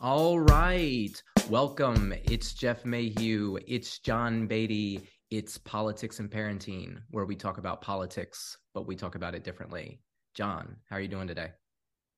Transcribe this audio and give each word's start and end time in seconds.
All 0.00 0.40
right. 0.40 1.22
Welcome. 1.48 2.12
It's 2.24 2.52
Jeff 2.52 2.84
Mayhew. 2.84 3.58
It's 3.66 3.98
John 3.98 4.46
Beatty. 4.46 5.08
It's 5.30 5.56
Politics 5.56 6.20
and 6.20 6.30
Parenting, 6.30 6.98
where 7.12 7.24
we 7.24 7.34
talk 7.34 7.56
about 7.56 7.80
politics, 7.80 8.58
but 8.74 8.86
we 8.86 8.94
talk 8.94 9.14
about 9.14 9.34
it 9.34 9.42
differently. 9.42 10.02
John, 10.34 10.76
how 10.90 10.96
are 10.96 11.00
you 11.00 11.08
doing 11.08 11.26
today? 11.26 11.48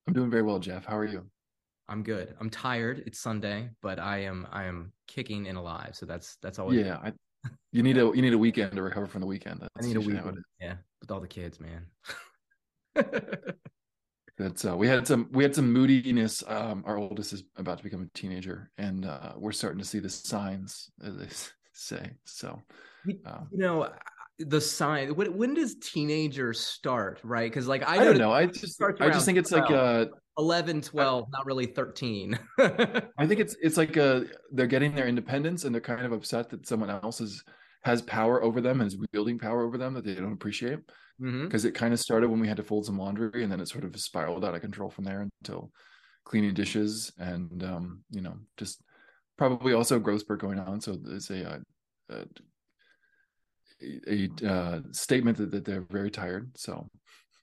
I'm 0.08 0.12
doing 0.12 0.28
very 0.28 0.42
well, 0.42 0.58
Jeff. 0.58 0.86
How 0.86 0.96
are 0.96 1.04
you? 1.04 1.24
I'm 1.88 2.02
good. 2.02 2.34
I'm 2.40 2.50
tired. 2.50 3.04
It's 3.06 3.20
Sunday, 3.20 3.70
but 3.80 4.00
I 4.00 4.18
am 4.24 4.48
I 4.50 4.64
am 4.64 4.92
kicking 5.06 5.46
and 5.46 5.56
alive. 5.56 5.90
So 5.92 6.04
that's 6.04 6.36
that's 6.42 6.58
always 6.58 6.84
yeah. 6.84 6.96
I, 6.96 7.12
you 7.70 7.84
need 7.84 7.96
a 7.96 8.10
you 8.12 8.22
need 8.22 8.32
a 8.32 8.38
weekend 8.38 8.72
to 8.72 8.82
recover 8.82 9.06
from 9.06 9.20
the 9.20 9.26
weekend. 9.28 9.60
That's 9.60 9.86
I 9.86 9.88
need 9.88 9.96
a 9.96 10.00
weekend. 10.00 10.38
Yeah, 10.60 10.74
with 11.00 11.12
all 11.12 11.20
the 11.20 11.28
kids, 11.28 11.60
man. 11.60 11.86
That's 14.38 14.64
uh, 14.64 14.76
we 14.76 14.86
had 14.86 15.06
some 15.06 15.28
we 15.32 15.42
had 15.42 15.54
some 15.54 15.72
moodiness. 15.72 16.44
Um, 16.46 16.84
our 16.86 16.96
oldest 16.96 17.32
is 17.32 17.42
about 17.56 17.78
to 17.78 17.84
become 17.84 18.02
a 18.02 18.18
teenager, 18.18 18.70
and 18.78 19.04
uh, 19.04 19.32
we're 19.36 19.52
starting 19.52 19.80
to 19.80 19.84
see 19.84 19.98
the 19.98 20.08
signs, 20.08 20.90
as 21.04 21.16
they 21.16 21.28
say. 21.72 22.12
So, 22.24 22.62
um, 23.26 23.48
you 23.50 23.58
know, 23.58 23.90
the 24.38 24.60
sign. 24.60 25.16
When, 25.16 25.36
when 25.36 25.54
does 25.54 25.74
teenager 25.82 26.52
start? 26.52 27.20
Right? 27.24 27.50
Because 27.50 27.66
like 27.66 27.82
I, 27.82 27.96
I 27.96 28.04
don't 28.04 28.18
know. 28.18 28.32
I 28.32 28.46
just 28.46 28.80
I 29.00 29.08
just 29.10 29.26
think 29.26 29.38
it's 29.38 29.50
12, 29.50 29.70
like 29.70 29.76
uh 29.76 30.06
11, 30.38 30.82
12, 30.82 31.24
I, 31.24 31.26
not 31.36 31.44
really 31.44 31.66
thirteen. 31.66 32.38
I 32.60 33.26
think 33.26 33.40
it's 33.40 33.56
it's 33.60 33.76
like 33.76 33.96
a 33.96 34.24
they're 34.52 34.68
getting 34.68 34.94
their 34.94 35.08
independence, 35.08 35.64
and 35.64 35.74
they're 35.74 35.82
kind 35.82 36.06
of 36.06 36.12
upset 36.12 36.48
that 36.50 36.64
someone 36.64 36.90
else 36.90 37.20
is 37.20 37.42
has 37.82 38.02
power 38.02 38.40
over 38.42 38.60
them 38.60 38.80
and 38.80 38.86
is 38.86 38.98
wielding 39.12 39.38
power 39.38 39.64
over 39.64 39.78
them 39.78 39.94
that 39.94 40.04
they 40.04 40.14
don't 40.14 40.32
appreciate 40.32 40.78
because 41.20 41.62
mm-hmm. 41.62 41.68
it 41.68 41.74
kind 41.74 41.92
of 41.92 42.00
started 42.00 42.28
when 42.28 42.40
we 42.40 42.48
had 42.48 42.56
to 42.56 42.62
fold 42.62 42.86
some 42.86 42.98
laundry 42.98 43.42
and 43.42 43.50
then 43.50 43.60
it 43.60 43.68
sort 43.68 43.84
of 43.84 43.98
spiraled 43.98 44.44
out 44.44 44.54
of 44.54 44.60
control 44.60 44.88
from 44.88 45.04
there 45.04 45.26
until 45.42 45.72
cleaning 46.24 46.54
dishes 46.54 47.12
and 47.18 47.64
um, 47.64 48.02
you 48.10 48.20
know 48.20 48.34
just 48.56 48.82
probably 49.36 49.72
also 49.72 49.98
growth 49.98 50.20
spurt 50.20 50.40
going 50.40 50.58
on 50.58 50.80
so 50.80 50.96
it's 51.08 51.30
a 51.30 51.50
uh, 51.50 51.58
a, 53.80 54.28
a 54.42 54.48
uh, 54.48 54.80
statement 54.92 55.36
that, 55.38 55.50
that 55.50 55.64
they're 55.64 55.86
very 55.90 56.10
tired 56.10 56.50
so 56.56 56.86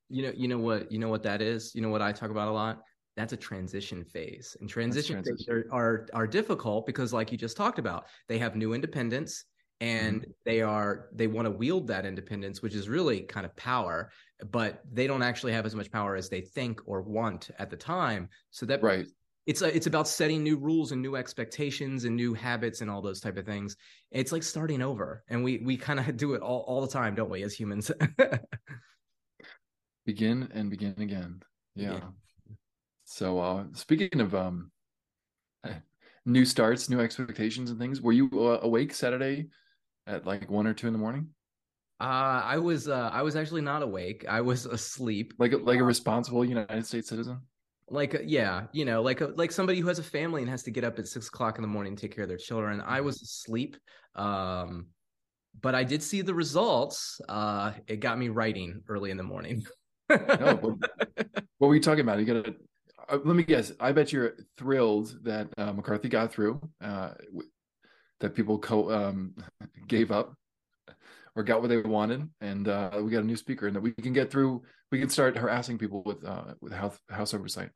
you 0.09 0.23
know 0.23 0.31
you 0.35 0.47
know 0.47 0.57
what 0.57 0.91
you 0.91 0.99
know 0.99 1.09
what 1.09 1.23
that 1.23 1.41
is 1.41 1.73
you 1.75 1.81
know 1.81 1.89
what 1.89 2.01
i 2.01 2.11
talk 2.11 2.29
about 2.29 2.47
a 2.47 2.51
lot 2.51 2.81
that's 3.17 3.33
a 3.33 3.37
transition 3.37 4.03
phase 4.03 4.55
and 4.59 4.69
transition, 4.69 5.15
transition. 5.15 5.37
phases 5.37 5.49
are, 5.49 5.65
are 5.71 6.07
are 6.13 6.27
difficult 6.27 6.85
because 6.85 7.11
like 7.11 7.31
you 7.31 7.37
just 7.37 7.57
talked 7.57 7.79
about 7.79 8.05
they 8.27 8.37
have 8.37 8.55
new 8.55 8.73
independence 8.73 9.45
and 9.81 10.21
mm-hmm. 10.21 10.31
they 10.45 10.61
are 10.61 11.09
they 11.13 11.27
want 11.27 11.45
to 11.45 11.51
wield 11.51 11.87
that 11.87 12.05
independence 12.05 12.61
which 12.61 12.73
is 12.73 12.87
really 12.87 13.21
kind 13.21 13.45
of 13.45 13.55
power 13.55 14.09
but 14.51 14.81
they 14.91 15.07
don't 15.07 15.23
actually 15.23 15.53
have 15.53 15.65
as 15.65 15.75
much 15.75 15.91
power 15.91 16.15
as 16.15 16.29
they 16.29 16.41
think 16.41 16.81
or 16.85 17.01
want 17.01 17.49
at 17.57 17.69
the 17.69 17.77
time. 17.77 18.29
So 18.51 18.65
that 18.65 18.83
right. 18.83 19.07
it's 19.45 19.61
a, 19.61 19.75
it's 19.75 19.87
about 19.87 20.07
setting 20.07 20.43
new 20.43 20.57
rules 20.57 20.91
and 20.91 21.01
new 21.01 21.15
expectations 21.15 22.05
and 22.05 22.15
new 22.15 22.33
habits 22.33 22.81
and 22.81 22.89
all 22.89 23.01
those 23.01 23.21
type 23.21 23.37
of 23.37 23.45
things. 23.45 23.77
It's 24.11 24.31
like 24.31 24.43
starting 24.43 24.81
over 24.81 25.23
and 25.29 25.43
we 25.43 25.59
we 25.59 25.77
kind 25.77 25.99
of 25.99 26.17
do 26.17 26.33
it 26.33 26.41
all, 26.41 26.65
all 26.67 26.81
the 26.81 26.87
time 26.87 27.15
don't 27.15 27.29
we 27.29 27.43
as 27.43 27.53
humans? 27.53 27.91
Begin 30.05 30.49
and 30.53 30.69
begin 30.69 30.93
again. 30.99 31.41
Yeah, 31.73 31.93
yeah. 31.93 32.01
so 33.05 33.39
uh 33.39 33.63
speaking 33.73 34.21
of 34.21 34.35
um 34.35 34.71
new 36.25 36.45
starts 36.45 36.89
new 36.89 36.99
expectations 36.99 37.71
and 37.71 37.79
things 37.79 38.01
were 38.01 38.11
you 38.11 38.29
uh, 38.33 38.59
awake 38.61 38.93
saturday 38.93 39.47
at 40.07 40.25
like 40.25 40.49
one 40.49 40.67
or 40.67 40.73
two 40.73 40.87
in 40.87 40.93
the 40.93 40.99
morning? 40.99 41.29
Uh, 41.99 42.41
I 42.43 42.57
was 42.57 42.89
uh, 42.89 43.09
I 43.13 43.21
was 43.21 43.35
actually 43.35 43.61
not 43.61 43.81
awake. 43.81 44.25
I 44.27 44.41
was 44.41 44.65
asleep. 44.65 45.33
Like 45.39 45.53
a, 45.53 45.57
like 45.57 45.79
a 45.79 45.83
responsible 45.83 46.43
United 46.43 46.85
States 46.85 47.07
citizen. 47.07 47.39
Like 47.89 48.21
yeah, 48.25 48.63
you 48.73 48.83
know, 48.83 49.01
like 49.01 49.21
a, 49.21 49.27
like 49.27 49.51
somebody 49.51 49.79
who 49.79 49.87
has 49.87 49.99
a 49.99 50.03
family 50.03 50.41
and 50.41 50.49
has 50.49 50.63
to 50.63 50.71
get 50.71 50.83
up 50.83 50.99
at 50.99 51.07
six 51.07 51.27
o'clock 51.27 51.57
in 51.57 51.61
the 51.61 51.67
morning 51.67 51.95
to 51.95 52.01
take 52.01 52.13
care 52.13 52.23
of 52.23 52.27
their 52.27 52.37
children. 52.37 52.81
I 52.81 52.99
was 53.01 53.21
asleep, 53.21 53.77
um, 54.15 54.87
but 55.61 55.73
I 55.73 55.83
did 55.83 56.03
see 56.03 56.21
the 56.21 56.33
results. 56.33 57.21
Uh, 57.29 57.71
it 57.87 58.01
got 58.01 58.17
me 58.17 58.29
writing 58.29 58.81
early 58.89 59.11
in 59.11 59.17
the 59.17 59.23
morning. 59.23 59.65
no, 60.09 60.57
what, 60.61 60.75
what, 61.59 61.67
were 61.67 61.75
you 61.75 61.81
talking 61.81 62.01
about? 62.01 62.19
You 62.19 62.25
got 62.25 62.45
to. 62.45 62.55
Uh, 63.07 63.19
let 63.23 63.35
me 63.35 63.43
guess. 63.43 63.71
I 63.79 63.93
bet 63.93 64.11
you're 64.11 64.33
thrilled 64.57 65.15
that 65.23 65.47
uh, 65.57 65.71
McCarthy 65.71 66.09
got 66.09 66.33
through. 66.33 66.59
Uh, 66.83 67.11
that 68.19 68.35
people 68.35 68.57
co- 68.59 68.91
um, 68.91 69.35
gave 69.87 70.11
up 70.11 70.35
or 71.35 71.43
got 71.43 71.61
what 71.61 71.69
they 71.69 71.77
wanted, 71.77 72.29
and 72.41 72.67
uh, 72.67 72.91
we 73.01 73.11
got 73.11 73.23
a 73.23 73.27
new 73.27 73.35
speaker, 73.35 73.67
and 73.67 73.75
that 73.75 73.81
we 73.81 73.91
can 73.91 74.13
get 74.13 74.31
through. 74.31 74.63
We 74.91 74.99
can 74.99 75.09
start 75.09 75.37
harassing 75.37 75.77
people 75.77 76.01
with 76.05 76.23
uh, 76.25 76.53
with 76.61 76.71
house 76.73 76.97
house 77.09 77.33
oversight. 77.33 77.71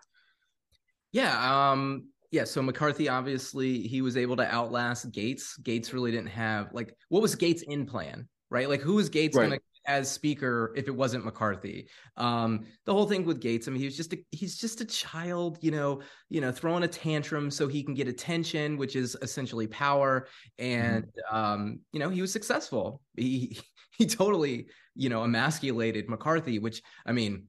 Yeah, 1.12 1.72
um, 1.72 2.08
yeah. 2.32 2.46
So 2.46 2.62
McCarthy 2.62 3.10
obviously 3.10 3.82
he 3.82 4.02
was 4.02 4.16
able 4.16 4.38
to 4.38 4.46
outlast 4.46 5.12
Gaetz. 5.12 5.60
Gaetz 5.62 5.92
really 5.92 6.12
didn't 6.12 6.30
have 6.30 6.74
like 6.74 6.96
what 7.10 7.22
was 7.22 7.36
Gaetz 7.36 7.64
in 7.64 7.86
plan, 7.86 8.28
right? 8.50 8.70
Like 8.70 8.82
who 8.82 8.96
was 8.96 9.10
Gaetz 9.10 9.36
right. 9.36 9.48
going 9.48 9.52
to 9.52 9.62
as 9.90 10.10
speaker 10.10 10.72
if 10.76 10.88
it 10.88 10.96
wasn't 10.96 11.26
McCarthy. 11.26 11.90
Um, 12.16 12.66
the 12.86 12.94
whole 12.94 13.08
thing 13.08 13.26
with 13.26 13.42
Gaetz, 13.42 13.68
I 13.68 13.72
mean, 13.72 13.80
he 13.80 13.86
was 13.86 13.98
just 13.98 14.14
a, 14.14 14.20
he's 14.30 14.56
just 14.56 14.82
a 14.82 14.86
child, 14.86 15.58
you 15.62 15.72
know, 15.72 16.02
you 16.30 16.42
know, 16.42 16.52
throwing 16.52 16.84
a 16.84 16.88
tantrum 16.88 17.50
so 17.50 17.68
he 17.68 17.82
can 17.82 17.96
get 17.96 18.08
attention, 18.08 18.78
which 18.78 18.96
is 18.96 19.18
essentially 19.24 19.66
power. 19.66 20.28
And 20.60 21.06
mm-hmm. 21.06 21.36
um, 21.36 21.80
you 21.92 22.00
know, 22.00 22.10
he 22.10 22.22
was 22.22 22.32
successful. 22.32 23.02
He 23.18 23.60
he 23.98 24.06
totally, 24.06 24.68
you 24.96 25.10
know, 25.10 25.24
emasculated 25.24 26.08
McCarthy, 26.08 26.60
which 26.60 26.84
I 27.04 27.12
mean, 27.12 27.48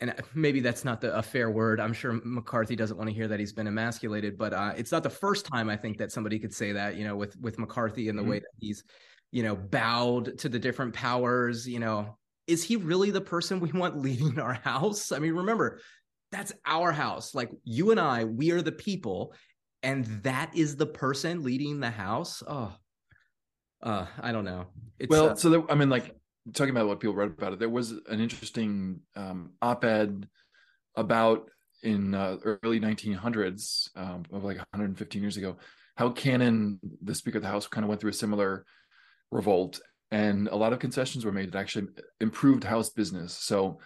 and 0.00 0.12
maybe 0.34 0.58
that's 0.58 0.84
not 0.84 1.00
the, 1.00 1.16
a 1.16 1.22
fair 1.22 1.48
word. 1.48 1.78
I'm 1.78 1.92
sure 1.92 2.20
McCarthy 2.24 2.74
doesn't 2.74 2.96
want 2.96 3.08
to 3.08 3.14
hear 3.14 3.28
that 3.28 3.38
he's 3.38 3.52
been 3.52 3.68
emasculated, 3.68 4.36
but 4.36 4.52
uh, 4.52 4.72
it's 4.76 4.90
not 4.90 5.04
the 5.04 5.10
first 5.10 5.46
time 5.46 5.68
I 5.70 5.76
think 5.76 5.98
that 5.98 6.10
somebody 6.10 6.40
could 6.40 6.52
say 6.52 6.72
that, 6.72 6.96
you 6.96 7.04
know, 7.04 7.14
with 7.14 7.38
with 7.38 7.56
McCarthy 7.60 8.08
and 8.08 8.18
the 8.18 8.22
mm-hmm. 8.22 8.32
way 8.32 8.38
that 8.40 8.48
he's 8.58 8.82
you 9.32 9.42
know, 9.42 9.54
bowed 9.54 10.38
to 10.38 10.48
the 10.48 10.58
different 10.58 10.94
powers, 10.94 11.68
you 11.68 11.78
know, 11.78 12.16
is 12.46 12.64
he 12.64 12.76
really 12.76 13.10
the 13.10 13.20
person 13.20 13.60
we 13.60 13.70
want 13.72 13.98
leading 13.98 14.38
our 14.40 14.54
house? 14.54 15.12
I 15.12 15.18
mean, 15.18 15.34
remember, 15.34 15.80
that's 16.32 16.52
our 16.66 16.92
house. 16.92 17.34
Like 17.34 17.50
you 17.64 17.90
and 17.90 18.00
I, 18.00 18.24
we 18.24 18.50
are 18.50 18.62
the 18.62 18.72
people, 18.72 19.34
and 19.82 20.04
that 20.22 20.50
is 20.54 20.76
the 20.76 20.86
person 20.86 21.42
leading 21.42 21.80
the 21.80 21.90
house. 21.90 22.42
Oh, 22.46 22.74
uh, 23.82 24.06
I 24.20 24.32
don't 24.32 24.44
know. 24.44 24.66
It's, 24.98 25.10
well, 25.10 25.30
uh, 25.30 25.34
so 25.34 25.50
there, 25.50 25.70
I 25.70 25.74
mean, 25.74 25.90
like 25.90 26.14
talking 26.52 26.70
about 26.70 26.88
what 26.88 27.00
people 27.00 27.14
wrote 27.14 27.38
about 27.38 27.52
it, 27.52 27.58
there 27.58 27.68
was 27.68 27.92
an 27.92 28.20
interesting 28.20 29.00
um, 29.16 29.52
op-ed 29.62 30.28
about 30.96 31.50
in 31.82 32.14
uh, 32.14 32.36
early 32.62 32.78
1900s 32.78 33.88
um, 33.96 34.24
of 34.32 34.44
like 34.44 34.58
115 34.58 35.22
years 35.22 35.36
ago 35.36 35.56
how 35.96 36.08
Cannon, 36.08 36.80
the 37.02 37.14
Speaker 37.14 37.38
of 37.38 37.42
the 37.42 37.48
House, 37.48 37.66
kind 37.66 37.84
of 37.84 37.88
went 37.88 38.00
through 38.00 38.10
a 38.10 38.14
similar 38.14 38.64
revolt 39.30 39.80
and 40.10 40.48
a 40.48 40.56
lot 40.56 40.72
of 40.72 40.78
concessions 40.78 41.24
were 41.24 41.32
made 41.32 41.52
that 41.52 41.58
actually 41.58 41.86
improved 42.20 42.64
house 42.64 42.90
business. 42.90 43.32
So 43.32 43.78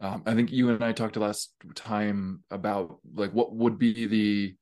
um, 0.00 0.22
i 0.26 0.34
think 0.34 0.50
you 0.50 0.70
and 0.70 0.82
i 0.82 0.92
talked 0.92 1.16
last 1.16 1.52
time 1.74 2.42
about 2.50 2.98
like 3.14 3.32
what 3.32 3.54
would 3.54 3.78
be 3.78 4.06
the 4.06 4.56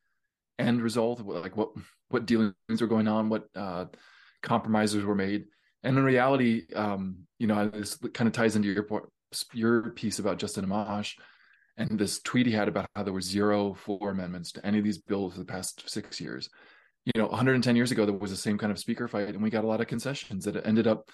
end 0.59 0.83
result 0.83 1.25
like 1.25 1.57
what 1.57 1.71
what 2.09 2.27
dealings 2.27 2.55
were 2.81 2.87
going 2.87 3.07
on 3.07 3.29
what 3.29 3.45
uh, 3.55 3.85
compromises 4.43 5.05
were 5.05 5.15
made. 5.15 5.45
And 5.85 5.97
in 5.97 6.05
reality 6.05 6.63
um, 6.75 7.19
you 7.39 7.47
know 7.47 7.69
this 7.69 7.97
kind 8.15 8.27
of 8.27 8.33
ties 8.33 8.57
into 8.57 8.69
your 8.69 8.87
your 9.53 9.91
piece 9.91 10.19
about 10.19 10.39
justin 10.39 10.67
amash 10.67 11.15
and 11.77 11.99
this 11.99 12.21
tweet 12.21 12.47
he 12.47 12.53
had 12.53 12.67
about 12.67 12.89
how 12.97 13.03
there 13.03 13.13
were 13.13 13.21
zero 13.21 13.75
floor 13.75 14.11
amendments 14.11 14.53
to 14.53 14.67
any 14.67 14.79
of 14.79 14.85
these 14.85 14.99
bills 14.99 15.35
for 15.35 15.39
the 15.39 15.45
past 15.45 15.89
six 15.89 16.21
years 16.21 16.49
you 17.15 17.21
know 17.21 17.27
110 17.27 17.77
years 17.77 17.91
ago 17.91 18.05
there 18.05 18.15
was 18.15 18.31
the 18.31 18.37
same 18.37 18.59
kind 18.59 18.71
of 18.71 18.79
speaker 18.79 19.09
fight 19.09 19.29
and 19.29 19.43
we 19.43 19.51
got 19.51 19.65
a 19.65 19.67
lot 19.67 19.81
of 19.81 19.87
concessions 19.87 20.45
that 20.45 20.67
ended 20.67 20.87
up 20.87 21.09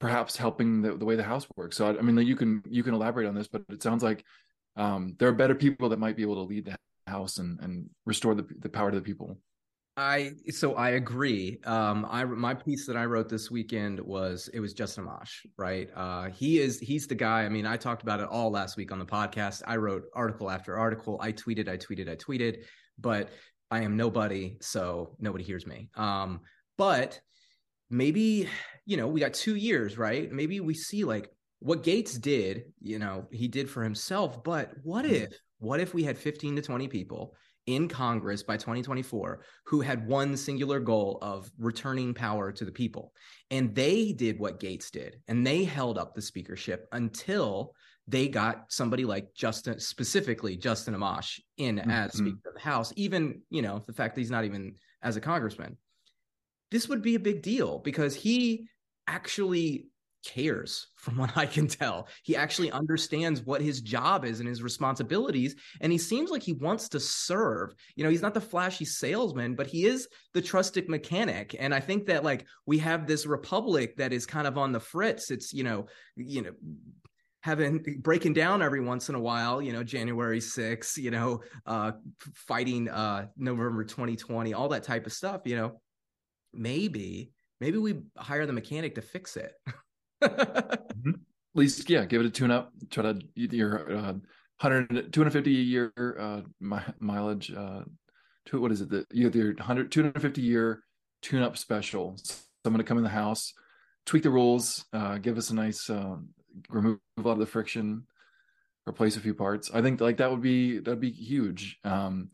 perhaps 0.00 0.36
helping 0.36 0.82
the, 0.82 0.96
the 0.96 1.04
way 1.04 1.14
the 1.14 1.22
house 1.22 1.46
works 1.56 1.76
so 1.76 1.86
I, 1.86 1.98
I, 1.98 2.02
mean 2.02 2.18
you 2.26 2.36
can 2.36 2.62
you 2.68 2.82
can 2.82 2.94
elaborate 2.94 3.28
on 3.28 3.34
this 3.34 3.48
but 3.48 3.62
it 3.68 3.82
sounds 3.82 4.02
like 4.02 4.24
um, 4.74 5.14
there 5.18 5.28
are 5.28 5.32
better 5.32 5.54
people 5.54 5.90
that 5.90 5.98
might 5.98 6.16
be 6.16 6.22
able 6.22 6.36
to 6.36 6.42
lead 6.42 6.64
the 6.64 6.76
house 7.06 7.38
and 7.38 7.60
and 7.60 7.88
restore 8.06 8.34
the, 8.34 8.46
the 8.58 8.68
power 8.68 8.90
to 8.90 8.96
the 8.96 9.02
people 9.02 9.36
I 9.94 10.32
so 10.48 10.74
I 10.74 10.90
agree. 10.90 11.60
Um, 11.66 12.06
I 12.08 12.24
my 12.24 12.54
piece 12.54 12.86
that 12.86 12.96
I 12.96 13.04
wrote 13.04 13.28
this 13.28 13.50
weekend 13.50 14.00
was 14.00 14.48
it 14.54 14.60
was 14.60 14.72
Justin 14.72 15.04
Amash, 15.04 15.44
right? 15.58 15.90
Uh, 15.94 16.30
he 16.30 16.60
is 16.60 16.78
he's 16.78 17.06
the 17.06 17.14
guy. 17.14 17.44
I 17.44 17.50
mean, 17.50 17.66
I 17.66 17.76
talked 17.76 18.02
about 18.02 18.20
it 18.20 18.26
all 18.26 18.50
last 18.50 18.78
week 18.78 18.90
on 18.90 18.98
the 18.98 19.04
podcast. 19.04 19.60
I 19.66 19.76
wrote 19.76 20.04
article 20.14 20.50
after 20.50 20.78
article. 20.78 21.18
I 21.20 21.32
tweeted, 21.32 21.68
I 21.68 21.76
tweeted, 21.76 22.08
I 22.08 22.16
tweeted. 22.16 22.64
But 22.98 23.30
I 23.72 23.80
am 23.80 23.96
nobody, 23.96 24.58
so 24.60 25.16
nobody 25.18 25.42
hears 25.42 25.66
me. 25.66 25.88
Um, 25.96 26.40
but 26.76 27.18
maybe, 27.88 28.46
you 28.84 28.98
know, 28.98 29.08
we 29.08 29.18
got 29.18 29.32
two 29.32 29.56
years, 29.56 29.96
right? 29.96 30.30
Maybe 30.30 30.60
we 30.60 30.74
see 30.74 31.04
like 31.04 31.30
what 31.60 31.82
Gaetz 31.82 32.20
did, 32.20 32.64
you 32.80 32.98
know, 32.98 33.26
he 33.32 33.48
did 33.48 33.70
for 33.70 33.82
himself. 33.82 34.44
But 34.44 34.72
what 34.82 35.06
mm-hmm. 35.06 35.14
if, 35.14 35.38
what 35.58 35.80
if 35.80 35.94
we 35.94 36.02
had 36.02 36.18
15 36.18 36.56
to 36.56 36.62
20 36.62 36.86
people 36.88 37.34
in 37.64 37.88
Congress 37.88 38.42
by 38.42 38.58
2024 38.58 39.40
who 39.64 39.80
had 39.80 40.06
one 40.06 40.36
singular 40.36 40.78
goal 40.78 41.18
of 41.22 41.50
returning 41.56 42.12
power 42.12 42.52
to 42.52 42.66
the 42.66 42.72
people? 42.72 43.14
And 43.50 43.74
they 43.74 44.12
did 44.12 44.38
what 44.38 44.60
Gaetz 44.60 44.90
did, 44.90 45.16
and 45.28 45.46
they 45.46 45.64
held 45.64 45.96
up 45.96 46.14
the 46.14 46.20
speakership 46.20 46.88
until 46.92 47.72
they 48.12 48.28
got 48.28 48.66
somebody 48.68 49.04
like 49.04 49.34
Justin, 49.34 49.80
specifically 49.80 50.56
Justin 50.56 50.94
Amash, 50.94 51.40
in 51.56 51.76
mm-hmm. 51.76 51.90
as 51.90 52.12
Speaker 52.12 52.50
of 52.50 52.54
the 52.54 52.60
House, 52.60 52.92
even, 52.94 53.40
you 53.50 53.62
know, 53.62 53.82
the 53.86 53.92
fact 53.92 54.14
that 54.14 54.20
he's 54.20 54.30
not 54.30 54.44
even 54.44 54.74
as 55.02 55.16
a 55.16 55.20
congressman. 55.20 55.78
This 56.70 56.88
would 56.88 57.02
be 57.02 57.16
a 57.16 57.20
big 57.20 57.42
deal 57.42 57.78
because 57.78 58.14
he 58.14 58.68
actually 59.08 59.86
cares 60.24 60.88
from 60.96 61.16
what 61.16 61.36
I 61.36 61.46
can 61.46 61.66
tell. 61.66 62.06
He 62.22 62.36
actually 62.36 62.70
understands 62.70 63.42
what 63.42 63.60
his 63.60 63.80
job 63.80 64.24
is 64.24 64.40
and 64.40 64.48
his 64.48 64.62
responsibilities. 64.62 65.56
And 65.80 65.90
he 65.90 65.98
seems 65.98 66.30
like 66.30 66.42
he 66.42 66.52
wants 66.52 66.88
to 66.90 67.00
serve. 67.00 67.74
You 67.96 68.04
know, 68.04 68.10
he's 68.10 68.22
not 68.22 68.34
the 68.34 68.40
flashy 68.40 68.84
salesman, 68.84 69.54
but 69.54 69.66
he 69.66 69.86
is 69.86 70.06
the 70.34 70.42
trusted 70.42 70.88
mechanic. 70.88 71.56
And 71.58 71.74
I 71.74 71.80
think 71.80 72.06
that 72.06 72.24
like 72.24 72.46
we 72.66 72.78
have 72.78 73.06
this 73.06 73.26
republic 73.26 73.96
that 73.96 74.12
is 74.12 74.26
kind 74.26 74.46
of 74.46 74.58
on 74.58 74.72
the 74.72 74.80
fritz. 74.80 75.30
It's, 75.30 75.52
you 75.52 75.64
know, 75.64 75.86
you 76.14 76.42
know, 76.42 76.52
having 77.42 77.82
breaking 78.00 78.32
down 78.32 78.62
every 78.62 78.80
once 78.80 79.08
in 79.08 79.14
a 79.14 79.20
while, 79.20 79.60
you 79.60 79.72
know, 79.72 79.82
January 79.82 80.40
6th, 80.40 80.96
you 80.96 81.10
know, 81.10 81.40
uh 81.66 81.92
fighting 82.34 82.88
uh 82.88 83.26
November 83.36 83.84
2020, 83.84 84.54
all 84.54 84.68
that 84.68 84.82
type 84.82 85.06
of 85.06 85.12
stuff, 85.12 85.42
you 85.44 85.56
know. 85.56 85.80
Maybe, 86.54 87.32
maybe 87.60 87.78
we 87.78 88.00
hire 88.16 88.46
the 88.46 88.52
mechanic 88.52 88.94
to 88.96 89.02
fix 89.02 89.36
it. 89.36 89.52
mm-hmm. 90.22 91.10
At 91.10 91.58
least, 91.58 91.88
yeah, 91.90 92.04
give 92.04 92.20
it 92.22 92.26
a 92.26 92.30
tune 92.30 92.50
up. 92.50 92.72
Try 92.90 93.12
to 93.12 93.18
your 93.34 93.92
uh, 93.92 94.12
100, 94.60 95.12
250 95.12 95.50
a 95.50 95.62
year 95.62 95.92
uh, 96.18 96.40
mileage. 96.98 97.52
Uh, 97.52 97.82
to 98.46 98.60
what 98.60 98.72
is 98.72 98.80
it? 98.80 98.90
That 98.90 99.06
you 99.12 99.26
have 99.26 99.34
your 99.34 99.54
100, 99.54 99.90
250 99.90 100.40
year 100.40 100.82
tune 101.20 101.42
up 101.42 101.56
special. 101.56 102.16
So 102.16 102.34
I'm 102.64 102.72
going 102.72 102.78
to 102.78 102.88
come 102.88 102.98
in 102.98 103.04
the 103.04 103.10
house, 103.10 103.52
tweak 104.06 104.22
the 104.22 104.30
rules, 104.30 104.84
uh, 104.92 105.18
give 105.18 105.38
us 105.38 105.50
a 105.50 105.54
nice, 105.54 105.88
uh, 105.90 106.16
remove 106.68 106.98
a 107.18 107.22
lot 107.22 107.32
of 107.32 107.38
the 107.38 107.46
friction, 107.46 108.06
replace 108.88 109.16
a 109.16 109.20
few 109.20 109.34
parts. 109.34 109.70
I 109.72 109.82
think 109.82 110.00
like 110.00 110.18
that 110.18 110.30
would 110.30 110.42
be 110.42 110.78
that'd 110.78 111.00
be 111.00 111.10
huge. 111.10 111.78
Um, 111.84 112.30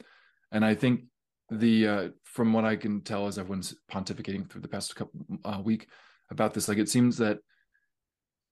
and 0.52 0.64
I 0.64 0.74
think 0.74 1.04
the 1.50 1.88
uh, 1.88 2.08
from 2.24 2.52
what 2.52 2.64
I 2.64 2.76
can 2.76 3.00
tell 3.00 3.26
as 3.26 3.38
everyone's 3.38 3.74
pontificating 3.90 4.48
through 4.48 4.62
the 4.62 4.68
past 4.68 4.94
couple 4.96 5.20
uh, 5.44 5.60
week 5.62 5.88
about 6.30 6.54
this, 6.54 6.68
like 6.68 6.78
it 6.78 6.88
seems 6.88 7.18
that 7.18 7.38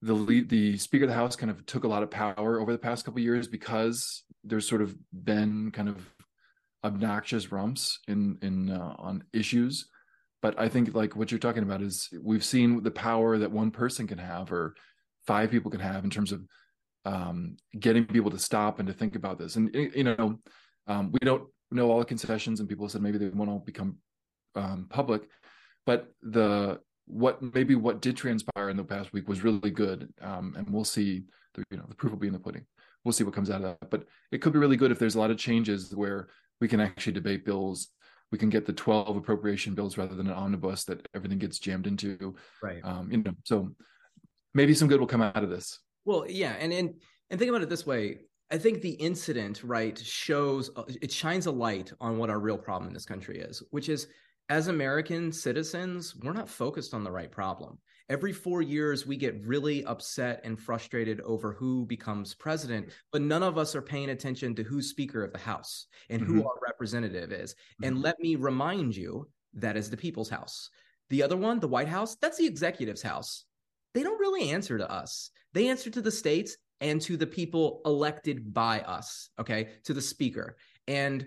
the 0.02 0.14
lead, 0.14 0.48
the 0.48 0.76
Speaker 0.78 1.04
of 1.04 1.10
the 1.10 1.16
House 1.16 1.36
kind 1.36 1.50
of 1.50 1.64
took 1.66 1.84
a 1.84 1.88
lot 1.88 2.02
of 2.02 2.10
power 2.10 2.60
over 2.60 2.72
the 2.72 2.78
past 2.78 3.04
couple 3.04 3.20
years 3.20 3.48
because 3.48 4.24
there's 4.44 4.68
sort 4.68 4.82
of 4.82 4.94
been 5.12 5.70
kind 5.70 5.88
of 5.88 5.96
obnoxious 6.84 7.50
rumps 7.50 7.98
in 8.06 8.38
in 8.42 8.70
uh, 8.70 8.94
on 8.98 9.24
issues. 9.32 9.88
But 10.42 10.58
I 10.60 10.68
think 10.68 10.94
like 10.94 11.16
what 11.16 11.30
you're 11.30 11.40
talking 11.40 11.62
about 11.62 11.82
is 11.82 12.08
we've 12.22 12.44
seen 12.44 12.82
the 12.82 12.90
power 12.90 13.38
that 13.38 13.50
one 13.50 13.70
person 13.70 14.06
can 14.06 14.18
have 14.18 14.52
or 14.52 14.74
five 15.26 15.50
people 15.50 15.70
can 15.70 15.80
have 15.80 16.04
in 16.04 16.10
terms 16.10 16.32
of 16.32 16.42
um, 17.04 17.56
getting 17.78 18.04
people 18.04 18.30
to 18.30 18.38
stop 18.38 18.78
and 18.78 18.88
to 18.88 18.94
think 18.94 19.14
about 19.16 19.38
this. 19.38 19.56
And 19.56 19.74
you 19.74 20.04
know, 20.04 20.38
um, 20.86 21.12
we 21.12 21.18
don't 21.20 21.48
know 21.70 21.90
all 21.90 21.98
the 21.98 22.04
concessions, 22.04 22.60
and 22.60 22.68
people 22.68 22.88
said 22.88 23.02
maybe 23.02 23.18
they 23.18 23.28
won't 23.28 23.50
all 23.50 23.60
become 23.60 23.98
um, 24.54 24.86
public, 24.90 25.22
but 25.84 26.08
the 26.22 26.80
what 27.06 27.40
maybe 27.54 27.76
what 27.76 28.02
did 28.02 28.16
transpire 28.16 28.68
in 28.68 28.76
the 28.76 28.84
past 28.84 29.12
week 29.12 29.28
was 29.28 29.44
really 29.44 29.70
good, 29.70 30.12
um, 30.20 30.54
and 30.56 30.68
we'll 30.68 30.84
see. 30.84 31.24
The, 31.54 31.64
you 31.70 31.78
know, 31.78 31.86
the 31.88 31.94
proof 31.94 32.12
will 32.12 32.18
be 32.18 32.26
in 32.26 32.34
the 32.34 32.38
pudding. 32.38 32.66
We'll 33.04 33.12
see 33.12 33.24
what 33.24 33.32
comes 33.32 33.50
out 33.50 33.62
of 33.62 33.78
that. 33.80 33.90
But 33.90 34.04
it 34.30 34.42
could 34.42 34.52
be 34.52 34.58
really 34.58 34.76
good 34.76 34.90
if 34.90 34.98
there's 34.98 35.14
a 35.14 35.18
lot 35.18 35.30
of 35.30 35.38
changes 35.38 35.94
where 35.94 36.28
we 36.60 36.68
can 36.68 36.80
actually 36.80 37.14
debate 37.14 37.46
bills. 37.46 37.88
We 38.32 38.36
can 38.36 38.50
get 38.50 38.66
the 38.66 38.72
12 38.72 39.16
appropriation 39.16 39.74
bills 39.74 39.96
rather 39.96 40.14
than 40.14 40.26
an 40.26 40.34
omnibus 40.34 40.84
that 40.84 41.06
everything 41.14 41.38
gets 41.38 41.58
jammed 41.58 41.86
into. 41.86 42.34
Right. 42.62 42.80
Um, 42.84 43.10
you 43.10 43.22
know, 43.22 43.32
so 43.44 43.70
maybe 44.56 44.74
some 44.74 44.88
good 44.88 44.98
will 44.98 45.06
come 45.06 45.22
out 45.22 45.42
of 45.42 45.50
this. 45.50 45.78
Well, 46.04 46.24
yeah, 46.28 46.56
and 46.58 46.72
and 46.72 46.94
and 47.30 47.38
think 47.38 47.50
about 47.50 47.62
it 47.62 47.68
this 47.68 47.86
way. 47.86 48.18
I 48.50 48.58
think 48.58 48.80
the 48.80 48.90
incident, 48.90 49.62
right, 49.64 49.98
shows 49.98 50.70
it 51.02 51.12
shines 51.12 51.46
a 51.46 51.50
light 51.50 51.92
on 52.00 52.16
what 52.16 52.30
our 52.30 52.38
real 52.38 52.58
problem 52.58 52.88
in 52.88 52.94
this 52.94 53.04
country 53.04 53.40
is, 53.40 53.62
which 53.70 53.88
is 53.88 54.06
as 54.48 54.68
American 54.68 55.32
citizens, 55.32 56.14
we're 56.22 56.32
not 56.32 56.48
focused 56.48 56.94
on 56.94 57.02
the 57.02 57.10
right 57.10 57.30
problem. 57.30 57.78
Every 58.08 58.32
four 58.32 58.62
years, 58.62 59.04
we 59.04 59.16
get 59.16 59.44
really 59.44 59.84
upset 59.84 60.40
and 60.44 60.56
frustrated 60.56 61.20
over 61.22 61.52
who 61.52 61.84
becomes 61.86 62.34
president, 62.34 62.92
but 63.10 63.22
none 63.22 63.42
of 63.42 63.58
us 63.58 63.74
are 63.74 63.82
paying 63.82 64.10
attention 64.10 64.54
to 64.54 64.62
who's 64.62 64.90
Speaker 64.90 65.24
of 65.24 65.32
the 65.32 65.40
House 65.40 65.86
and 66.08 66.22
mm-hmm. 66.22 66.38
who 66.38 66.44
our 66.44 66.54
representative 66.64 67.32
is. 67.32 67.54
Mm-hmm. 67.54 67.84
And 67.84 68.02
let 68.02 68.20
me 68.20 68.36
remind 68.36 68.96
you 68.96 69.28
that 69.54 69.76
is 69.76 69.90
the 69.90 69.96
people's 69.96 70.30
house. 70.30 70.70
The 71.10 71.24
other 71.24 71.36
one, 71.36 71.58
the 71.58 71.66
White 71.66 71.88
House, 71.88 72.14
that's 72.14 72.38
the 72.38 72.46
executive's 72.46 73.02
house. 73.02 73.44
They 73.96 74.02
don't 74.02 74.20
really 74.20 74.50
answer 74.50 74.76
to 74.76 74.92
us, 74.92 75.30
they 75.54 75.68
answer 75.68 75.88
to 75.88 76.02
the 76.02 76.10
states 76.10 76.58
and 76.82 77.00
to 77.00 77.16
the 77.16 77.26
people 77.26 77.80
elected 77.86 78.52
by 78.52 78.80
us, 78.80 79.30
okay, 79.40 79.70
to 79.84 79.94
the 79.94 80.02
speaker. 80.02 80.58
And 80.86 81.26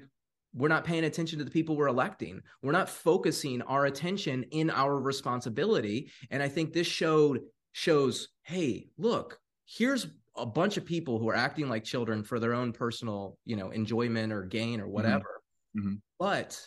we're 0.53 0.67
not 0.67 0.83
paying 0.83 1.05
attention 1.05 1.39
to 1.39 1.45
the 1.45 1.49
people 1.49 1.75
we're 1.75 1.87
electing. 1.87 2.43
We're 2.61 2.71
not 2.71 2.87
focusing 2.87 3.63
our 3.63 3.85
attention 3.85 4.43
in 4.51 4.69
our 4.69 4.99
responsibility. 4.99 6.11
And 6.29 6.43
I 6.43 6.47
think 6.47 6.71
this 6.71 6.85
showed 6.85 7.41
shows, 7.71 8.27
hey, 8.43 8.89
look, 8.99 9.39
here's 9.65 10.05
a 10.35 10.45
bunch 10.45 10.77
of 10.77 10.85
people 10.85 11.17
who 11.17 11.27
are 11.27 11.35
acting 11.35 11.69
like 11.69 11.83
children 11.83 12.23
for 12.23 12.39
their 12.39 12.53
own 12.53 12.71
personal, 12.71 13.39
you 13.45 13.55
know, 13.55 13.71
enjoyment 13.71 14.31
or 14.31 14.43
gain 14.43 14.79
or 14.79 14.83
mm-hmm. 14.83 14.93
whatever. 14.93 15.41
Mm-hmm. 15.75 15.95
But 16.19 16.63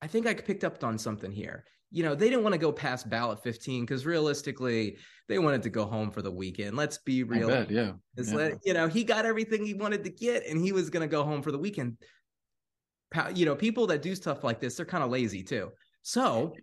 I 0.00 0.06
think 0.06 0.28
I 0.28 0.34
picked 0.34 0.62
up 0.62 0.84
on 0.84 0.98
something 0.98 1.32
here. 1.32 1.64
You 1.90 2.02
know, 2.02 2.14
they 2.14 2.28
didn't 2.28 2.42
want 2.42 2.52
to 2.52 2.58
go 2.58 2.72
past 2.72 3.08
ballot 3.08 3.42
15 3.42 3.84
because 3.84 4.04
realistically, 4.04 4.96
they 5.28 5.38
wanted 5.38 5.62
to 5.62 5.70
go 5.70 5.84
home 5.84 6.10
for 6.10 6.20
the 6.20 6.30
weekend. 6.30 6.76
Let's 6.76 6.98
be 6.98 7.22
real. 7.22 7.48
Bet, 7.48 7.70
yeah. 7.70 7.92
yeah. 8.16 8.34
Let, 8.34 8.58
you 8.64 8.74
know, 8.74 8.88
he 8.88 9.04
got 9.04 9.24
everything 9.24 9.64
he 9.64 9.74
wanted 9.74 10.04
to 10.04 10.10
get 10.10 10.46
and 10.46 10.60
he 10.60 10.72
was 10.72 10.90
going 10.90 11.08
to 11.08 11.10
go 11.10 11.22
home 11.24 11.42
for 11.42 11.52
the 11.52 11.58
weekend 11.58 11.96
you 13.34 13.44
know, 13.44 13.54
people 13.54 13.86
that 13.86 14.02
do 14.02 14.14
stuff 14.14 14.44
like 14.44 14.60
this, 14.60 14.76
they're 14.76 14.86
kind 14.86 15.04
of 15.04 15.10
lazy 15.10 15.42
too. 15.42 15.70
So, 16.02 16.54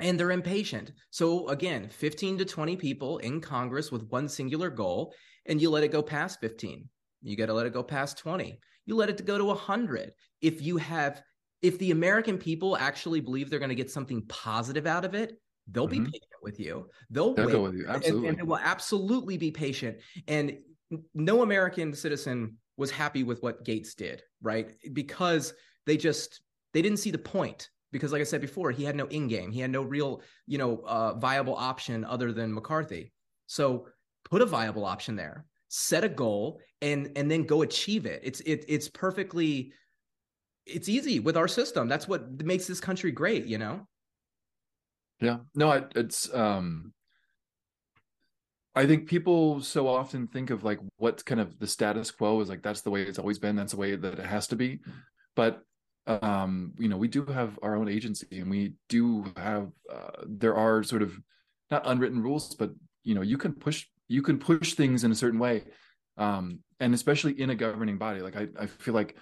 and 0.00 0.18
they're 0.18 0.30
impatient. 0.30 0.92
So, 1.10 1.48
again, 1.48 1.88
15 1.88 2.38
to 2.38 2.44
20 2.44 2.76
people 2.76 3.18
in 3.18 3.40
Congress 3.40 3.90
with 3.90 4.08
one 4.08 4.28
singular 4.28 4.70
goal, 4.70 5.14
and 5.46 5.60
you 5.60 5.70
let 5.70 5.84
it 5.84 5.92
go 5.92 6.02
past 6.02 6.40
15. 6.40 6.88
You 7.22 7.36
got 7.36 7.46
to 7.46 7.54
let 7.54 7.66
it 7.66 7.72
go 7.72 7.82
past 7.82 8.18
20. 8.18 8.58
You 8.84 8.96
let 8.96 9.08
it 9.08 9.24
go 9.24 9.38
to 9.38 9.44
100. 9.44 10.12
If 10.42 10.62
you 10.62 10.76
have, 10.76 11.22
if 11.62 11.78
the 11.78 11.90
American 11.90 12.38
people 12.38 12.76
actually 12.76 13.20
believe 13.20 13.50
they're 13.50 13.58
going 13.58 13.70
to 13.70 13.74
get 13.74 13.90
something 13.90 14.22
positive 14.28 14.86
out 14.86 15.04
of 15.04 15.14
it, 15.14 15.40
they'll 15.70 15.88
mm-hmm. 15.88 16.04
be 16.04 16.10
patient 16.10 16.42
with 16.42 16.60
you. 16.60 16.88
They'll, 17.10 17.34
they'll 17.34 17.48
go 17.48 17.62
with 17.62 17.74
you. 17.74 17.86
Absolutely. 17.88 18.28
And, 18.28 18.38
and 18.38 18.38
they 18.38 18.48
will 18.48 18.58
absolutely 18.58 19.36
be 19.36 19.50
patient. 19.50 19.98
And 20.28 20.58
no 21.14 21.42
American 21.42 21.94
citizen 21.94 22.58
was 22.76 22.90
happy 22.90 23.22
with 23.22 23.42
what 23.42 23.64
Gaetz 23.64 23.94
did, 23.94 24.22
right? 24.42 24.72
Because 24.92 25.54
they 25.86 25.96
just 25.96 26.40
they 26.72 26.82
didn't 26.82 26.98
see 26.98 27.10
the 27.10 27.18
point 27.18 27.70
because 27.92 28.12
like 28.12 28.20
I 28.20 28.24
said 28.24 28.40
before, 28.40 28.70
he 28.70 28.84
had 28.84 28.96
no 28.96 29.06
in 29.06 29.28
game. 29.28 29.50
He 29.50 29.60
had 29.60 29.70
no 29.70 29.82
real, 29.82 30.22
you 30.46 30.58
know, 30.58 30.82
uh, 30.86 31.14
viable 31.14 31.56
option 31.56 32.04
other 32.04 32.32
than 32.32 32.52
McCarthy. 32.52 33.12
So 33.46 33.86
put 34.24 34.42
a 34.42 34.46
viable 34.46 34.84
option 34.84 35.16
there, 35.16 35.46
set 35.68 36.04
a 36.04 36.08
goal 36.08 36.60
and 36.82 37.12
and 37.16 37.30
then 37.30 37.44
go 37.44 37.62
achieve 37.62 38.06
it. 38.06 38.20
It's 38.22 38.40
it 38.40 38.64
it's 38.68 38.88
perfectly 38.88 39.72
it's 40.66 40.88
easy 40.88 41.20
with 41.20 41.36
our 41.36 41.48
system. 41.48 41.88
That's 41.88 42.08
what 42.08 42.42
makes 42.44 42.66
this 42.66 42.80
country 42.80 43.12
great, 43.12 43.46
you 43.46 43.58
know. 43.58 43.86
Yeah. 45.20 45.38
No, 45.54 45.72
it, 45.72 45.92
it's 45.94 46.32
um 46.34 46.92
I 48.74 48.86
think 48.86 49.08
people 49.08 49.62
so 49.62 49.88
often 49.88 50.26
think 50.26 50.50
of 50.50 50.62
like 50.62 50.78
what's 50.98 51.22
kind 51.22 51.40
of 51.40 51.58
the 51.58 51.66
status 51.66 52.10
quo 52.10 52.40
is 52.40 52.50
like 52.50 52.62
that's 52.62 52.82
the 52.82 52.90
way 52.90 53.02
it's 53.02 53.18
always 53.18 53.38
been, 53.38 53.56
that's 53.56 53.72
the 53.72 53.78
way 53.78 53.96
that 53.96 54.18
it 54.18 54.26
has 54.26 54.46
to 54.48 54.56
be. 54.56 54.80
But 55.34 55.62
um, 56.06 56.72
you 56.78 56.88
know, 56.88 56.98
we 56.98 57.08
do 57.08 57.24
have 57.24 57.58
our 57.62 57.74
own 57.74 57.88
agency, 57.88 58.26
and 58.38 58.50
we 58.50 58.74
do 58.88 59.24
have 59.36 59.70
uh, 59.90 60.22
there 60.26 60.54
are 60.54 60.82
sort 60.82 61.02
of 61.02 61.18
not 61.70 61.82
unwritten 61.86 62.22
rules, 62.22 62.54
but 62.54 62.70
you 63.02 63.14
know, 63.14 63.22
you 63.22 63.38
can 63.38 63.54
push 63.54 63.86
you 64.08 64.22
can 64.22 64.38
push 64.38 64.74
things 64.74 65.04
in 65.04 65.10
a 65.10 65.16
certain 65.16 65.40
way, 65.40 65.64
um, 66.18 66.60
and 66.78 66.94
especially 66.94 67.40
in 67.40 67.50
a 67.50 67.54
governing 67.54 67.96
body. 67.96 68.20
Like 68.20 68.36
I, 68.36 68.46
I 68.60 68.66
feel 68.66 68.94
like 68.94 69.16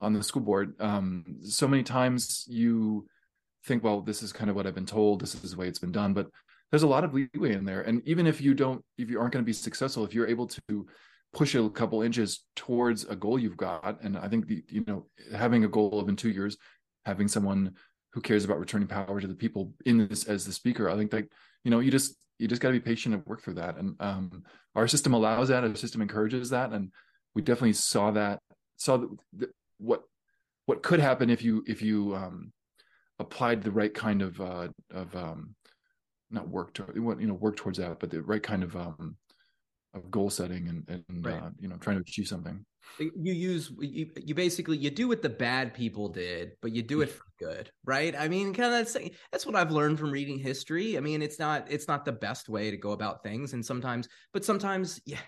on 0.00 0.12
the 0.12 0.22
school 0.22 0.42
board, 0.42 0.74
um, 0.80 1.24
so 1.42 1.68
many 1.68 1.82
times 1.82 2.44
you 2.48 3.06
think, 3.66 3.84
well, 3.84 4.00
this 4.00 4.22
is 4.22 4.32
kind 4.32 4.50
of 4.50 4.56
what 4.56 4.66
I've 4.66 4.74
been 4.74 4.86
told, 4.86 5.20
this 5.20 5.34
is 5.34 5.52
the 5.52 5.56
way 5.56 5.68
it's 5.68 5.78
been 5.78 5.92
done, 5.92 6.14
but 6.14 6.28
there's 6.70 6.82
a 6.82 6.88
lot 6.88 7.04
of 7.04 7.12
leeway 7.12 7.52
in 7.52 7.64
there. 7.64 7.82
And 7.82 8.06
even 8.06 8.26
if 8.26 8.40
you 8.40 8.54
don't, 8.54 8.82
if 8.96 9.10
you 9.10 9.20
aren't 9.20 9.32
going 9.32 9.44
to 9.44 9.46
be 9.46 9.52
successful, 9.52 10.04
if 10.04 10.14
you're 10.14 10.26
able 10.26 10.46
to 10.46 10.86
push 11.32 11.54
a 11.54 11.68
couple 11.70 12.02
inches 12.02 12.44
towards 12.56 13.04
a 13.04 13.16
goal 13.16 13.38
you've 13.38 13.56
got, 13.56 14.02
and 14.02 14.16
I 14.16 14.28
think 14.28 14.46
the, 14.46 14.64
you 14.68 14.84
know 14.86 15.06
having 15.34 15.64
a 15.64 15.68
goal 15.68 16.00
of 16.00 16.08
in 16.08 16.16
two 16.16 16.30
years, 16.30 16.56
having 17.04 17.28
someone 17.28 17.74
who 18.12 18.20
cares 18.20 18.44
about 18.44 18.58
returning 18.58 18.88
power 18.88 19.20
to 19.20 19.26
the 19.26 19.34
people 19.34 19.72
in 19.84 20.08
this 20.08 20.24
as 20.24 20.44
the 20.44 20.52
speaker, 20.52 20.88
I 20.88 20.96
think 20.96 21.10
that 21.10 21.26
you 21.64 21.70
know 21.70 21.80
you 21.80 21.90
just 21.90 22.14
you 22.38 22.48
just 22.48 22.62
got 22.62 22.68
to 22.68 22.74
be 22.74 22.80
patient 22.80 23.14
and 23.14 23.26
work 23.26 23.42
through 23.42 23.54
that. 23.54 23.76
And 23.76 23.94
um, 24.00 24.44
our 24.74 24.88
system 24.88 25.12
allows 25.12 25.48
that. 25.48 25.62
Our 25.62 25.74
system 25.74 26.00
encourages 26.02 26.50
that, 26.50 26.72
and 26.72 26.90
we 27.34 27.42
definitely 27.42 27.74
saw 27.74 28.10
that. 28.12 28.40
Saw 28.76 29.06
the, 29.32 29.50
what 29.80 30.02
what 30.66 30.82
could 30.82 31.00
happen 31.00 31.30
if 31.30 31.42
you 31.42 31.64
if 31.66 31.82
you 31.82 32.14
um, 32.14 32.52
applied 33.18 33.62
the 33.62 33.72
right 33.72 33.92
kind 33.92 34.22
of 34.22 34.40
uh, 34.40 34.68
of 34.92 35.14
um, 35.16 35.54
not 36.30 36.48
work 36.48 36.72
to 36.74 36.86
you 36.94 37.26
know 37.26 37.34
work 37.34 37.56
towards 37.56 37.78
that, 37.78 37.98
but 37.98 38.10
the 38.10 38.22
right 38.22 38.42
kind 38.42 38.62
of 38.62 38.76
um, 38.76 39.16
of 39.94 40.10
goal 40.10 40.30
setting 40.30 40.68
and 40.68 41.02
and 41.08 41.26
right. 41.26 41.42
uh, 41.42 41.50
you 41.58 41.68
know 41.68 41.76
trying 41.76 41.96
to 41.96 42.02
achieve 42.02 42.28
something. 42.28 42.64
You 42.98 43.32
use 43.32 43.72
you, 43.80 44.10
you 44.16 44.34
basically 44.34 44.76
you 44.76 44.90
do 44.90 45.06
what 45.06 45.22
the 45.22 45.28
bad 45.28 45.74
people 45.74 46.08
did 46.08 46.52
but 46.60 46.72
you 46.72 46.82
do 46.82 47.02
it 47.02 47.10
for 47.10 47.24
good 47.38 47.70
right? 47.84 48.14
I 48.18 48.28
mean 48.28 48.52
kind 48.54 48.72
of 48.72 48.72
that's, 48.72 49.10
that's 49.30 49.46
what 49.46 49.54
i've 49.54 49.70
learned 49.70 49.98
from 49.98 50.10
reading 50.10 50.38
history. 50.38 50.96
I 50.96 51.00
mean 51.00 51.22
it's 51.22 51.38
not 51.38 51.70
it's 51.70 51.88
not 51.88 52.04
the 52.04 52.12
best 52.12 52.48
way 52.48 52.70
to 52.70 52.76
go 52.76 52.92
about 52.92 53.22
things 53.22 53.52
and 53.52 53.64
sometimes 53.64 54.08
but 54.32 54.44
sometimes 54.44 55.00
yeah 55.04 55.18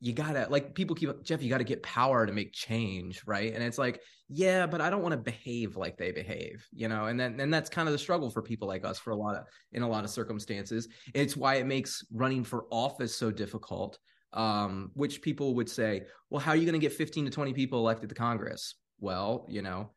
you 0.00 0.14
gotta 0.14 0.46
like 0.48 0.74
people 0.74 0.96
keep 0.96 1.10
jeff 1.22 1.42
you 1.42 1.50
gotta 1.50 1.64
get 1.64 1.82
power 1.82 2.26
to 2.26 2.32
make 2.32 2.52
change 2.52 3.22
right? 3.26 3.52
And 3.54 3.62
it's 3.62 3.78
like 3.78 4.00
yeah 4.32 4.66
but 4.66 4.80
i 4.80 4.88
don't 4.88 5.02
want 5.02 5.12
to 5.12 5.18
behave 5.18 5.76
like 5.76 5.96
they 5.98 6.10
behave 6.12 6.66
you 6.72 6.88
know? 6.88 7.06
And 7.06 7.20
then 7.20 7.38
and 7.38 7.52
that's 7.52 7.68
kind 7.68 7.86
of 7.86 7.92
the 7.92 7.98
struggle 7.98 8.30
for 8.30 8.42
people 8.42 8.66
like 8.66 8.84
us 8.84 8.98
for 8.98 9.10
a 9.10 9.16
lot 9.16 9.36
of 9.36 9.44
in 9.72 9.82
a 9.82 9.88
lot 9.88 10.04
of 10.04 10.10
circumstances. 10.10 10.88
It's 11.14 11.36
why 11.36 11.56
it 11.56 11.66
makes 11.66 12.04
running 12.12 12.44
for 12.44 12.64
office 12.70 13.14
so 13.14 13.30
difficult 13.30 13.98
um, 14.32 14.92
which 14.94 15.22
people 15.22 15.54
would 15.56 15.68
say 15.68 16.04
well 16.30 16.40
how 16.40 16.52
are 16.52 16.56
you 16.56 16.64
going 16.64 16.80
to 16.80 16.86
get 16.86 16.92
15 16.92 17.26
to 17.26 17.30
20 17.30 17.52
people 17.52 17.80
elected 17.80 18.08
to 18.08 18.14
congress? 18.14 18.76
Well 18.98 19.46
you 19.48 19.62
know 19.62 19.90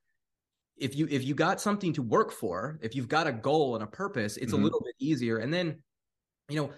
if 0.75 0.95
you 0.95 1.07
if 1.09 1.23
you 1.23 1.35
got 1.35 1.61
something 1.61 1.93
to 1.93 2.01
work 2.01 2.31
for 2.31 2.79
if 2.81 2.95
you've 2.95 3.07
got 3.07 3.27
a 3.27 3.31
goal 3.31 3.75
and 3.75 3.83
a 3.83 3.87
purpose 3.87 4.37
it's 4.37 4.51
mm-hmm. 4.51 4.61
a 4.61 4.63
little 4.65 4.81
bit 4.83 4.95
easier. 4.99 5.37
And 5.37 5.53
then 5.53 5.81
you 6.49 6.57
know 6.57 6.71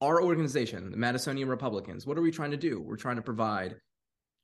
our 0.00 0.22
organization, 0.22 0.90
the 0.90 0.96
Madisonian 0.96 1.48
Republicans, 1.48 2.06
what 2.06 2.18
are 2.18 2.22
we 2.22 2.30
trying 2.30 2.50
to 2.50 2.56
do? 2.56 2.80
We're 2.80 2.96
trying 2.96 3.16
to 3.16 3.22
provide 3.22 3.76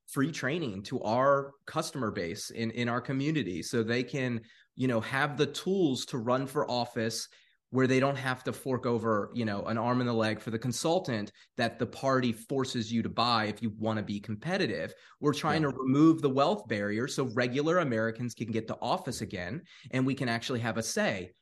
free 0.09 0.33
training 0.33 0.83
to 0.83 1.01
our 1.03 1.53
customer 1.67 2.11
base 2.11 2.51
in 2.51 2.71
in 2.73 2.89
our 2.89 3.01
community 3.01 3.63
so 3.63 3.83
they 3.83 4.03
can, 4.03 4.41
you 4.77 4.89
know, 4.89 5.01
have 5.01 5.37
the 5.37 5.47
tools 5.47 6.05
to 6.07 6.19
run 6.19 6.47
for 6.47 6.71
office 6.71 7.29
where 7.71 7.87
they 7.87 8.01
don't 8.01 8.17
have 8.17 8.45
to 8.45 8.53
fork 8.53 8.85
over, 8.85 9.31
you 9.33 9.47
know, 9.47 9.63
an 9.63 9.79
arm 9.79 10.03
and 10.03 10.11
a 10.11 10.13
leg 10.13 10.41
for 10.41 10.51
the 10.51 10.59
consultant 10.59 11.33
that 11.57 11.79
the 11.79 11.87
party 11.87 12.31
forces 12.31 12.93
you 12.93 13.03
to 13.03 13.09
buy 13.09 13.47
if 13.47 13.63
you 13.63 13.73
want 13.79 13.97
to 13.97 14.03
be 14.03 14.21
competitive. 14.21 14.93
We're 15.21 15.33
trying 15.33 15.63
yeah. 15.63 15.71
to 15.71 15.77
remove 15.79 16.21
the 16.21 16.29
wealth 16.29 16.69
barrier 16.69 17.09
so 17.09 17.31
regular 17.33 17.79
Americans 17.79 18.35
can 18.35 18.51
get 18.51 18.67
to 18.69 18.77
office 18.83 19.23
again 19.23 19.63
and 19.91 20.05
we 20.05 20.15
can 20.15 20.29
actually 20.29 20.61
have 20.61 20.77
a 20.77 20.83
say 20.83 21.33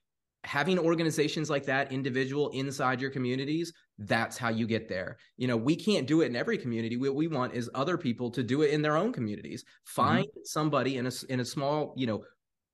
having 0.45 0.79
organizations 0.79 1.51
like 1.51 1.67
that 1.67 1.93
individual 1.93 2.49
inside 2.51 3.01
your 3.01 3.11
communities 3.11 3.73
that's 4.01 4.39
how 4.39 4.49
you 4.49 4.67
get 4.67 4.89
there 4.89 5.19
you 5.37 5.47
know 5.47 5.57
we 5.57 5.77
can't 5.77 6.07
do 6.07 6.23
it 6.23 6.27
in 6.27 6.37
every 6.37 6.59
community 6.59 6.97
what 6.97 7.15
we 7.15 7.29
want 7.29 7.55
is 7.55 7.71
other 7.75 7.97
people 7.97 8.31
to 8.31 8.43
do 8.43 8.63
it 8.63 8.71
in 8.71 8.83
their 8.83 8.97
own 8.97 9.13
communities 9.13 9.63
mm-hmm. 9.63 10.03
find 10.03 10.27
mm-hmm. 10.27 10.41
somebody 10.45 10.97
in 10.97 11.07
a 11.07 11.11
in 11.29 11.41
a 11.41 11.45
small 11.45 11.95
you 11.97 12.07
know 12.07 12.23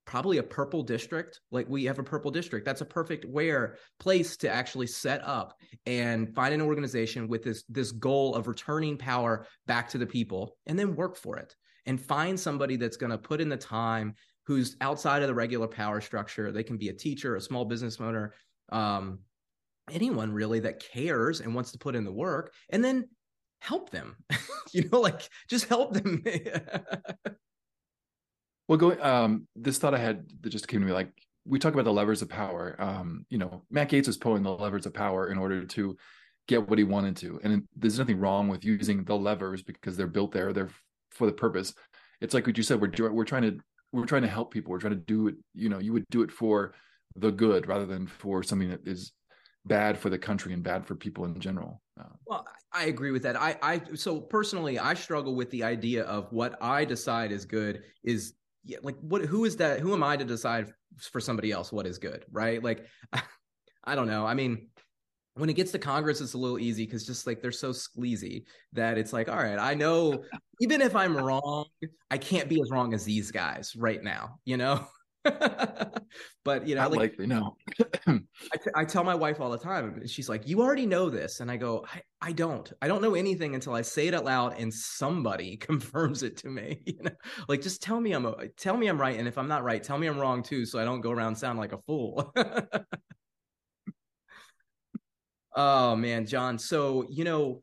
probably 0.04 0.38
a 0.38 0.42
purple 0.42 0.84
district 0.84 1.40
like 1.50 1.68
we 1.68 1.84
have 1.84 1.98
a 1.98 2.02
purple 2.02 2.30
district 2.30 2.64
that's 2.64 2.80
a 2.80 2.86
perfect 2.86 3.24
where 3.24 3.76
place 3.98 4.36
to 4.36 4.48
actually 4.48 4.86
set 4.86 5.20
up 5.26 5.58
and 5.86 6.32
find 6.32 6.54
an 6.54 6.62
organization 6.62 7.26
with 7.26 7.42
this 7.42 7.64
this 7.68 7.90
goal 7.90 8.34
of 8.36 8.46
returning 8.46 8.96
power 8.96 9.46
back 9.66 9.88
to 9.88 9.98
the 9.98 10.06
people 10.06 10.56
and 10.66 10.78
then 10.78 10.94
work 10.94 11.16
for 11.16 11.38
it 11.38 11.56
and 11.86 12.00
find 12.00 12.38
somebody 12.38 12.76
that's 12.76 12.96
going 12.96 13.10
to 13.10 13.18
put 13.18 13.40
in 13.40 13.48
the 13.48 13.56
time 13.56 14.14
who's 14.46 14.76
outside 14.80 15.22
of 15.22 15.28
the 15.28 15.34
regular 15.34 15.66
power 15.66 16.00
structure. 16.00 16.52
They 16.52 16.62
can 16.62 16.76
be 16.76 16.88
a 16.88 16.92
teacher, 16.92 17.36
a 17.36 17.40
small 17.40 17.64
business 17.64 18.00
owner, 18.00 18.34
um, 18.70 19.20
anyone 19.90 20.32
really 20.32 20.60
that 20.60 20.80
cares 20.80 21.40
and 21.40 21.54
wants 21.54 21.72
to 21.72 21.78
put 21.78 21.96
in 21.96 22.04
the 22.04 22.12
work, 22.12 22.52
and 22.70 22.84
then 22.84 23.08
help 23.60 23.90
them. 23.90 24.16
you 24.72 24.88
know, 24.90 25.00
like 25.00 25.28
just 25.48 25.66
help 25.66 25.92
them. 25.94 26.22
well, 28.68 28.78
going 28.78 29.00
um, 29.00 29.46
this 29.54 29.78
thought 29.78 29.94
I 29.94 29.98
had 29.98 30.26
that 30.40 30.50
just 30.50 30.68
came 30.68 30.80
to 30.80 30.86
me 30.86 30.92
like 30.92 31.12
we 31.44 31.58
talk 31.58 31.74
about 31.74 31.84
the 31.84 31.92
levers 31.92 32.22
of 32.22 32.28
power. 32.28 32.76
Um, 32.78 33.24
you 33.28 33.38
know, 33.38 33.62
Matt 33.70 33.90
Gaetz 33.90 34.06
was 34.06 34.16
pulling 34.16 34.42
the 34.42 34.50
levers 34.50 34.86
of 34.86 34.94
power 34.94 35.30
in 35.30 35.38
order 35.38 35.64
to 35.64 35.96
get 36.48 36.68
what 36.68 36.78
he 36.78 36.84
wanted 36.84 37.16
to, 37.16 37.40
and 37.42 37.64
there's 37.76 37.98
nothing 37.98 38.18
wrong 38.18 38.48
with 38.48 38.64
using 38.64 39.04
the 39.04 39.16
levers 39.16 39.62
because 39.62 39.96
they're 39.96 40.06
built 40.06 40.32
there. 40.32 40.52
They're 40.52 40.70
for 41.12 41.26
the 41.26 41.32
purpose. 41.32 41.74
It's 42.20 42.34
like 42.34 42.46
what 42.46 42.56
you 42.56 42.62
said. 42.62 42.80
We're 42.80 43.12
we're 43.12 43.24
trying 43.24 43.42
to 43.42 43.58
we're 43.92 44.06
trying 44.06 44.22
to 44.22 44.28
help 44.28 44.52
people 44.52 44.70
we're 44.70 44.80
trying 44.80 44.94
to 44.94 44.98
do 44.98 45.28
it 45.28 45.36
you 45.54 45.68
know 45.68 45.78
you 45.78 45.92
would 45.92 46.04
do 46.10 46.22
it 46.22 46.30
for 46.30 46.74
the 47.16 47.30
good 47.30 47.66
rather 47.66 47.86
than 47.86 48.06
for 48.06 48.42
something 48.42 48.70
that 48.70 48.86
is 48.86 49.12
bad 49.66 49.98
for 49.98 50.10
the 50.10 50.18
country 50.18 50.52
and 50.52 50.62
bad 50.62 50.86
for 50.86 50.94
people 50.94 51.24
in 51.24 51.40
general. 51.40 51.80
Uh, 51.98 52.04
well 52.26 52.46
i 52.72 52.84
agree 52.84 53.10
with 53.10 53.22
that. 53.22 53.36
I 53.36 53.56
i 53.62 53.80
so 53.94 54.20
personally 54.20 54.78
i 54.78 54.94
struggle 54.94 55.34
with 55.34 55.50
the 55.50 55.64
idea 55.64 56.04
of 56.04 56.32
what 56.32 56.56
i 56.62 56.84
decide 56.84 57.32
is 57.32 57.44
good 57.44 57.82
is 58.04 58.34
yeah, 58.64 58.78
like 58.82 58.96
what 59.00 59.22
who 59.22 59.44
is 59.44 59.56
that 59.56 59.80
who 59.80 59.92
am 59.92 60.02
i 60.02 60.16
to 60.16 60.24
decide 60.24 60.72
for 61.00 61.20
somebody 61.20 61.52
else 61.52 61.72
what 61.72 61.86
is 61.86 61.98
good 61.98 62.24
right? 62.30 62.62
Like 62.62 62.86
i 63.84 63.94
don't 63.94 64.08
know. 64.08 64.26
I 64.26 64.34
mean 64.34 64.68
when 65.36 65.50
it 65.50 65.54
gets 65.54 65.70
to 65.72 65.78
Congress, 65.78 66.22
it's 66.22 66.32
a 66.32 66.38
little 66.38 66.58
easy 66.58 66.86
because 66.86 67.06
just 67.06 67.26
like 67.26 67.42
they're 67.42 67.52
so 67.52 67.70
squeezy 67.70 68.44
that 68.72 68.96
it's 68.96 69.12
like, 69.12 69.28
all 69.28 69.36
right, 69.36 69.58
I 69.58 69.74
know 69.74 70.24
even 70.60 70.80
if 70.80 70.96
I'm 70.96 71.14
wrong, 71.14 71.66
I 72.10 72.16
can't 72.16 72.48
be 72.48 72.60
as 72.62 72.70
wrong 72.70 72.94
as 72.94 73.04
these 73.04 73.30
guys 73.30 73.76
right 73.76 74.02
now, 74.02 74.38
you 74.44 74.56
know? 74.56 74.86
but 76.44 76.66
you 76.66 76.74
know, 76.74 76.88
like, 76.88 76.98
likely, 76.98 77.26
no. 77.26 77.56
I, 78.06 78.56
t- 78.56 78.70
I 78.74 78.84
tell 78.84 79.04
my 79.04 79.14
wife 79.14 79.40
all 79.40 79.50
the 79.50 79.58
time, 79.58 79.96
and 80.00 80.08
she's 80.10 80.28
like, 80.28 80.46
"You 80.46 80.60
already 80.62 80.86
know 80.86 81.10
this," 81.10 81.40
and 81.40 81.50
I 81.50 81.56
go, 81.56 81.84
I, 81.92 82.02
"I 82.20 82.32
don't. 82.32 82.72
I 82.80 82.88
don't 82.88 83.02
know 83.02 83.14
anything 83.14 83.54
until 83.54 83.74
I 83.74 83.82
say 83.82 84.06
it 84.08 84.14
out 84.14 84.24
loud 84.24 84.58
and 84.58 84.72
somebody 84.72 85.56
confirms 85.60 86.22
it 86.22 86.36
to 86.38 86.48
me. 86.48 86.82
You 86.86 87.02
know, 87.02 87.10
like 87.48 87.60
just 87.62 87.82
tell 87.82 88.00
me 88.00 88.12
I'm 88.12 88.26
a, 88.26 88.48
tell 88.56 88.76
me 88.76 88.86
I'm 88.86 89.00
right, 89.00 89.18
and 89.18 89.28
if 89.28 89.38
I'm 89.38 89.48
not 89.48 89.64
right, 89.64 89.82
tell 89.82 89.98
me 89.98 90.06
I'm 90.06 90.18
wrong 90.18 90.42
too, 90.42 90.64
so 90.64 90.78
I 90.78 90.84
don't 90.84 91.00
go 91.00 91.10
around 91.10 91.36
sound 91.36 91.58
like 91.58 91.72
a 91.72 91.78
fool." 91.86 92.32
Oh 95.54 95.96
man, 95.96 96.26
John. 96.26 96.58
So 96.58 97.06
you 97.08 97.24
know, 97.24 97.62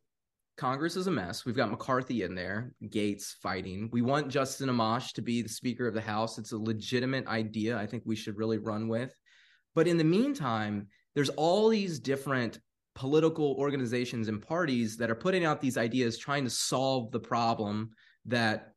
Congress 0.55 0.95
is 0.95 1.07
a 1.07 1.11
mess. 1.11 1.45
We've 1.45 1.55
got 1.55 1.71
McCarthy 1.71 2.21
in 2.21 2.35
there, 2.35 2.71
Gaetz 2.83 3.33
fighting. 3.41 3.89
We 3.91 4.01
want 4.01 4.29
Justin 4.29 4.69
Amash 4.69 5.13
to 5.13 5.21
be 5.21 5.41
the 5.41 5.49
Speaker 5.49 5.87
of 5.87 5.95
the 5.95 6.01
House. 6.01 6.37
It's 6.37 6.51
a 6.51 6.57
legitimate 6.57 7.27
idea. 7.27 7.77
I 7.77 7.87
think 7.87 8.03
we 8.05 8.15
should 8.15 8.37
really 8.37 8.59
run 8.59 8.87
with. 8.87 9.15
But 9.73 9.87
in 9.87 9.97
the 9.97 10.03
meantime, 10.03 10.87
there's 11.15 11.29
all 11.29 11.69
these 11.69 11.99
different 11.99 12.59
political 12.95 13.55
organizations 13.57 14.27
and 14.27 14.45
parties 14.45 14.97
that 14.97 15.09
are 15.09 15.15
putting 15.15 15.43
out 15.43 15.59
these 15.59 15.77
ideas 15.77 16.17
trying 16.17 16.43
to 16.43 16.49
solve 16.49 17.11
the 17.11 17.19
problem 17.19 17.89
that 18.25 18.73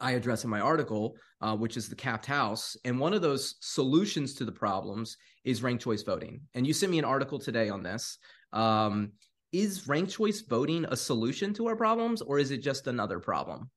I 0.00 0.12
address 0.12 0.44
in 0.44 0.50
my 0.50 0.60
article, 0.60 1.16
uh, 1.40 1.56
which 1.56 1.76
is 1.76 1.88
the 1.88 1.96
capped 1.96 2.26
house. 2.26 2.76
And 2.84 2.98
one 2.98 3.12
of 3.12 3.22
those 3.22 3.56
solutions 3.60 4.34
to 4.34 4.44
the 4.44 4.52
problems 4.52 5.16
is 5.44 5.62
ranked 5.62 5.82
choice 5.82 6.02
voting. 6.02 6.40
And 6.54 6.66
you 6.66 6.72
sent 6.72 6.92
me 6.92 6.98
an 6.98 7.04
article 7.04 7.38
today 7.38 7.68
on 7.68 7.82
this. 7.82 8.18
Um, 8.52 9.12
is 9.52 9.88
ranked 9.88 10.12
choice 10.12 10.40
voting 10.40 10.84
a 10.88 10.96
solution 10.96 11.52
to 11.54 11.68
our 11.68 11.76
problems, 11.76 12.22
or 12.22 12.38
is 12.38 12.50
it 12.50 12.62
just 12.62 12.86
another 12.86 13.18
problem? 13.18 13.70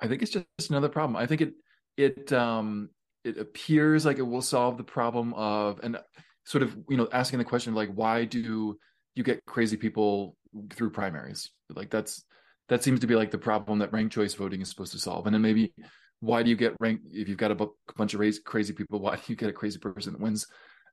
I 0.00 0.08
think 0.08 0.22
it's 0.22 0.32
just 0.32 0.70
another 0.70 0.88
problem. 0.88 1.16
I 1.16 1.26
think 1.26 1.40
it 1.40 1.54
it 1.96 2.32
um, 2.32 2.90
it 3.24 3.38
appears 3.38 4.04
like 4.04 4.18
it 4.18 4.22
will 4.22 4.42
solve 4.42 4.76
the 4.76 4.84
problem 4.84 5.34
of 5.34 5.80
and 5.82 5.98
sort 6.44 6.62
of 6.62 6.76
you 6.88 6.96
know 6.96 7.08
asking 7.12 7.38
the 7.38 7.44
question 7.44 7.74
like 7.74 7.90
why 7.90 8.24
do 8.24 8.78
you 9.14 9.22
get 9.22 9.44
crazy 9.46 9.76
people 9.76 10.36
through 10.72 10.90
primaries? 10.90 11.50
Like 11.74 11.90
that's 11.90 12.24
that 12.68 12.82
seems 12.82 13.00
to 13.00 13.06
be 13.06 13.14
like 13.16 13.30
the 13.30 13.38
problem 13.38 13.80
that 13.80 13.92
ranked 13.92 14.14
choice 14.14 14.34
voting 14.34 14.60
is 14.60 14.70
supposed 14.70 14.92
to 14.92 14.98
solve. 14.98 15.26
And 15.26 15.34
then 15.34 15.42
maybe 15.42 15.74
why 16.20 16.42
do 16.42 16.50
you 16.50 16.56
get 16.56 16.76
ranked 16.80 17.04
if 17.10 17.28
you've 17.28 17.38
got 17.38 17.50
a 17.50 17.68
bunch 17.96 18.14
of 18.14 18.44
crazy 18.44 18.72
people? 18.72 19.00
Why 19.00 19.16
do 19.16 19.22
you 19.26 19.36
get 19.36 19.50
a 19.50 19.54
crazy 19.54 19.78
person 19.78 20.12
that 20.12 20.20
wins? 20.20 20.46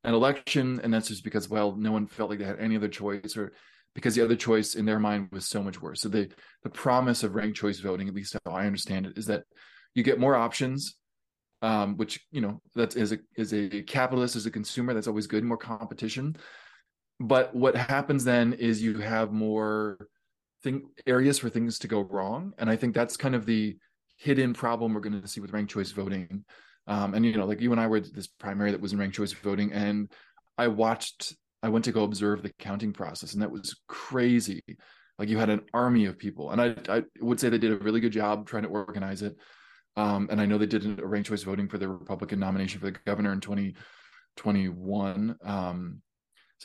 An 0.03 0.13
election, 0.13 0.79
and 0.83 0.93
that's 0.93 1.07
just 1.07 1.23
because 1.23 1.49
well, 1.49 1.75
no 1.75 1.91
one 1.91 2.07
felt 2.07 2.29
like 2.29 2.39
they 2.39 2.45
had 2.45 2.59
any 2.59 2.75
other 2.75 2.87
choice, 2.87 3.35
or 3.35 3.53
because 3.95 4.15
the 4.15 4.23
other 4.23 4.35
choice 4.35 4.75
in 4.75 4.85
their 4.85 4.99
mind 4.99 5.29
was 5.31 5.47
so 5.47 5.63
much 5.63 5.81
worse. 5.81 6.01
So 6.01 6.09
the 6.09 6.29
the 6.63 6.69
promise 6.69 7.23
of 7.23 7.35
ranked 7.35 7.57
choice 7.57 7.79
voting, 7.79 8.07
at 8.07 8.13
least 8.13 8.35
how 8.45 8.51
I 8.51 8.65
understand 8.65 9.05
it, 9.05 9.17
is 9.17 9.25
that 9.27 9.43
you 9.95 10.03
get 10.03 10.19
more 10.19 10.35
options, 10.35 10.95
um, 11.61 11.97
which 11.97 12.19
you 12.31 12.41
know 12.41 12.61
that 12.75 12.95
is 12.95 13.11
a 13.11 13.19
is 13.35 13.53
a 13.53 13.81
capitalist 13.83 14.35
as 14.35 14.45
a 14.45 14.51
consumer 14.51 14.93
that's 14.93 15.07
always 15.07 15.27
good, 15.27 15.43
more 15.43 15.57
competition. 15.57 16.35
But 17.19 17.55
what 17.55 17.75
happens 17.75 18.23
then 18.23 18.53
is 18.53 18.81
you 18.81 18.99
have 18.99 19.31
more 19.31 20.07
thing 20.63 20.89
areas 21.07 21.39
for 21.39 21.49
things 21.49 21.79
to 21.79 21.87
go 21.87 22.01
wrong, 22.01 22.53
and 22.57 22.69
I 22.69 22.75
think 22.75 22.93
that's 22.93 23.17
kind 23.17 23.35
of 23.35 23.45
the 23.45 23.77
hidden 24.17 24.53
problem 24.53 24.93
we're 24.93 25.01
going 25.01 25.21
to 25.21 25.27
see 25.27 25.41
with 25.41 25.53
ranked 25.53 25.71
choice 25.71 25.91
voting 25.91 26.43
um, 26.87 27.13
and 27.13 27.25
you 27.25 27.35
know, 27.35 27.45
like 27.45 27.61
you 27.61 27.71
and 27.71 27.81
I 27.81 27.87
were 27.87 27.99
this 27.99 28.27
primary 28.27 28.71
that 28.71 28.81
was 28.81 28.93
in 28.93 28.99
ranked 28.99 29.15
choice 29.15 29.33
voting, 29.33 29.73
and 29.73 30.11
I 30.57 30.67
watched. 30.67 31.35
I 31.63 31.69
went 31.69 31.85
to 31.85 31.91
go 31.91 32.03
observe 32.03 32.43
the 32.43 32.53
counting 32.59 32.93
process, 32.93 33.33
and 33.33 33.41
that 33.41 33.51
was 33.51 33.75
crazy. 33.87 34.61
Like 35.17 35.29
you 35.29 35.37
had 35.37 35.49
an 35.49 35.61
army 35.73 36.05
of 36.05 36.17
people, 36.17 36.51
and 36.51 36.61
I, 36.61 36.75
I 36.87 37.03
would 37.19 37.39
say 37.39 37.49
they 37.49 37.57
did 37.57 37.71
a 37.71 37.77
really 37.77 37.99
good 37.99 38.11
job 38.11 38.47
trying 38.47 38.63
to 38.63 38.69
organize 38.69 39.23
it. 39.23 39.35
Um, 39.95 40.27
and 40.29 40.39
I 40.39 40.45
know 40.45 40.59
they 40.59 40.67
did 40.67 40.99
a 40.99 41.05
ranked 41.05 41.29
choice 41.29 41.41
voting 41.41 41.67
for 41.67 41.79
the 41.79 41.87
Republican 41.87 42.39
nomination 42.39 42.79
for 42.79 42.85
the 42.85 42.99
governor 43.05 43.33
in 43.33 43.41
2021. 43.41 45.35
Um, 45.43 46.01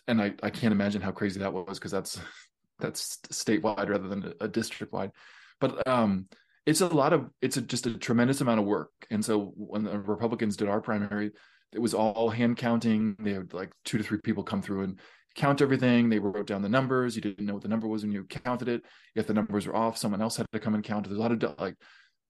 and 0.06 0.20
I, 0.20 0.34
I 0.42 0.50
can't 0.50 0.72
imagine 0.72 1.00
how 1.00 1.12
crazy 1.12 1.40
that 1.40 1.52
was 1.52 1.78
because 1.78 1.92
that's 1.92 2.20
that's 2.78 3.18
statewide 3.30 3.88
rather 3.88 4.08
than 4.08 4.34
a, 4.40 4.48
district 4.48 4.92
wide. 4.92 5.12
But 5.60 5.86
um, 5.86 6.26
it's 6.66 6.80
a 6.80 6.86
lot 6.86 7.12
of 7.12 7.28
it's 7.40 7.56
a, 7.56 7.62
just 7.62 7.86
a 7.86 7.94
tremendous 7.94 8.40
amount 8.40 8.60
of 8.60 8.66
work 8.66 8.90
and 9.10 9.24
so 9.24 9.52
when 9.56 9.84
the 9.84 9.98
republicans 9.98 10.56
did 10.56 10.68
our 10.68 10.80
primary 10.80 11.30
it 11.72 11.80
was 11.80 11.94
all 11.94 12.30
hand 12.30 12.56
counting 12.56 13.16
they 13.18 13.32
had 13.32 13.52
like 13.52 13.72
two 13.84 13.98
to 13.98 14.04
three 14.04 14.18
people 14.22 14.42
come 14.42 14.62
through 14.62 14.82
and 14.82 15.00
count 15.34 15.62
everything. 15.62 16.08
They 16.08 16.18
wrote 16.18 16.46
down 16.46 16.62
the 16.62 16.68
numbers. 16.68 17.16
You 17.16 17.22
didn't 17.22 17.46
know 17.46 17.54
what 17.54 17.62
the 17.62 17.68
number 17.68 17.86
was 17.86 18.02
when 18.02 18.12
you 18.12 18.24
counted 18.24 18.68
it. 18.68 18.82
If 19.14 19.26
the 19.26 19.34
numbers 19.34 19.66
were 19.66 19.76
off, 19.76 19.96
someone 19.96 20.22
else 20.22 20.36
had 20.36 20.46
to 20.52 20.60
come 20.60 20.74
and 20.74 20.84
count. 20.84 21.06
There's 21.06 21.18
a 21.18 21.20
lot 21.20 21.32
of 21.32 21.58
like 21.58 21.74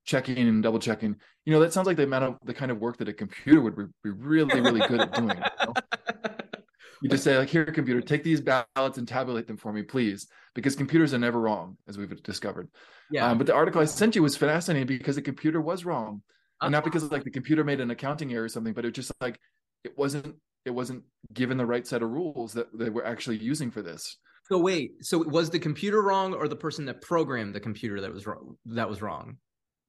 checking 0.05 0.39
and 0.39 0.63
double 0.63 0.79
checking. 0.79 1.17
You 1.45 1.53
know, 1.53 1.61
that 1.61 1.73
sounds 1.73 1.87
like 1.87 1.97
the 1.97 2.05
amount 2.05 2.25
of 2.25 2.39
the 2.45 2.55
kind 2.55 2.71
of 2.71 2.79
work 2.79 2.99
that 2.99 3.09
a 3.09 3.13
computer 3.13 3.61
would 3.61 3.77
be 3.77 4.11
really, 4.11 4.61
really 4.61 4.87
good 4.87 5.01
at 5.01 5.13
doing. 5.13 5.31
You, 5.31 5.67
know? 5.67 5.73
you 7.03 7.09
just 7.09 7.25
say 7.25 7.37
like, 7.37 7.49
"Here, 7.49 7.65
computer, 7.65 8.01
take 8.01 8.23
these 8.23 8.41
ballots 8.41 8.99
and 8.99 9.07
tabulate 9.07 9.47
them 9.47 9.57
for 9.57 9.73
me, 9.73 9.83
please," 9.83 10.29
because 10.55 10.77
computers 10.77 11.13
are 11.13 11.19
never 11.19 11.41
wrong, 11.41 11.77
as 11.89 11.99
we've 11.99 12.23
discovered. 12.23 12.69
Yeah. 13.11 13.29
Um, 13.29 13.39
but 13.39 13.47
the 13.47 13.55
article 13.55 13.81
I 13.81 13.87
sent 13.87 14.15
you 14.15 14.23
was 14.23 14.37
fascinating 14.37 14.87
because 14.87 15.17
the 15.17 15.23
computer 15.23 15.61
was 15.61 15.85
wrong, 15.85 16.23
and 16.61 16.73
not 16.73 16.85
because 16.85 17.11
like 17.11 17.25
the 17.25 17.31
computer 17.31 17.65
made 17.65 17.81
an 17.81 17.91
accounting 17.91 18.33
error 18.33 18.45
or 18.45 18.49
something, 18.49 18.73
but 18.73 18.85
it 18.85 18.93
just 18.93 19.13
like 19.21 19.39
it 19.85 19.99
wasn't 19.99 20.37
it 20.65 20.71
wasn't 20.71 21.03
given 21.33 21.59
the 21.59 21.67
right 21.67 21.87
set 21.87 22.03
of 22.03 22.11
rules 22.11 22.53
that 22.53 22.69
they 22.77 22.91
were 22.91 23.05
actually 23.05 23.37
using 23.37 23.71
for 23.71 23.83
this. 23.83 24.17
So 24.49 24.59
wait, 24.59 25.05
so 25.05 25.19
was 25.19 25.51
the 25.51 25.59
computer 25.59 26.03
wrong 26.03 26.35
or 26.35 26.49
the 26.49 26.57
person 26.57 26.85
that 26.87 27.01
programmed 27.01 27.55
the 27.55 27.61
computer 27.61 28.01
that 28.01 28.13
was 28.13 28.27
wrong 28.27 28.57
that 28.67 28.89
was 28.89 29.03
wrong? 29.03 29.39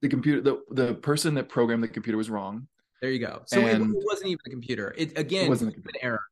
The 0.02 0.08
computer 0.08 0.40
the, 0.40 0.60
the 0.70 0.94
person 0.94 1.34
that 1.34 1.48
programmed 1.48 1.82
the 1.82 1.88
computer 1.88 2.16
was 2.16 2.30
wrong. 2.30 2.66
There 3.00 3.10
you 3.10 3.18
go. 3.18 3.42
So 3.46 3.60
and 3.60 3.94
it, 3.94 4.04
wasn't 4.04 4.28
even 4.28 4.40
the 4.44 4.50
computer. 4.50 4.94
It 4.96 5.18
again 5.18 5.46
it 5.46 5.48
wasn't 5.48 5.76
an 5.76 5.84
error. 6.00 6.22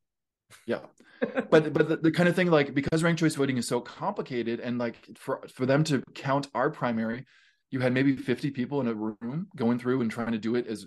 Yeah. 0.66 0.80
but 1.50 1.72
but 1.72 1.88
the, 1.88 1.96
the, 1.96 2.10
kind 2.10 2.28
of 2.28 2.34
thing 2.34 2.50
like 2.50 2.74
because 2.74 3.02
ranked 3.02 3.20
choice 3.20 3.36
voting 3.36 3.56
is 3.56 3.68
so 3.68 3.80
complicated 3.80 4.58
and 4.58 4.78
like 4.78 4.96
for 5.16 5.40
for 5.54 5.66
them 5.66 5.84
to 5.84 6.02
count 6.14 6.48
our 6.52 6.68
primary 6.68 7.24
you 7.72 7.80
had 7.80 7.92
maybe 7.92 8.14
50 8.14 8.50
people 8.50 8.80
in 8.80 8.86
a 8.86 8.94
room 8.94 9.48
going 9.56 9.78
through 9.78 10.02
and 10.02 10.10
trying 10.10 10.32
to 10.32 10.38
do 10.38 10.54
it 10.54 10.66
as 10.66 10.86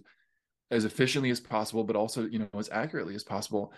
as 0.72 0.86
efficiently 0.86 1.30
as 1.30 1.40
possible, 1.40 1.84
but 1.84 1.96
also, 1.96 2.26
you 2.26 2.40
know, 2.40 2.50
as 2.58 2.70
accurately 2.72 3.16
as 3.16 3.24
possible. 3.24 3.74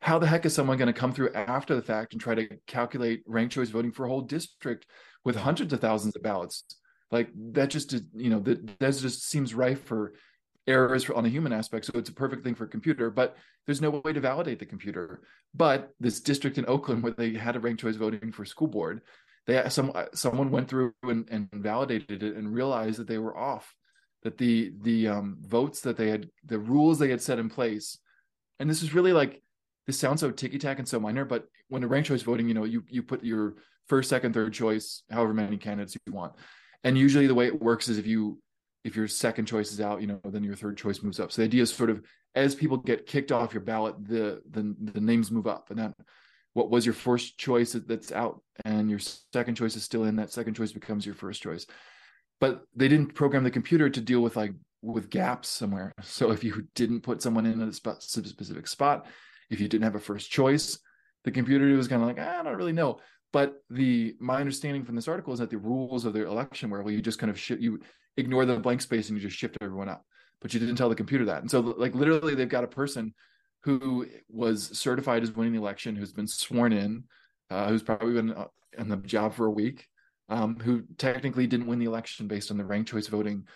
How 0.00 0.18
the 0.18 0.26
heck 0.26 0.44
is 0.44 0.54
someone 0.54 0.78
going 0.78 0.92
to 0.92 0.92
come 0.92 1.12
through 1.12 1.32
after 1.32 1.76
the 1.76 1.82
fact 1.82 2.12
and 2.12 2.20
try 2.20 2.34
to 2.34 2.48
calculate 2.66 3.22
ranked 3.26 3.54
choice 3.54 3.68
voting 3.68 3.92
for 3.92 4.04
a 4.04 4.08
whole 4.08 4.22
district 4.22 4.86
with 5.24 5.36
hundreds 5.36 5.72
of 5.72 5.80
thousands 5.80 6.16
of 6.16 6.22
ballots? 6.22 6.64
Like 7.10 7.28
that 7.52 7.70
just, 7.70 7.92
you 8.14 8.30
know, 8.30 8.40
that 8.40 8.78
that 8.80 8.96
just 8.96 9.28
seems 9.28 9.54
rife 9.54 9.84
for 9.84 10.14
errors 10.66 11.08
on 11.10 11.24
the 11.24 11.30
human 11.30 11.52
aspect. 11.52 11.86
So 11.86 11.92
it's 11.96 12.10
a 12.10 12.14
perfect 12.14 12.44
thing 12.44 12.54
for 12.54 12.64
a 12.64 12.68
computer, 12.68 13.10
but 13.10 13.36
there's 13.66 13.80
no 13.80 13.90
way 13.90 14.12
to 14.12 14.20
validate 14.20 14.58
the 14.58 14.66
computer. 14.66 15.22
But 15.54 15.90
this 16.00 16.20
district 16.20 16.58
in 16.58 16.66
Oakland 16.66 17.02
where 17.02 17.12
they 17.12 17.34
had 17.34 17.56
a 17.56 17.60
ranked 17.60 17.80
choice 17.80 17.96
voting 17.96 18.32
for 18.32 18.44
school 18.44 18.68
board, 18.68 19.02
they 19.46 19.68
some 19.68 19.92
someone 20.14 20.50
went 20.50 20.68
through 20.68 20.94
and, 21.02 21.28
and 21.30 21.48
validated 21.52 22.22
it 22.22 22.36
and 22.36 22.54
realized 22.54 22.98
that 22.98 23.08
they 23.08 23.18
were 23.18 23.36
off 23.36 23.74
that 24.22 24.38
the 24.38 24.72
the 24.82 25.08
um, 25.08 25.36
votes 25.40 25.80
that 25.80 25.96
they 25.96 26.08
had 26.08 26.28
the 26.44 26.58
rules 26.58 26.98
they 26.98 27.10
had 27.10 27.20
set 27.20 27.38
in 27.38 27.48
place 27.48 27.98
and 28.60 28.70
this 28.70 28.82
is 28.82 28.94
really 28.94 29.12
like 29.12 29.42
this 29.86 29.98
sounds 29.98 30.20
so 30.20 30.30
ticky 30.30 30.58
tack 30.58 30.78
and 30.78 30.88
so 30.88 31.00
minor 31.00 31.24
but 31.24 31.46
when 31.68 31.82
a 31.82 31.88
ranked 31.88 32.08
choice 32.08 32.22
voting 32.22 32.48
you 32.48 32.54
know 32.54 32.64
you 32.64 32.84
you 32.88 33.02
put 33.02 33.24
your 33.24 33.54
first 33.88 34.08
second 34.08 34.32
third 34.32 34.52
choice 34.52 35.02
however 35.10 35.34
many 35.34 35.56
candidates 35.56 35.96
you 36.06 36.12
want 36.12 36.32
and 36.84 36.96
usually 36.96 37.26
the 37.26 37.34
way 37.34 37.46
it 37.46 37.62
works 37.62 37.88
is 37.88 37.98
if 37.98 38.06
you 38.06 38.38
if 38.84 38.96
your 38.96 39.08
second 39.08 39.46
choice 39.46 39.72
is 39.72 39.80
out 39.80 40.00
you 40.00 40.06
know 40.06 40.20
then 40.24 40.44
your 40.44 40.56
third 40.56 40.76
choice 40.76 41.02
moves 41.02 41.20
up 41.20 41.32
so 41.32 41.42
the 41.42 41.46
idea 41.46 41.62
is 41.62 41.72
sort 41.72 41.90
of 41.90 42.02
as 42.34 42.54
people 42.54 42.76
get 42.76 43.06
kicked 43.06 43.32
off 43.32 43.54
your 43.54 43.62
ballot 43.62 43.94
the 44.06 44.42
the, 44.50 44.74
the 44.92 45.00
names 45.00 45.30
move 45.30 45.46
up 45.46 45.70
and 45.70 45.78
then 45.78 45.94
what 46.54 46.70
was 46.70 46.84
your 46.84 46.94
first 46.94 47.38
choice 47.38 47.72
that's 47.72 48.12
out 48.12 48.42
and 48.64 48.90
your 48.90 48.98
second 49.32 49.54
choice 49.54 49.76
is 49.76 49.84
still 49.84 50.04
in 50.04 50.16
that 50.16 50.32
second 50.32 50.54
choice 50.54 50.72
becomes 50.72 51.06
your 51.06 51.14
first 51.14 51.42
choice 51.42 51.66
but 52.40 52.62
they 52.74 52.88
didn't 52.88 53.14
program 53.14 53.44
the 53.44 53.50
computer 53.50 53.88
to 53.88 54.00
deal 54.00 54.20
with 54.20 54.36
like 54.36 54.52
with 54.82 55.10
gaps 55.10 55.48
somewhere. 55.48 55.92
So 56.02 56.32
if 56.32 56.44
you 56.44 56.66
didn't 56.74 57.02
put 57.02 57.22
someone 57.22 57.46
in 57.46 57.62
at 57.62 57.68
a 57.68 57.72
spot, 57.72 58.02
specific 58.02 58.66
spot, 58.66 59.06
if 59.48 59.60
you 59.60 59.68
didn't 59.68 59.84
have 59.84 59.94
a 59.94 60.00
first 60.00 60.30
choice, 60.30 60.78
the 61.24 61.30
computer 61.30 61.64
was 61.76 61.88
kind 61.88 62.02
of 62.02 62.08
like, 62.08 62.18
ah, 62.20 62.40
I 62.40 62.42
don't 62.42 62.56
really 62.56 62.72
know. 62.72 62.98
But 63.32 63.62
the 63.70 64.14
my 64.20 64.40
understanding 64.40 64.84
from 64.84 64.94
this 64.94 65.08
article 65.08 65.32
is 65.32 65.38
that 65.38 65.50
the 65.50 65.58
rules 65.58 66.04
of 66.04 66.12
the 66.12 66.26
election 66.26 66.70
were 66.70 66.82
well, 66.82 66.92
you 66.92 67.00
just 67.00 67.18
kind 67.18 67.30
of 67.30 67.38
shift, 67.38 67.62
you 67.62 67.80
ignore 68.16 68.44
the 68.44 68.58
blank 68.58 68.82
space 68.82 69.08
and 69.08 69.16
you 69.16 69.22
just 69.22 69.38
shift 69.38 69.56
everyone 69.60 69.88
up. 69.88 70.04
But 70.40 70.52
you 70.52 70.60
didn't 70.60 70.76
tell 70.76 70.88
the 70.88 70.94
computer 70.94 71.24
that. 71.26 71.40
And 71.40 71.50
so 71.50 71.60
like 71.60 71.94
literally 71.94 72.34
they've 72.34 72.48
got 72.48 72.64
a 72.64 72.68
person 72.68 73.14
who 73.62 74.06
was 74.28 74.76
certified 74.78 75.22
as 75.22 75.32
winning 75.32 75.52
the 75.52 75.60
election, 75.60 75.96
who's 75.96 76.12
been 76.12 76.26
sworn 76.26 76.72
in, 76.72 77.04
uh, 77.50 77.68
who's 77.68 77.82
probably 77.82 78.12
been 78.12 78.32
uh, 78.32 78.48
in 78.76 78.88
the 78.88 78.96
job 78.96 79.34
for 79.34 79.46
a 79.46 79.50
week, 79.50 79.86
um, 80.28 80.56
who 80.56 80.82
technically 80.98 81.46
didn't 81.46 81.66
win 81.66 81.78
the 81.78 81.86
election 81.86 82.26
based 82.26 82.50
on 82.50 82.58
the 82.58 82.64
ranked 82.64 82.90
choice 82.90 83.06
voting 83.06 83.46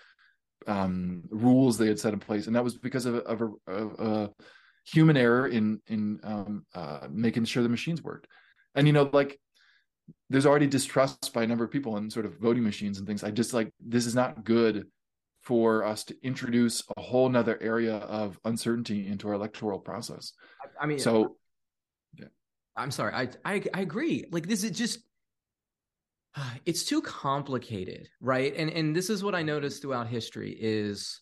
um, 0.67 1.23
rules 1.31 1.77
they 1.77 1.89
had 1.89 1.99
set 1.99 2.13
in 2.13 2.21
place, 2.21 2.47
and 2.47 2.57
that 2.57 2.65
was 2.65 2.77
because 2.77 3.07
of, 3.07 3.17
of, 3.17 3.41
a, 3.43 3.71
of 3.71 4.01
a, 4.01 4.31
human 4.85 5.17
error 5.17 5.49
in 5.49 5.81
in 5.89 6.21
um, 6.23 6.65
uh, 6.73 7.09
making 7.11 7.45
sure 7.45 7.63
the 7.63 7.69
machines 7.69 8.03
worked. 8.03 8.29
And 8.75 8.87
you 8.87 8.93
know, 8.93 9.11
like 9.13 9.41
there's 10.31 10.47
already 10.47 10.67
distrust 10.67 11.33
by 11.33 11.43
a 11.43 11.47
number 11.47 11.65
of 11.65 11.71
people 11.71 11.97
in 11.97 12.11
sort 12.11 12.27
of 12.27 12.39
voting 12.39 12.65
machines 12.65 12.99
and 12.99 13.07
things. 13.07 13.25
I 13.25 13.31
just 13.31 13.55
like 13.55 13.73
this 13.81 14.07
is 14.07 14.15
not 14.15 14.45
good 14.45 14.87
for 15.43 15.85
us 15.85 16.05
to 16.05 16.17
introduce 16.23 16.83
a 16.97 17.01
whole 17.01 17.29
nother 17.29 17.57
area 17.63 17.97
of 17.97 18.39
uncertainty 18.45 19.07
into 19.07 19.29
our 19.29 19.35
electoral 19.35 19.79
process. 19.79 20.33
I 20.81 20.87
mean, 20.87 20.99
so 20.99 21.37
yeah. 22.19 22.27
I'm 22.77 22.91
sorry. 22.91 23.13
I, 23.15 23.29
I 23.45 23.63
I 23.73 23.81
agree. 23.81 24.25
Like 24.31 24.49
this 24.49 24.65
is 24.65 24.73
just 24.73 25.01
it's 26.67 26.85
too 26.85 27.01
complicated 27.03 28.09
right 28.21 28.55
and 28.57 28.71
and 28.71 28.95
this 28.95 29.11
is 29.11 29.23
what 29.23 29.35
i 29.35 29.43
noticed 29.43 29.83
throughout 29.83 30.07
history 30.07 30.57
is 30.59 31.21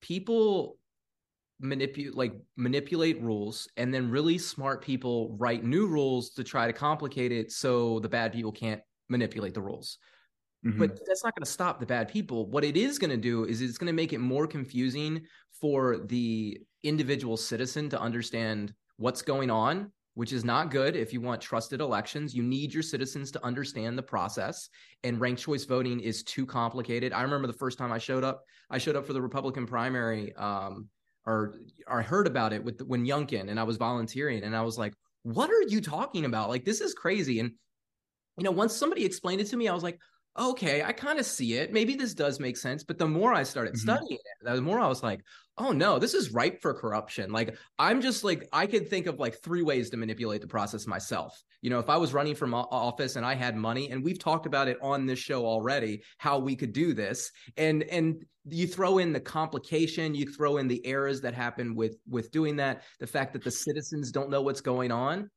people 0.00 0.78
manipulate 1.60 2.14
like 2.14 2.34
manipulate 2.56 3.20
rules 3.22 3.68
and 3.76 3.92
then 3.92 4.10
really 4.10 4.36
smart 4.36 4.82
people 4.82 5.34
write 5.38 5.64
new 5.64 5.86
rules 5.86 6.30
to 6.30 6.44
try 6.44 6.66
to 6.66 6.72
complicate 6.72 7.32
it 7.32 7.50
so 7.50 7.98
the 8.00 8.08
bad 8.08 8.32
people 8.32 8.52
can't 8.52 8.82
manipulate 9.08 9.54
the 9.54 9.62
rules 9.62 9.98
mm-hmm. 10.66 10.78
but 10.78 10.98
that's 11.06 11.24
not 11.24 11.34
going 11.34 11.44
to 11.44 11.50
stop 11.50 11.80
the 11.80 11.86
bad 11.86 12.08
people 12.08 12.46
what 12.50 12.62
it 12.62 12.76
is 12.76 12.98
going 12.98 13.10
to 13.10 13.16
do 13.16 13.44
is 13.44 13.62
it's 13.62 13.78
going 13.78 13.86
to 13.86 13.92
make 13.94 14.12
it 14.12 14.18
more 14.18 14.46
confusing 14.46 15.22
for 15.58 15.98
the 16.06 16.58
individual 16.82 17.36
citizen 17.36 17.88
to 17.88 17.98
understand 17.98 18.74
what's 18.98 19.22
going 19.22 19.50
on 19.50 19.90
which 20.16 20.32
is 20.32 20.44
not 20.44 20.70
good 20.70 20.96
if 20.96 21.12
you 21.12 21.20
want 21.20 21.42
trusted 21.42 21.82
elections. 21.82 22.34
You 22.34 22.42
need 22.42 22.72
your 22.72 22.82
citizens 22.82 23.30
to 23.32 23.44
understand 23.44 23.98
the 23.98 24.02
process, 24.02 24.70
and 25.04 25.20
ranked 25.20 25.42
choice 25.42 25.66
voting 25.66 26.00
is 26.00 26.22
too 26.22 26.46
complicated. 26.46 27.12
I 27.12 27.20
remember 27.20 27.46
the 27.46 27.52
first 27.52 27.76
time 27.76 27.92
I 27.92 27.98
showed 27.98 28.24
up, 28.24 28.42
I 28.70 28.78
showed 28.78 28.96
up 28.96 29.06
for 29.06 29.12
the 29.12 29.20
Republican 29.20 29.66
primary, 29.66 30.34
um, 30.36 30.88
or, 31.26 31.54
or 31.86 32.00
I 32.00 32.02
heard 32.02 32.26
about 32.26 32.52
it 32.52 32.62
with 32.62 32.78
the, 32.78 32.84
when 32.84 33.04
Youngkin, 33.04 33.50
and 33.50 33.58
I 33.58 33.64
was 33.64 33.76
volunteering, 33.76 34.44
and 34.44 34.56
I 34.56 34.62
was 34.62 34.78
like, 34.78 34.94
"What 35.22 35.50
are 35.50 35.62
you 35.62 35.80
talking 35.80 36.24
about? 36.24 36.48
Like 36.48 36.64
this 36.64 36.80
is 36.80 36.94
crazy." 36.94 37.40
And 37.40 37.52
you 38.38 38.44
know, 38.44 38.50
once 38.50 38.74
somebody 38.74 39.04
explained 39.04 39.40
it 39.40 39.48
to 39.48 39.56
me, 39.56 39.68
I 39.68 39.74
was 39.74 39.82
like, 39.82 39.98
okay, 40.38 40.82
I 40.82 40.92
kind 40.92 41.18
of 41.18 41.26
see 41.26 41.54
it. 41.54 41.72
Maybe 41.72 41.94
this 41.94 42.14
does 42.14 42.40
make 42.40 42.56
sense. 42.56 42.84
But 42.84 42.98
the 42.98 43.08
more 43.08 43.32
I 43.32 43.42
started 43.42 43.74
mm-hmm. 43.74 43.90
studying 43.90 44.18
it, 44.18 44.44
the 44.44 44.60
more 44.60 44.80
I 44.80 44.86
was 44.86 45.02
like, 45.02 45.20
oh 45.58 45.72
no, 45.72 45.98
this 45.98 46.14
is 46.14 46.32
ripe 46.32 46.60
for 46.60 46.74
corruption. 46.74 47.32
Like 47.32 47.56
I'm 47.78 48.00
just 48.00 48.24
like 48.24 48.46
I 48.52 48.66
could 48.66 48.88
think 48.88 49.06
of 49.06 49.18
like 49.18 49.42
three 49.42 49.62
ways 49.62 49.90
to 49.90 49.96
manipulate 49.96 50.40
the 50.40 50.46
process 50.46 50.86
myself. 50.86 51.42
You 51.62 51.70
know, 51.70 51.78
if 51.78 51.88
I 51.88 51.96
was 51.96 52.12
running 52.12 52.34
from 52.34 52.54
office 52.54 53.16
and 53.16 53.24
I 53.24 53.34
had 53.34 53.56
money, 53.56 53.90
and 53.90 54.04
we've 54.04 54.18
talked 54.18 54.46
about 54.46 54.68
it 54.68 54.78
on 54.82 55.06
this 55.06 55.18
show 55.18 55.46
already, 55.46 56.02
how 56.18 56.38
we 56.38 56.54
could 56.56 56.72
do 56.72 56.92
this, 56.92 57.30
and 57.56 57.82
and 57.84 58.24
you 58.48 58.66
throw 58.66 58.98
in 58.98 59.12
the 59.12 59.20
complication, 59.20 60.14
you 60.14 60.26
throw 60.26 60.58
in 60.58 60.68
the 60.68 60.84
errors 60.86 61.20
that 61.22 61.34
happen 61.34 61.74
with 61.74 61.96
with 62.08 62.30
doing 62.30 62.56
that, 62.56 62.82
the 63.00 63.06
fact 63.06 63.32
that 63.32 63.42
the 63.42 63.50
citizens 63.50 64.12
don't 64.12 64.30
know 64.30 64.42
what's 64.42 64.60
going 64.60 64.92
on 64.92 65.30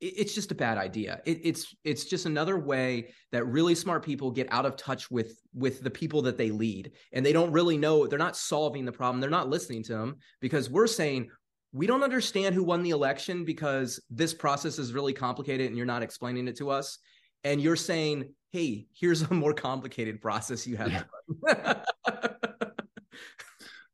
it's 0.00 0.34
just 0.34 0.50
a 0.50 0.54
bad 0.54 0.78
idea. 0.78 1.20
It, 1.26 1.40
it's 1.42 1.74
it's 1.84 2.04
just 2.04 2.24
another 2.24 2.58
way 2.58 3.12
that 3.32 3.44
really 3.44 3.74
smart 3.74 4.04
people 4.04 4.30
get 4.30 4.48
out 4.50 4.64
of 4.64 4.76
touch 4.76 5.10
with 5.10 5.40
with 5.54 5.82
the 5.82 5.90
people 5.90 6.22
that 6.22 6.38
they 6.38 6.50
lead, 6.50 6.92
and 7.12 7.24
they 7.24 7.32
don't 7.32 7.52
really 7.52 7.76
know. 7.76 8.06
They're 8.06 8.18
not 8.18 8.36
solving 8.36 8.84
the 8.84 8.92
problem. 8.92 9.20
They're 9.20 9.30
not 9.30 9.50
listening 9.50 9.82
to 9.84 9.92
them 9.92 10.16
because 10.40 10.70
we're 10.70 10.86
saying 10.86 11.30
we 11.72 11.86
don't 11.86 12.02
understand 12.02 12.54
who 12.54 12.64
won 12.64 12.82
the 12.82 12.90
election 12.90 13.44
because 13.44 14.00
this 14.10 14.34
process 14.34 14.78
is 14.78 14.92
really 14.92 15.12
complicated 15.12 15.68
and 15.68 15.76
you're 15.76 15.86
not 15.86 16.02
explaining 16.02 16.48
it 16.48 16.56
to 16.56 16.70
us. 16.70 16.98
And 17.44 17.60
you're 17.60 17.76
saying, 17.76 18.34
hey, 18.50 18.86
here's 18.92 19.22
a 19.22 19.34
more 19.34 19.52
complicated 19.52 20.20
process 20.20 20.66
you 20.66 20.76
have. 20.76 21.04
Yeah. 21.46 21.74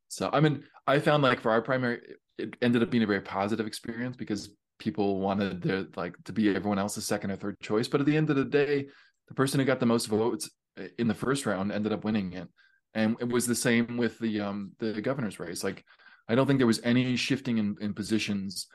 so 0.09 0.31
I 0.33 0.41
mean, 0.41 0.65
I 0.87 1.01
found 1.01 1.23
like 1.23 1.41
for 1.41 1.51
our 1.51 1.63
primary, 1.63 2.01
it 2.39 2.57
ended 2.63 2.83
up 2.83 2.91
being 2.91 3.03
a 3.03 3.07
very 3.07 3.21
positive 3.21 3.67
experience 3.67 4.17
because 4.17 4.51
people 4.79 5.21
wanted 5.21 5.63
their 5.63 5.87
like 5.97 6.17
to 6.25 6.33
be 6.33 6.55
everyone 6.55 6.79
else's 6.79 7.07
second 7.07 7.31
or 7.31 7.37
third 7.37 7.61
choice. 7.61 7.89
But 7.89 8.01
at 8.01 8.07
the 8.07 8.17
end 8.17 8.31
of 8.31 8.37
the 8.37 8.45
day, 8.45 8.87
the 9.29 9.35
person 9.35 9.61
who 9.61 9.67
got 9.67 9.81
the 9.81 9.87
most 9.87 10.07
votes 10.07 10.51
in 10.99 11.09
the 11.09 11.15
first 11.15 11.47
round 11.47 11.73
ended 11.73 11.93
up 11.93 12.05
winning 12.05 12.33
it. 12.33 12.49
And 12.95 13.17
it 13.21 13.29
was 13.29 13.47
the 13.47 13.55
same 13.55 13.97
with 13.97 14.19
the 14.19 14.41
um 14.41 14.73
the 14.79 15.01
governor's 15.01 15.39
race. 15.39 15.65
Like 15.65 15.85
I 16.29 16.35
don't 16.35 16.47
think 16.47 16.59
there 16.59 16.67
was 16.67 16.81
any 16.83 17.17
shifting 17.17 17.59
in, 17.59 17.77
in 17.81 17.95
positions 17.95 18.67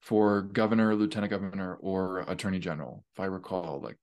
for 0.00 0.42
governor, 0.42 0.94
lieutenant 0.94 1.30
governor, 1.30 1.74
or 1.80 2.20
attorney 2.20 2.58
general, 2.58 3.04
if 3.14 3.20
I 3.20 3.26
recall. 3.26 3.80
Like 3.82 3.96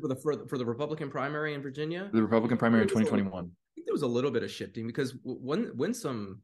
for 0.00 0.08
the 0.08 0.16
for 0.16 0.36
the, 0.36 0.46
for 0.46 0.58
the 0.58 0.66
Republican 0.66 1.10
primary 1.10 1.54
in 1.54 1.62
Virginia, 1.62 2.08
the 2.12 2.22
Republican 2.22 2.58
primary 2.58 2.82
in 2.82 2.88
2021. 2.88 3.32
I 3.32 3.48
think 3.74 3.86
there 3.86 3.94
was 3.94 4.02
a 4.02 4.06
little 4.06 4.30
bit 4.30 4.42
of 4.42 4.50
shifting 4.50 4.86
because 4.86 5.14
when 5.24 5.72
when 5.76 5.94
some 5.94 6.42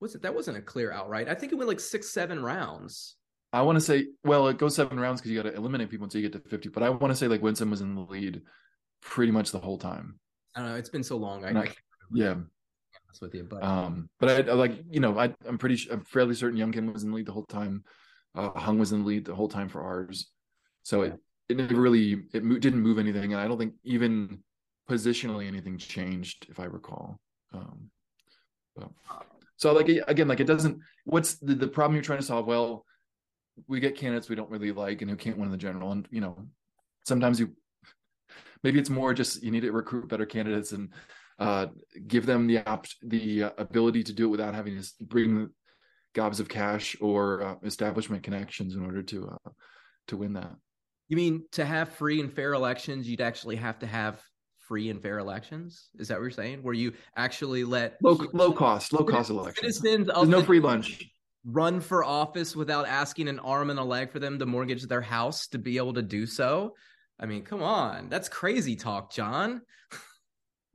was 0.00 0.14
it 0.14 0.22
that 0.22 0.34
wasn't 0.34 0.56
a 0.56 0.62
clear 0.62 0.92
outright. 0.92 1.28
I 1.28 1.34
think 1.34 1.52
it 1.52 1.56
went 1.56 1.68
like 1.68 1.80
six 1.80 2.10
seven 2.10 2.42
rounds 2.42 3.16
I 3.52 3.62
want 3.62 3.76
to 3.76 3.80
say, 3.80 4.08
well, 4.24 4.48
it 4.48 4.58
goes 4.58 4.74
seven 4.74 4.98
rounds 4.98 5.20
because 5.20 5.30
you 5.30 5.42
got 5.42 5.48
to 5.48 5.56
eliminate 5.56 5.90
people 5.90 6.04
until 6.04 6.20
you 6.20 6.28
get 6.28 6.42
to 6.42 6.48
50. 6.48 6.68
But 6.70 6.82
I 6.82 6.90
want 6.90 7.10
to 7.10 7.16
say 7.16 7.28
like 7.28 7.42
Winsome 7.42 7.70
was 7.70 7.80
in 7.80 7.94
the 7.94 8.02
lead 8.02 8.42
pretty 9.00 9.32
much 9.32 9.52
the 9.52 9.60
whole 9.60 9.78
time. 9.78 10.18
I 10.54 10.60
don't 10.60 10.70
know. 10.70 10.76
It's 10.76 10.88
been 10.88 11.04
so 11.04 11.16
long. 11.16 11.44
I, 11.44 11.58
I 11.58 11.68
yeah. 12.12 12.34
With 13.20 13.34
you, 13.34 13.46
but 13.48 13.62
um, 13.62 14.10
but 14.20 14.28
I, 14.28 14.52
like 14.52 14.72
you 14.90 15.00
know, 15.00 15.18
I 15.18 15.32
I'm 15.48 15.56
pretty 15.56 15.78
I'm 15.90 16.04
fairly 16.04 16.34
certain 16.34 16.58
Youngkin 16.58 16.92
was 16.92 17.02
in 17.02 17.10
the 17.10 17.16
lead 17.16 17.24
the 17.24 17.32
whole 17.32 17.46
time. 17.46 17.82
Uh, 18.34 18.50
Hung 18.50 18.78
was 18.78 18.92
in 18.92 19.00
the 19.00 19.06
lead 19.06 19.24
the 19.24 19.34
whole 19.34 19.48
time 19.48 19.70
for 19.70 19.80
ours. 19.80 20.30
So 20.82 21.02
yeah. 21.02 21.12
it 21.12 21.20
it 21.48 21.56
never 21.56 21.80
really 21.80 22.24
it 22.34 22.44
mo- 22.44 22.58
didn't 22.58 22.82
move 22.82 22.98
anything, 22.98 23.32
and 23.32 23.40
I 23.40 23.48
don't 23.48 23.56
think 23.56 23.72
even 23.84 24.40
positionally 24.90 25.46
anything 25.46 25.78
changed, 25.78 26.46
if 26.50 26.60
I 26.60 26.64
recall. 26.64 27.18
Um, 27.54 27.90
but, 28.74 28.90
so 29.56 29.72
like 29.72 29.88
again, 29.88 30.28
like 30.28 30.40
it 30.40 30.46
doesn't. 30.46 30.78
What's 31.04 31.36
the, 31.36 31.54
the 31.54 31.68
problem 31.68 31.94
you're 31.94 32.04
trying 32.04 32.18
to 32.18 32.24
solve? 32.24 32.46
Well, 32.46 32.84
we 33.68 33.80
get 33.80 33.96
candidates 33.96 34.28
we 34.28 34.36
don't 34.36 34.50
really 34.50 34.72
like 34.72 35.02
and 35.02 35.10
who 35.10 35.16
can't 35.16 35.36
win 35.36 35.46
in 35.46 35.52
the 35.52 35.56
general, 35.56 35.92
and 35.92 36.06
you 36.10 36.20
know, 36.20 36.46
sometimes 37.04 37.40
you 37.40 37.52
maybe 38.62 38.78
it's 38.78 38.90
more 38.90 39.14
just 39.14 39.42
you 39.42 39.50
need 39.50 39.60
to 39.60 39.72
recruit 39.72 40.08
better 40.08 40.26
candidates 40.26 40.72
and 40.72 40.90
uh, 41.38 41.66
give 42.06 42.26
them 42.26 42.46
the 42.46 42.58
op- 42.66 42.86
the 43.02 43.44
uh, 43.44 43.50
ability 43.58 44.02
to 44.02 44.12
do 44.12 44.24
it 44.26 44.30
without 44.30 44.54
having 44.54 44.80
to 44.80 44.88
bring 45.02 45.50
gobs 46.14 46.40
of 46.40 46.48
cash 46.48 46.96
or 47.00 47.42
uh, 47.42 47.54
establishment 47.64 48.22
connections 48.22 48.74
in 48.74 48.84
order 48.84 49.02
to 49.02 49.28
uh, 49.28 49.50
to 50.08 50.16
win 50.16 50.32
that. 50.32 50.54
You 51.08 51.16
mean 51.16 51.44
to 51.52 51.64
have 51.64 51.90
free 51.90 52.20
and 52.20 52.32
fair 52.32 52.54
elections, 52.54 53.08
you'd 53.08 53.20
actually 53.20 53.56
have 53.56 53.78
to 53.80 53.86
have 53.86 54.20
free 54.66 54.90
and 54.90 55.00
fair 55.00 55.18
elections? 55.18 55.88
Is 55.98 56.08
that 56.08 56.14
what 56.14 56.22
you're 56.22 56.30
saying? 56.30 56.62
Where 56.62 56.74
you 56.74 56.92
actually 57.16 57.64
let 57.64 57.96
low 58.02 58.18
low 58.32 58.52
cost, 58.52 58.92
low 58.92 59.04
cost 59.04 59.30
elections. 59.30 59.76
Citizens 59.76 60.08
There's 60.12 60.28
no 60.28 60.42
free 60.42 60.60
lunch. 60.60 61.08
Run 61.48 61.80
for 61.80 62.02
office 62.02 62.56
without 62.56 62.86
asking 62.86 63.28
an 63.28 63.38
arm 63.38 63.70
and 63.70 63.78
a 63.78 63.84
leg 63.84 64.10
for 64.10 64.18
them 64.18 64.38
to 64.38 64.46
mortgage 64.46 64.82
their 64.82 65.00
house 65.00 65.46
to 65.48 65.58
be 65.58 65.76
able 65.76 65.94
to 65.94 66.02
do 66.02 66.26
so. 66.26 66.74
I 67.20 67.26
mean, 67.26 67.44
come 67.44 67.62
on, 67.62 68.08
that's 68.08 68.28
crazy 68.28 68.76
talk, 68.76 69.12
John. 69.12 69.62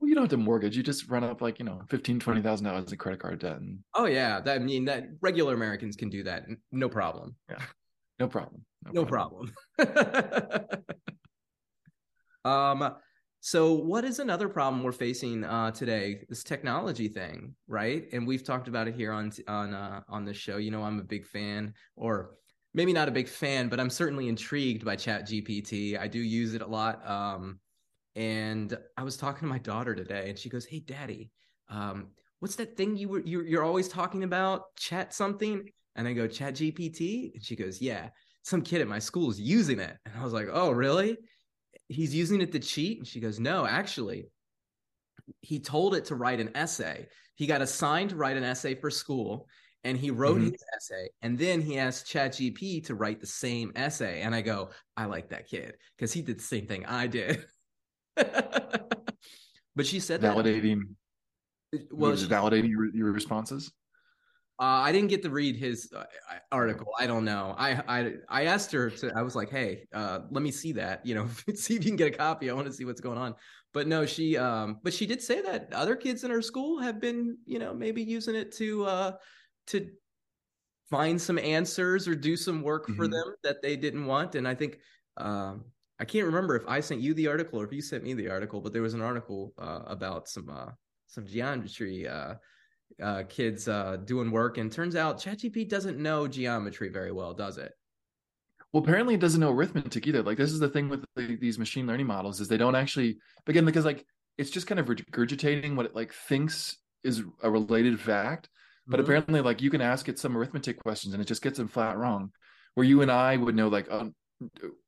Well, 0.02 0.08
you 0.08 0.16
don't 0.16 0.24
have 0.24 0.30
to 0.30 0.36
mortgage. 0.36 0.76
You 0.76 0.82
just 0.82 1.08
run 1.08 1.22
up 1.22 1.40
like 1.40 1.60
you 1.60 1.64
know 1.64 1.82
fifteen, 1.88 2.18
twenty 2.18 2.42
thousand 2.42 2.66
dollars 2.66 2.90
in 2.90 2.98
credit 2.98 3.20
card 3.20 3.38
debt. 3.38 3.58
And... 3.58 3.78
Oh 3.94 4.06
yeah, 4.06 4.40
that, 4.40 4.56
I 4.56 4.58
mean 4.58 4.86
that 4.86 5.04
regular 5.20 5.54
Americans 5.54 5.94
can 5.94 6.10
do 6.10 6.24
that, 6.24 6.46
no 6.72 6.88
problem. 6.88 7.36
Yeah, 7.48 7.62
no 8.18 8.26
problem. 8.26 8.64
No, 8.84 9.02
no 9.02 9.06
problem. 9.06 9.52
problem. 9.78 10.84
um, 12.44 12.94
so 13.44 13.72
what 13.72 14.04
is 14.04 14.20
another 14.20 14.48
problem 14.48 14.84
we're 14.84 14.92
facing 14.92 15.42
uh, 15.42 15.72
today? 15.72 16.20
This 16.28 16.44
technology 16.44 17.08
thing, 17.08 17.56
right? 17.66 18.04
And 18.12 18.24
we've 18.24 18.44
talked 18.44 18.68
about 18.68 18.86
it 18.86 18.94
here 18.94 19.12
on 19.12 19.32
on 19.48 19.74
uh, 19.74 20.02
on 20.08 20.24
the 20.24 20.32
show. 20.32 20.58
You 20.58 20.70
know, 20.70 20.84
I'm 20.84 21.00
a 21.00 21.02
big 21.02 21.26
fan, 21.26 21.74
or 21.96 22.36
maybe 22.72 22.92
not 22.92 23.08
a 23.08 23.10
big 23.10 23.26
fan, 23.26 23.68
but 23.68 23.80
I'm 23.80 23.90
certainly 23.90 24.28
intrigued 24.28 24.84
by 24.84 24.94
Chat 24.94 25.26
GPT. 25.26 25.98
I 25.98 26.06
do 26.06 26.20
use 26.20 26.54
it 26.54 26.62
a 26.62 26.66
lot. 26.66 27.04
Um, 27.04 27.58
and 28.14 28.78
I 28.96 29.02
was 29.02 29.16
talking 29.16 29.40
to 29.40 29.52
my 29.52 29.58
daughter 29.58 29.96
today, 29.96 30.30
and 30.30 30.38
she 30.38 30.48
goes, 30.48 30.64
"Hey, 30.64 30.78
Daddy, 30.78 31.32
um, 31.68 32.10
what's 32.38 32.54
that 32.56 32.76
thing 32.76 32.96
you 32.96 33.08
were 33.08 33.22
you're, 33.24 33.44
you're 33.44 33.64
always 33.64 33.88
talking 33.88 34.22
about? 34.22 34.76
Chat 34.76 35.12
something?" 35.12 35.68
And 35.96 36.06
I 36.06 36.12
go, 36.12 36.28
"Chat 36.28 36.54
GPT," 36.54 37.34
and 37.34 37.44
she 37.44 37.56
goes, 37.56 37.82
"Yeah." 37.82 38.10
Some 38.44 38.62
kid 38.62 38.80
at 38.80 38.88
my 38.88 39.00
school 39.00 39.30
is 39.30 39.40
using 39.40 39.80
it, 39.80 39.96
and 40.06 40.14
I 40.16 40.22
was 40.22 40.32
like, 40.32 40.46
"Oh, 40.48 40.70
really?" 40.70 41.18
He's 41.92 42.14
using 42.14 42.40
it 42.40 42.52
to 42.52 42.58
cheat, 42.58 42.98
and 42.98 43.06
she 43.06 43.20
goes, 43.20 43.38
"No, 43.38 43.66
actually." 43.66 44.26
He 45.40 45.60
told 45.60 45.94
it 45.94 46.06
to 46.06 46.16
write 46.16 46.40
an 46.40 46.50
essay. 46.56 47.06
He 47.36 47.46
got 47.46 47.62
assigned 47.62 48.10
to 48.10 48.16
write 48.16 48.36
an 48.36 48.42
essay 48.42 48.74
for 48.74 48.90
school, 48.90 49.46
and 49.84 49.96
he 49.96 50.10
wrote 50.10 50.38
mm-hmm. 50.38 50.50
his 50.50 50.64
essay 50.76 51.08
and 51.22 51.38
then 51.38 51.60
he 51.60 51.78
asked 51.78 52.06
ChatGPT 52.06 52.84
to 52.86 52.94
write 52.94 53.20
the 53.20 53.26
same 53.26 53.72
essay 53.74 54.22
and 54.22 54.32
i 54.32 54.40
go 54.40 54.70
i 54.96 55.06
like 55.06 55.30
that 55.30 55.48
kid 55.48 55.74
because 55.96 56.12
he 56.12 56.22
did 56.22 56.38
the 56.38 56.44
same 56.44 56.68
thing 56.68 56.86
i 56.86 57.08
did 57.08 57.44
but 59.76 59.86
she 59.86 60.00
said 60.00 60.20
validating. 60.20 60.80
That, 61.72 61.88
well, 61.90 62.16
she, 62.16 62.26
validating 62.26 62.68
your, 62.68 62.94
your 62.94 63.12
responses. 63.12 63.72
Uh, 64.62 64.80
I 64.80 64.92
didn't 64.92 65.08
get 65.08 65.24
to 65.24 65.30
read 65.30 65.56
his 65.56 65.92
uh, 65.92 66.04
article. 66.52 66.92
I 66.96 67.08
don't 67.08 67.24
know. 67.24 67.52
I, 67.58 67.82
I 67.88 68.12
I 68.28 68.44
asked 68.44 68.70
her 68.70 68.90
to. 68.90 69.10
I 69.16 69.22
was 69.22 69.34
like, 69.34 69.50
"Hey, 69.50 69.88
uh, 69.92 70.20
let 70.30 70.40
me 70.40 70.52
see 70.52 70.70
that. 70.74 71.04
You 71.04 71.16
know, 71.16 71.28
see 71.56 71.74
if 71.74 71.84
you 71.84 71.90
can 71.90 71.96
get 71.96 72.14
a 72.14 72.16
copy. 72.16 72.48
I 72.48 72.52
want 72.52 72.68
to 72.68 72.72
see 72.72 72.84
what's 72.84 73.00
going 73.00 73.18
on." 73.18 73.34
But 73.74 73.88
no, 73.88 74.06
she. 74.06 74.36
Um, 74.36 74.78
but 74.84 74.94
she 74.94 75.04
did 75.04 75.20
say 75.20 75.42
that 75.42 75.72
other 75.72 75.96
kids 75.96 76.22
in 76.22 76.30
her 76.30 76.40
school 76.40 76.78
have 76.78 77.00
been, 77.00 77.38
you 77.44 77.58
know, 77.58 77.74
maybe 77.74 78.04
using 78.04 78.36
it 78.36 78.52
to 78.52 78.84
uh, 78.84 79.12
to 79.66 79.90
find 80.88 81.20
some 81.20 81.40
answers 81.40 82.06
or 82.06 82.14
do 82.14 82.36
some 82.36 82.62
work 82.62 82.84
mm-hmm. 82.84 82.94
for 82.94 83.08
them 83.08 83.34
that 83.42 83.62
they 83.62 83.74
didn't 83.74 84.06
want. 84.06 84.36
And 84.36 84.46
I 84.46 84.54
think 84.54 84.78
um, 85.16 85.64
I 85.98 86.04
can't 86.04 86.26
remember 86.26 86.54
if 86.54 86.68
I 86.68 86.78
sent 86.78 87.00
you 87.00 87.14
the 87.14 87.26
article 87.26 87.60
or 87.60 87.64
if 87.64 87.72
you 87.72 87.82
sent 87.82 88.04
me 88.04 88.14
the 88.14 88.30
article, 88.30 88.60
but 88.60 88.72
there 88.72 88.82
was 88.82 88.94
an 88.94 89.02
article 89.02 89.54
uh, 89.58 89.80
about 89.86 90.28
some 90.28 90.48
uh, 90.48 90.70
some 91.08 91.26
geometry 91.26 92.06
uh, 92.06 92.34
uh 93.00 93.22
kids 93.28 93.68
uh, 93.68 93.98
doing 94.04 94.30
work, 94.30 94.58
and 94.58 94.70
turns 94.70 94.96
out 94.96 95.18
ChatGPT 95.18 95.68
doesn't 95.68 95.98
know 95.98 96.26
geometry 96.26 96.88
very 96.88 97.12
well, 97.12 97.34
does 97.34 97.58
it? 97.58 97.72
Well, 98.72 98.82
apparently 98.82 99.14
it 99.14 99.20
doesn't 99.20 99.40
know 99.40 99.52
arithmetic 99.52 100.06
either. 100.06 100.22
Like 100.22 100.38
this 100.38 100.52
is 100.52 100.60
the 100.60 100.68
thing 100.68 100.88
with 100.88 101.04
the, 101.14 101.36
these 101.36 101.58
machine 101.58 101.86
learning 101.86 102.06
models 102.06 102.40
is 102.40 102.48
they 102.48 102.56
don't 102.56 102.74
actually 102.74 103.18
again 103.46 103.64
because 103.64 103.84
like 103.84 104.04
it's 104.38 104.50
just 104.50 104.66
kind 104.66 104.80
of 104.80 104.86
regurgitating 104.86 105.76
what 105.76 105.86
it 105.86 105.94
like 105.94 106.12
thinks 106.12 106.78
is 107.04 107.22
a 107.42 107.50
related 107.50 108.00
fact, 108.00 108.48
but 108.86 108.96
mm-hmm. 108.96 109.04
apparently 109.04 109.40
like 109.40 109.60
you 109.60 109.70
can 109.70 109.80
ask 109.80 110.08
it 110.08 110.18
some 110.18 110.36
arithmetic 110.36 110.78
questions 110.78 111.12
and 111.12 111.22
it 111.22 111.26
just 111.26 111.42
gets 111.42 111.58
them 111.58 111.68
flat 111.68 111.98
wrong. 111.98 112.32
Where 112.74 112.86
you 112.86 113.02
and 113.02 113.10
I 113.10 113.36
would 113.36 113.54
know 113.54 113.68
like 113.68 113.88
oh, 113.90 114.12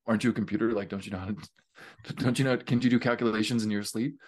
aren't 0.06 0.24
you 0.24 0.30
a 0.30 0.34
computer? 0.34 0.72
Like, 0.72 0.88
don't 0.88 1.04
you 1.04 1.12
know 1.12 1.18
how 1.18 1.26
to, 1.26 2.14
don't 2.14 2.38
you 2.38 2.44
know, 2.44 2.56
can 2.56 2.80
you 2.80 2.90
do 2.90 2.98
calculations 2.98 3.64
in 3.64 3.70
your 3.70 3.82
sleep? 3.82 4.18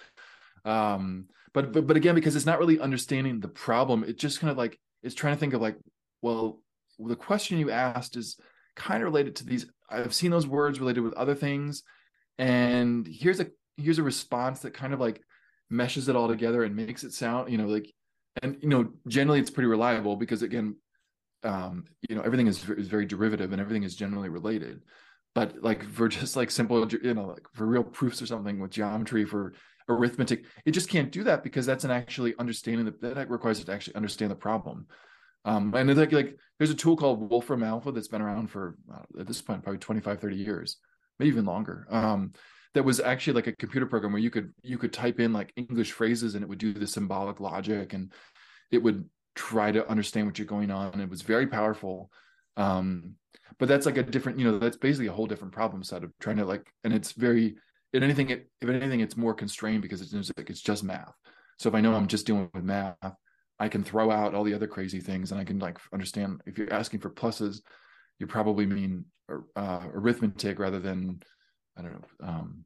Um, 0.67 1.27
but, 1.55 1.73
but, 1.73 1.87
but 1.87 1.97
again, 1.97 2.15
because 2.15 2.37
it's 2.37 2.45
not 2.45 2.59
really 2.59 2.81
understanding 2.81 3.41
the 3.41 3.49
problem, 3.49 4.05
it 4.05 4.19
just 4.19 4.41
kind 4.41 4.51
of 4.51 4.59
like, 4.59 4.79
it's 5.03 5.15
trying 5.15 5.35
to 5.35 5.41
think 5.41 5.55
of 5.55 5.63
like, 5.63 5.77
well, 6.21 6.61
the 6.99 7.17
question 7.17 7.59
you 7.59 7.71
asked 7.71 8.17
is 8.17 8.37
kind 8.75 9.03
of 9.03 9.07
related 9.07 9.37
to 9.37 9.47
these. 9.47 9.67
I've 9.89 10.15
seen 10.15 10.31
those 10.31 10.47
words 10.47 10.81
related 10.81 11.03
with 11.03 11.15
other 11.15 11.35
things. 11.35 11.83
And 12.39 13.07
here's 13.07 13.41
a, 13.41 13.47
here's 13.77 13.99
a 13.99 14.03
response 14.03 14.61
that 14.61 14.75
kind 14.75 14.93
of 14.93 15.01
like 15.01 15.23
meshes 15.71 16.09
it 16.09 16.17
all 16.17 16.29
together 16.29 16.65
and 16.65 16.77
makes 16.77 17.05
it 17.05 17.13
sound, 17.13 17.51
you 17.51 17.59
know, 17.59 17.67
like, 17.67 17.91
and, 18.43 18.59
you 18.61 18.69
know, 18.69 18.91
generally 19.09 19.41
it's 19.41 19.51
pretty 19.51 19.69
reliable 19.69 20.17
because 20.17 20.43
again, 20.43 20.77
um, 21.43 21.85
you 22.09 22.17
know, 22.17 22.23
everything 22.23 22.49
is, 22.49 22.69
is 22.69 22.89
very 22.89 23.07
derivative 23.07 23.53
and 23.53 23.61
everything 23.61 23.85
is 23.85 23.97
generally 23.97 24.29
related 24.29 24.83
but 25.35 25.63
like 25.63 25.85
for 25.85 26.09
just 26.09 26.35
like 26.35 26.51
simple 26.51 26.89
you 26.91 27.13
know 27.13 27.27
like 27.27 27.47
for 27.53 27.67
real 27.67 27.85
proofs 27.85 28.23
or 28.23 28.27
something 28.27 28.59
with 28.59 28.71
geometry 28.71 29.27
for 29.27 29.53
arithmetic. 29.89 30.45
It 30.65 30.73
just 30.73 30.89
can't 30.89 31.13
do 31.13 31.25
that 31.25 31.43
because 31.43 31.67
that's 31.67 31.85
an 31.85 31.91
actually 31.91 32.35
understanding 32.39 32.87
that 32.87 33.01
that 33.01 33.31
requires 33.31 33.61
it 33.61 33.67
to 33.67 33.73
actually 33.73 33.97
understand 33.97 34.31
the 34.31 34.37
problem. 34.37 34.87
Um 35.45 35.73
and 35.75 35.97
like 35.97 36.13
like 36.13 36.37
there's 36.59 36.71
a 36.71 36.75
tool 36.75 36.97
called 36.97 37.31
wolfram 37.31 37.63
alpha 37.63 37.93
that's 37.93 38.09
been 38.09 38.23
around 38.23 38.49
for 38.49 38.77
uh, 38.93 39.21
at 39.21 39.27
this 39.27 39.41
point 39.41 39.63
probably 39.63 39.79
25 39.79 40.21
30 40.21 40.37
years 40.37 40.79
maybe 41.19 41.29
even 41.29 41.45
longer 41.45 41.87
um 41.91 42.33
that 42.75 42.85
was 42.85 42.99
actually 42.99 43.35
like 43.35 43.47
a 43.47 43.53
computer 43.53 43.87
program 43.87 44.13
where 44.13 44.21
you 44.21 44.31
could 44.31 44.53
you 44.63 44.77
could 44.77 44.93
type 44.93 45.21
in 45.21 45.33
like 45.33 45.53
english 45.55 45.93
phrases 45.93 46.35
and 46.35 46.43
it 46.43 46.49
would 46.49 46.59
do 46.59 46.73
the 46.73 46.87
symbolic 46.87 47.39
logic 47.39 47.93
and 47.93 48.13
it 48.73 48.83
would 48.83 49.09
try 49.37 49.71
to 49.71 49.89
understand 49.89 50.27
what 50.27 50.39
you're 50.39 50.47
going 50.47 50.71
on. 50.71 50.99
It 50.99 51.11
was 51.11 51.23
very 51.23 51.47
powerful 51.47 52.11
um 52.57 53.15
but 53.59 53.69
that's 53.69 53.87
like 53.87 53.99
a 53.99 54.03
different 54.03 54.39
you 54.39 54.45
know 54.45 54.59
that's 54.59 54.79
basically 54.79 55.07
a 55.07 55.13
whole 55.13 55.27
different 55.27 55.53
problem 55.53 55.83
set 55.83 56.03
of 56.03 56.11
trying 56.19 56.39
to 56.39 56.45
like 56.45 56.73
and 56.85 56.93
it's 56.93 57.13
very 57.13 57.57
if 57.97 58.03
anything 58.03 58.31
it, 58.31 58.49
if 58.61 58.69
anything 58.69 59.01
it's 59.01 59.17
more 59.17 59.35
constrained 59.35 59.83
because 59.83 60.01
it's 60.01 60.33
like 60.37 60.51
it's 60.51 60.61
just 60.61 60.85
math. 60.85 61.15
So 61.59 61.69
if 61.69 61.75
i 61.75 61.81
know 61.81 61.95
i'm 61.95 62.07
just 62.07 62.27
dealing 62.27 62.51
with 62.53 62.65
math 62.65 62.97
i 63.59 63.69
can 63.69 63.83
throw 63.83 64.11
out 64.11 64.35
all 64.35 64.45
the 64.45 64.55
other 64.55 64.67
crazy 64.67 65.01
things 65.01 65.33
and 65.33 65.41
i 65.41 65.45
can 65.45 65.59
like 65.59 65.79
understand 65.93 66.43
if 66.47 66.59
you're 66.59 66.73
asking 66.73 67.01
for 67.01 67.11
pluses 67.11 67.61
you 68.19 68.27
probably 68.27 68.67
mean 68.67 69.07
uh, 69.57 69.81
arithmetic 69.95 70.59
rather 70.59 70.79
than 70.79 71.21
i 71.77 71.83
don't 71.83 71.93
know 71.93 72.29
um, 72.29 72.65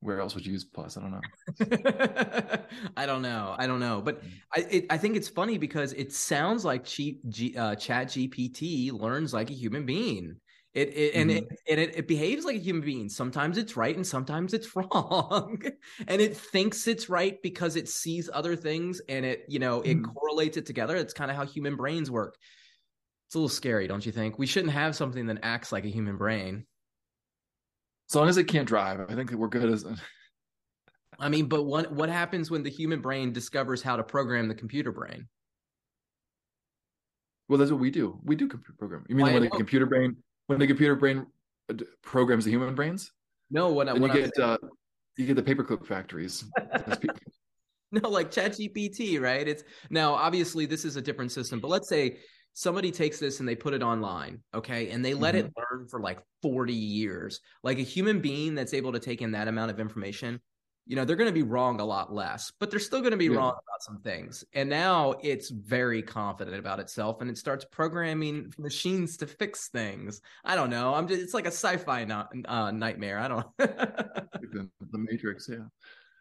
where 0.00 0.20
else 0.20 0.34
would 0.34 0.46
you 0.46 0.52
use 0.52 0.64
plus? 0.64 0.96
I 0.96 1.00
don't 1.00 1.10
know. 1.10 2.58
I 2.96 3.04
don't 3.04 3.22
know. 3.22 3.54
I 3.58 3.66
don't 3.66 3.80
know. 3.80 4.00
But 4.00 4.22
mm. 4.22 4.30
i 4.54 4.60
it, 4.70 4.86
i 4.90 4.98
think 4.98 5.16
it's 5.16 5.28
funny 5.28 5.58
because 5.58 5.92
it 5.92 6.12
sounds 6.12 6.64
like 6.64 6.84
cheap 6.84 7.20
G, 7.28 7.56
uh, 7.56 7.74
chat 7.74 8.08
gpt 8.08 8.92
learns 8.92 9.34
like 9.34 9.50
a 9.50 9.54
human 9.54 9.84
being 9.84 10.36
it, 10.74 10.88
it 10.94 11.14
and 11.14 11.30
mm-hmm. 11.30 11.38
it 11.38 11.60
and 11.70 11.80
it, 11.80 11.96
it 11.96 12.08
behaves 12.08 12.44
like 12.44 12.56
a 12.56 12.60
human 12.60 12.82
being 12.82 13.08
sometimes 13.08 13.58
it's 13.58 13.76
right 13.76 13.96
and 13.96 14.06
sometimes 14.06 14.52
it's 14.54 14.76
wrong 14.76 15.60
and 16.06 16.20
it 16.20 16.36
thinks 16.36 16.86
it's 16.86 17.08
right 17.08 17.42
because 17.42 17.74
it 17.74 17.88
sees 17.88 18.28
other 18.32 18.54
things 18.54 19.00
and 19.08 19.24
it 19.24 19.44
you 19.48 19.58
know 19.58 19.80
it 19.82 19.96
mm. 19.96 20.14
correlates 20.14 20.56
it 20.56 20.66
together 20.66 20.96
it's 20.96 21.14
kind 21.14 21.30
of 21.30 21.36
how 21.36 21.44
human 21.44 21.74
brains 21.74 22.10
work 22.10 22.36
it's 23.26 23.34
a 23.34 23.38
little 23.38 23.48
scary 23.48 23.88
don't 23.88 24.04
you 24.04 24.12
think 24.12 24.38
we 24.38 24.46
shouldn't 24.46 24.72
have 24.72 24.94
something 24.94 25.26
that 25.26 25.38
acts 25.42 25.72
like 25.72 25.84
a 25.84 25.90
human 25.90 26.16
brain 26.16 26.64
as 28.10 28.14
long 28.14 28.28
as 28.28 28.38
it 28.38 28.44
can't 28.44 28.66
drive, 28.66 29.00
I 29.00 29.14
think 29.14 29.30
that 29.30 29.36
we're 29.36 29.48
good 29.48 29.70
as. 29.70 29.84
I 31.18 31.28
mean, 31.28 31.46
but 31.46 31.64
what 31.64 31.92
what 31.92 32.08
happens 32.08 32.50
when 32.50 32.62
the 32.62 32.70
human 32.70 33.00
brain 33.00 33.32
discovers 33.32 33.82
how 33.82 33.96
to 33.96 34.02
program 34.02 34.48
the 34.48 34.54
computer 34.54 34.92
brain? 34.92 35.28
Well, 37.48 37.58
that's 37.58 37.70
what 37.70 37.80
we 37.80 37.90
do. 37.90 38.18
We 38.24 38.36
do 38.36 38.46
computer 38.46 38.74
program. 38.78 39.04
You 39.08 39.16
mean 39.16 39.32
when 39.32 39.42
the 39.42 39.50
computer 39.50 39.86
brain 39.86 40.16
when 40.48 40.58
the 40.58 40.66
computer 40.66 40.96
brain 40.96 41.26
uh, 41.70 41.74
programs 42.02 42.44
the 42.44 42.50
human 42.50 42.74
brains? 42.74 43.12
No, 43.50 43.72
when, 43.72 43.88
when 44.00 44.10
you 44.12 44.22
get 44.22 44.38
uh, 44.38 44.58
you 45.16 45.26
get 45.26 45.36
the 45.36 45.42
paperclip 45.42 45.86
factories. 45.86 46.44
no, 47.92 48.08
like 48.08 48.30
ChatGPT, 48.30 49.20
right? 49.20 49.46
It's 49.46 49.62
now 49.90 50.14
obviously 50.14 50.66
this 50.66 50.84
is 50.84 50.96
a 50.96 51.02
different 51.02 51.32
system, 51.32 51.60
but 51.60 51.68
let's 51.68 51.88
say 51.88 52.18
somebody 52.54 52.90
takes 52.90 53.18
this 53.18 53.40
and 53.40 53.48
they 53.48 53.54
put 53.54 53.74
it 53.74 53.82
online, 53.82 54.42
okay, 54.52 54.90
and 54.90 55.04
they 55.04 55.14
let 55.14 55.34
mm-hmm. 55.34 55.46
it 55.46 55.52
learn 55.56 55.86
for 55.88 56.00
like 56.00 56.18
40 56.42 56.72
years. 56.72 57.40
Like 57.62 57.78
a 57.78 57.82
human 57.82 58.20
being 58.20 58.54
that's 58.54 58.74
able 58.74 58.92
to 58.92 58.98
take 58.98 59.22
in 59.22 59.32
that 59.32 59.48
amount 59.48 59.70
of 59.70 59.80
information, 59.80 60.40
you 60.88 60.96
know, 60.96 61.04
they're 61.04 61.16
going 61.16 61.28
to 61.28 61.34
be 61.34 61.42
wrong 61.42 61.80
a 61.80 61.84
lot 61.84 62.14
less, 62.14 62.50
but 62.58 62.70
they're 62.70 62.80
still 62.80 63.00
going 63.00 63.12
to 63.12 63.18
be 63.18 63.26
yeah. 63.26 63.36
wrong 63.36 63.50
about 63.52 63.82
some 63.82 63.98
things. 63.98 64.42
And 64.54 64.70
now 64.70 65.16
it's 65.22 65.50
very 65.50 66.02
confident 66.02 66.58
about 66.58 66.80
itself 66.80 67.20
and 67.20 67.28
it 67.28 67.36
starts 67.36 67.66
programming 67.70 68.52
machines 68.58 69.18
to 69.18 69.26
fix 69.26 69.68
things. 69.68 70.22
I 70.44 70.56
don't 70.56 70.70
know. 70.70 70.94
I'm 70.94 71.06
just, 71.06 71.20
it's 71.20 71.34
like 71.34 71.44
a 71.44 71.48
sci-fi 71.52 72.04
not, 72.04 72.32
uh, 72.46 72.70
nightmare. 72.70 73.18
I 73.18 73.28
don't 73.28 73.46
the, 73.58 74.68
the 74.80 74.98
Matrix, 74.98 75.46
yeah. 75.50 75.66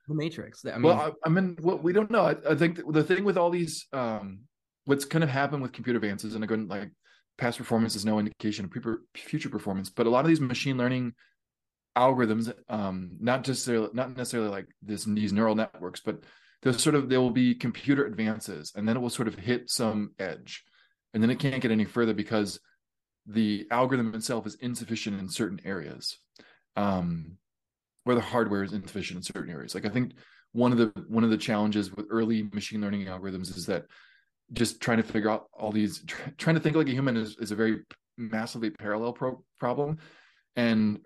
The 0.10 0.15
Matrix. 0.15 0.65
I 0.65 0.73
mean, 0.73 0.84
well, 0.84 0.99
I, 0.99 1.12
I 1.25 1.30
mean, 1.30 1.58
well, 1.62 1.77
we 1.77 1.93
don't 1.93 2.12
know. 2.12 2.25
I, 2.25 2.36
I 2.49 2.56
think 2.56 2.82
the 2.91 3.03
thing 3.03 3.23
with 3.23 3.38
all 3.38 3.49
these 3.49 3.88
um, 3.93 4.39
what's 4.84 5.06
kind 5.06 5.23
of 5.23 5.30
happened 5.30 5.62
with 5.62 5.73
computer 5.73 5.97
advances, 5.97 6.36
and 6.36 6.43
again, 6.45 6.67
like 6.69 6.91
past 7.38 7.58
performance 7.58 7.95
is 7.95 8.06
no 8.06 8.19
indication 8.19 8.65
of 8.65 8.97
future 9.15 9.49
performance, 9.49 9.89
but 9.89 10.08
a 10.08 10.10
lot 10.10 10.23
of 10.23 10.30
these 10.30 10.39
machine 10.39 10.77
learning 10.77 11.13
algorithms, 11.97 12.53
um, 12.69 13.12
not 13.19 13.43
just 13.43 13.67
not 13.67 14.15
necessarily 14.15 14.49
like 14.49 14.67
this 14.81 15.05
these 15.05 15.33
neural 15.33 15.55
networks, 15.55 15.99
but 15.99 16.23
there's 16.62 16.81
sort 16.81 16.95
of 16.95 17.10
there 17.10 17.21
will 17.21 17.31
be 17.31 17.55
computer 17.55 18.05
advances, 18.05 18.71
and 18.75 18.88
then 18.88 18.95
it 18.95 18.99
will 18.99 19.10
sort 19.10 19.27
of 19.27 19.36
hit 19.36 19.69
some 19.69 20.12
edge, 20.19 20.63
and 21.13 21.23
then 21.23 21.29
it 21.29 21.39
can't 21.39 21.62
get 21.62 21.71
any 21.71 21.86
further 21.86 22.13
because 22.13 22.60
the 23.25 23.65
algorithm 23.71 24.13
itself 24.13 24.45
is 24.45 24.55
insufficient 24.55 25.19
in 25.19 25.27
certain 25.27 25.60
areas, 25.65 26.17
um, 26.75 27.38
where 28.03 28.15
the 28.15 28.21
hardware 28.21 28.63
is 28.63 28.73
insufficient 28.73 29.17
in 29.17 29.23
certain 29.23 29.51
areas. 29.51 29.73
Like 29.73 29.86
I 29.86 29.89
think 29.89 30.13
one 30.53 30.71
of 30.71 30.77
the 30.77 30.91
one 31.07 31.23
of 31.23 31.31
the 31.31 31.38
challenges 31.38 31.91
with 31.91 32.07
early 32.10 32.43
machine 32.53 32.81
learning 32.81 33.05
algorithms 33.05 33.55
is 33.55 33.65
that 33.65 33.86
just 34.53 34.79
trying 34.79 34.97
to 34.97 35.03
figure 35.03 35.29
out 35.29 35.47
all 35.53 35.71
these 35.71 36.03
trying 36.38 36.55
to 36.55 36.62
think 36.62 36.75
like 36.75 36.88
a 36.88 36.91
human 36.91 37.17
is, 37.17 37.36
is 37.39 37.51
a 37.51 37.55
very 37.55 37.81
massively 38.17 38.69
parallel 38.69 39.13
pro- 39.13 39.43
problem 39.60 39.97
and 40.55 40.99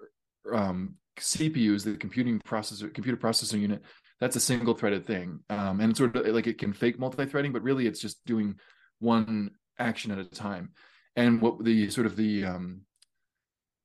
um, 0.54 0.96
cpus 1.20 1.84
the 1.84 1.96
computing 1.96 2.40
processor 2.40 2.94
computer 2.94 3.18
processing 3.18 3.62
unit 3.62 3.82
that's 4.20 4.36
a 4.36 4.40
single 4.40 4.74
threaded 4.74 5.06
thing 5.06 5.40
um, 5.50 5.80
and 5.80 5.92
it's 5.92 6.00
sort 6.00 6.16
of 6.16 6.26
like 6.28 6.48
it 6.48 6.58
can 6.58 6.74
fake 6.74 7.00
multi-threading 7.00 7.52
but 7.52 7.64
really 7.64 7.88
it's 7.88 8.00
just 8.00 8.24
doing 8.26 8.56
one 9.00 9.52
action 9.80 10.12
at 10.12 10.20
a 10.20 10.26
time 10.26 10.70
and 11.16 11.42
what 11.42 11.64
the 11.64 11.90
sort 11.90 12.08
of 12.08 12.16
the 12.16 12.46
um, 12.46 12.82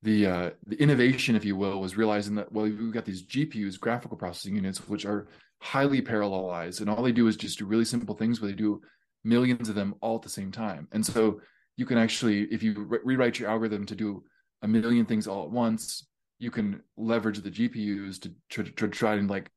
the 0.02 0.26
uh, 0.26 0.50
the 0.66 0.80
innovation 0.80 1.34
if 1.34 1.44
you 1.44 1.56
will 1.56 1.80
was 1.80 1.96
realizing 1.96 2.34
that 2.36 2.50
well 2.52 2.64
we've 2.64 2.92
got 2.92 3.04
these 3.04 3.26
gpus 3.26 3.78
graphical 3.80 4.16
processing 4.16 4.54
units 4.54 4.86
which 4.88 5.04
are 5.04 5.26
highly 5.60 6.02
parallelized 6.02 6.80
and 6.80 6.88
all 6.88 7.02
they 7.02 7.12
do 7.12 7.26
is 7.26 7.36
just 7.36 7.58
do 7.58 7.66
really 7.66 7.84
simple 7.84 8.14
things 8.14 8.40
where 8.40 8.50
they 8.50 8.56
do 8.56 8.80
millions 9.26 9.68
of 9.68 9.74
them 9.74 9.94
all 10.00 10.16
at 10.16 10.22
the 10.22 10.28
same 10.28 10.52
time. 10.52 10.88
And 10.92 11.04
so 11.04 11.40
you 11.76 11.84
can 11.84 11.98
actually, 11.98 12.42
if 12.44 12.62
you 12.62 12.84
re- 12.88 13.00
rewrite 13.04 13.38
your 13.38 13.50
algorithm 13.50 13.84
to 13.86 13.96
do 13.96 14.22
a 14.62 14.68
million 14.68 15.04
things 15.04 15.26
all 15.26 15.44
at 15.44 15.50
once, 15.50 16.06
you 16.38 16.50
can 16.50 16.82
leverage 16.96 17.40
the 17.40 17.50
GPUs 17.50 18.20
to, 18.20 18.32
to, 18.50 18.64
to 18.64 18.88
try 18.88 19.14
and 19.14 19.28
like 19.28 19.50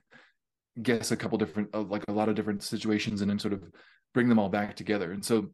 guess 0.82 1.12
a 1.12 1.18
couple 1.18 1.38
different, 1.38 1.70
uh, 1.74 1.82
like 1.82 2.04
a 2.08 2.13
lot 2.13 2.30
of 2.30 2.36
different 2.36 2.63
situations 2.63 3.22
and 3.22 3.30
then 3.30 3.39
sort 3.39 3.54
of 3.54 3.63
bring 4.13 4.30
them 4.30 4.39
all 4.39 4.50
back 4.50 4.76
together. 4.76 5.12
And 5.12 5.24
so 5.24 5.50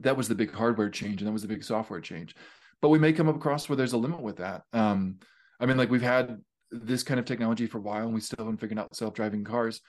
that 0.00 0.16
was 0.16 0.28
the 0.28 0.34
big 0.34 0.52
hardware 0.52 0.90
change 0.90 1.20
and 1.20 1.28
that 1.28 1.32
was 1.32 1.42
the 1.42 1.48
big 1.48 1.64
software 1.64 2.00
change. 2.00 2.34
But 2.80 2.90
we 2.90 2.98
may 2.98 3.12
come 3.12 3.28
across 3.28 3.68
where 3.68 3.76
there's 3.76 3.92
a 3.92 3.98
limit 3.98 4.20
with 4.20 4.38
that. 4.38 4.62
Um, 4.72 5.18
I 5.60 5.66
mean, 5.66 5.76
like 5.76 5.90
we've 5.90 6.02
had 6.02 6.38
this 6.70 7.02
kind 7.02 7.20
of 7.20 7.26
technology 7.26 7.66
for 7.66 7.78
a 7.78 7.82
while 7.82 8.04
and 8.04 8.14
we 8.14 8.20
still 8.20 8.44
haven't 8.44 8.58
figured 8.58 8.78
out 8.78 8.96
self-driving 8.96 9.44
cars. 9.44 9.80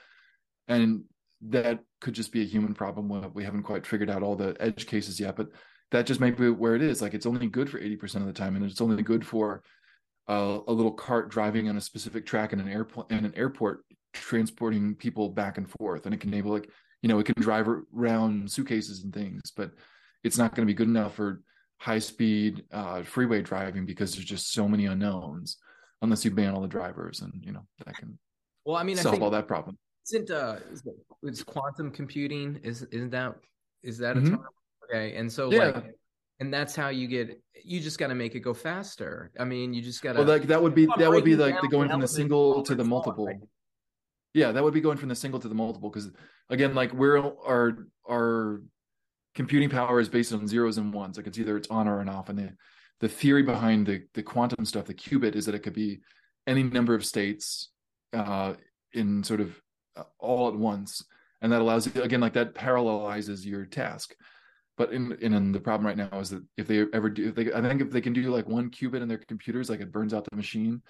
And 0.67 1.03
that 1.49 1.79
could 1.99 2.13
just 2.13 2.31
be 2.31 2.41
a 2.41 2.45
human 2.47 2.73
problem. 2.73 3.31
We 3.33 3.43
haven't 3.43 3.63
quite 3.63 3.85
figured 3.85 4.09
out 4.09 4.23
all 4.23 4.35
the 4.35 4.55
edge 4.59 4.85
cases 4.87 5.19
yet, 5.19 5.35
but 5.35 5.47
that 5.91 6.05
just 6.05 6.19
may 6.19 6.31
be 6.31 6.49
where 6.49 6.75
it 6.75 6.81
is. 6.81 7.01
Like 7.01 7.13
it's 7.13 7.25
only 7.25 7.47
good 7.47 7.69
for 7.69 7.79
80% 7.79 8.15
of 8.17 8.25
the 8.25 8.33
time, 8.33 8.55
and 8.55 8.63
it's 8.63 8.81
only 8.81 9.03
good 9.03 9.25
for 9.25 9.63
uh, 10.27 10.59
a 10.67 10.73
little 10.73 10.91
cart 10.91 11.29
driving 11.29 11.69
on 11.69 11.77
a 11.77 11.81
specific 11.81 12.25
track 12.25 12.53
in 12.53 12.59
an 12.59 12.69
airport 12.69 13.11
in 13.11 13.25
an 13.25 13.33
airport 13.35 13.83
transporting 14.13 14.95
people 14.95 15.29
back 15.29 15.57
and 15.57 15.69
forth. 15.69 16.05
And 16.05 16.13
it 16.13 16.21
can 16.21 16.31
enable 16.31 16.51
like, 16.51 16.69
you 17.01 17.09
know, 17.09 17.19
it 17.19 17.25
can 17.25 17.41
drive 17.41 17.67
around 17.67 18.49
suitcases 18.49 19.03
and 19.03 19.13
things, 19.13 19.51
but 19.55 19.71
it's 20.23 20.37
not 20.37 20.55
going 20.55 20.65
to 20.65 20.71
be 20.71 20.75
good 20.75 20.87
enough 20.87 21.15
for 21.15 21.41
high 21.77 21.99
speed 21.99 22.63
uh, 22.71 23.03
freeway 23.03 23.41
driving 23.41 23.85
because 23.85 24.13
there's 24.13 24.25
just 24.25 24.53
so 24.53 24.67
many 24.67 24.85
unknowns 24.85 25.57
unless 26.01 26.23
you 26.23 26.31
ban 26.31 26.53
all 26.53 26.61
the 26.61 26.67
drivers 26.67 27.21
and 27.21 27.33
you 27.43 27.51
know 27.51 27.65
that 27.85 27.97
can 27.97 28.17
well 28.65 28.75
i 28.75 28.83
mean 28.83 28.95
solve 28.95 29.07
I 29.07 29.11
think, 29.11 29.23
all 29.23 29.29
that 29.31 29.47
problem 29.47 29.77
isn't 30.07 30.29
uh 30.31 30.57
is 31.23 31.43
quantum 31.43 31.91
computing 31.91 32.59
is 32.63 32.83
isn't 32.83 33.09
that 33.11 33.35
is 33.83 33.97
that 33.97 34.17
a 34.17 34.19
mm-hmm. 34.19 34.35
term 34.35 34.45
okay 34.83 35.15
and 35.15 35.31
so 35.31 35.51
yeah. 35.51 35.65
like 35.65 35.95
and 36.43 36.53
that's 36.53 36.75
how 36.75 36.89
you 36.89 37.07
get 37.07 37.41
you 37.63 37.79
just 37.79 37.97
got 37.97 38.07
to 38.07 38.15
make 38.15 38.35
it 38.35 38.41
go 38.41 38.53
faster. 38.53 39.31
I 39.39 39.45
mean 39.45 39.73
you 39.73 39.81
just 39.81 40.01
got 40.01 40.13
to 40.13 40.19
well 40.19 40.27
like 40.27 40.43
that 40.43 40.61
would 40.61 40.75
be 40.75 40.87
that 40.97 41.09
would 41.09 41.23
be 41.23 41.37
like 41.37 41.59
the 41.61 41.69
going 41.69 41.89
from 41.89 42.01
the 42.01 42.07
single 42.07 42.61
to 42.63 42.75
the 42.75 42.83
multiple. 42.83 43.29
yeah 44.33 44.51
that 44.51 44.61
would 44.61 44.73
be 44.73 44.81
going 44.81 44.97
from 44.97 45.07
the 45.09 45.15
single 45.15 45.39
to 45.39 45.47
the 45.47 45.55
multiple 45.55 45.89
because 45.89 46.11
again 46.49 46.75
like 46.75 46.91
we're 46.93 47.17
our 47.17 47.87
our 48.09 48.61
computing 49.35 49.69
power 49.69 50.01
is 50.01 50.09
based 50.09 50.33
on 50.33 50.47
zeros 50.47 50.77
and 50.77 50.93
ones. 50.93 51.15
Like 51.15 51.27
it's 51.27 51.39
either 51.39 51.55
it's 51.55 51.69
on 51.69 51.87
or 51.87 52.01
an 52.01 52.09
off. 52.09 52.27
And 52.27 52.37
the 52.37 52.51
the 52.99 53.07
theory 53.07 53.43
behind 53.43 53.87
the 53.87 54.03
the 54.13 54.23
quantum 54.23 54.65
stuff 54.65 54.85
the 54.85 54.93
qubit 54.93 55.35
is 55.35 55.45
that 55.45 55.55
it 55.55 55.63
could 55.63 55.73
be 55.73 56.01
any 56.45 56.63
number 56.63 56.93
of 56.93 57.05
states 57.05 57.69
uh 58.11 58.53
in 58.91 59.23
sort 59.23 59.39
of 59.39 59.57
uh, 59.95 60.03
all 60.19 60.49
at 60.49 60.55
once. 60.55 61.05
And 61.41 61.53
that 61.53 61.61
allows 61.61 61.87
you 61.87 62.01
again 62.01 62.19
like 62.19 62.33
that 62.33 62.53
parallelizes 62.53 63.45
your 63.45 63.65
task 63.65 64.13
but 64.77 64.91
in, 64.91 65.11
in, 65.21 65.33
in 65.33 65.51
the 65.51 65.59
problem 65.59 65.85
right 65.85 65.97
now 65.97 66.19
is 66.19 66.29
that 66.29 66.43
if 66.57 66.67
they 66.67 66.85
ever 66.93 67.09
do 67.09 67.31
they 67.31 67.53
i 67.53 67.61
think 67.61 67.81
if 67.81 67.91
they 67.91 68.01
can 68.01 68.13
do 68.13 68.23
like 68.23 68.47
one 68.47 68.69
qubit 68.69 69.01
in 69.01 69.07
their 69.07 69.17
computers 69.17 69.69
like 69.69 69.81
it 69.81 69.91
burns 69.91 70.13
out 70.13 70.27
the 70.29 70.35
machine 70.35 70.81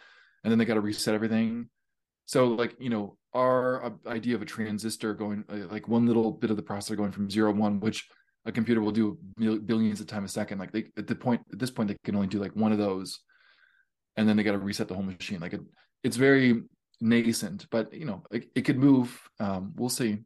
and 0.44 0.52
then 0.52 0.58
they 0.58 0.66
got 0.66 0.76
to 0.76 0.82
reset 0.82 1.14
everything 1.14 1.68
so 2.26 2.48
like 2.48 2.76
you 2.80 2.90
know 2.90 3.18
our 3.34 3.86
uh, 3.86 3.90
idea 4.08 4.36
of 4.36 4.42
a 4.42 4.46
transistor 4.46 5.14
going 5.14 5.44
uh, 5.50 5.68
like 5.72 5.88
one 5.88 6.06
little 6.06 6.32
bit 6.32 6.52
of 6.52 6.58
the 6.58 6.64
processor 6.64 6.98
going 6.98 7.12
from 7.12 7.30
zero 7.30 7.52
one 7.52 7.80
which 7.80 8.08
a 8.46 8.52
computer 8.52 8.82
will 8.82 8.92
do 8.92 9.18
billions 9.66 10.02
of 10.02 10.08
times 10.08 10.32
a 10.32 10.34
second 10.34 10.60
like 10.60 10.72
they 10.72 10.86
at 10.98 11.08
the 11.08 11.16
point 11.16 11.42
at 11.52 11.60
this 11.60 11.72
point 11.72 11.88
they 11.88 11.98
can 12.04 12.16
only 12.16 12.28
do 12.28 12.40
like 12.40 12.56
one 12.56 12.72
of 12.72 12.78
those 12.78 13.20
and 14.16 14.28
then 14.28 14.38
they 14.38 14.44
got 14.44 14.52
to 14.52 14.60
reset 14.60 14.88
the 14.88 14.94
whole 14.94 15.04
machine 15.04 15.40
like 15.40 15.54
it, 15.54 15.62
it's 16.04 16.18
very 16.18 16.62
nascent, 17.04 17.68
but 17.70 17.94
you 17.94 18.06
know, 18.06 18.24
it, 18.32 18.50
it 18.56 18.62
could 18.62 18.78
move. 18.78 19.30
Um, 19.40 19.74
we'll 19.76 19.90
see. 19.90 20.18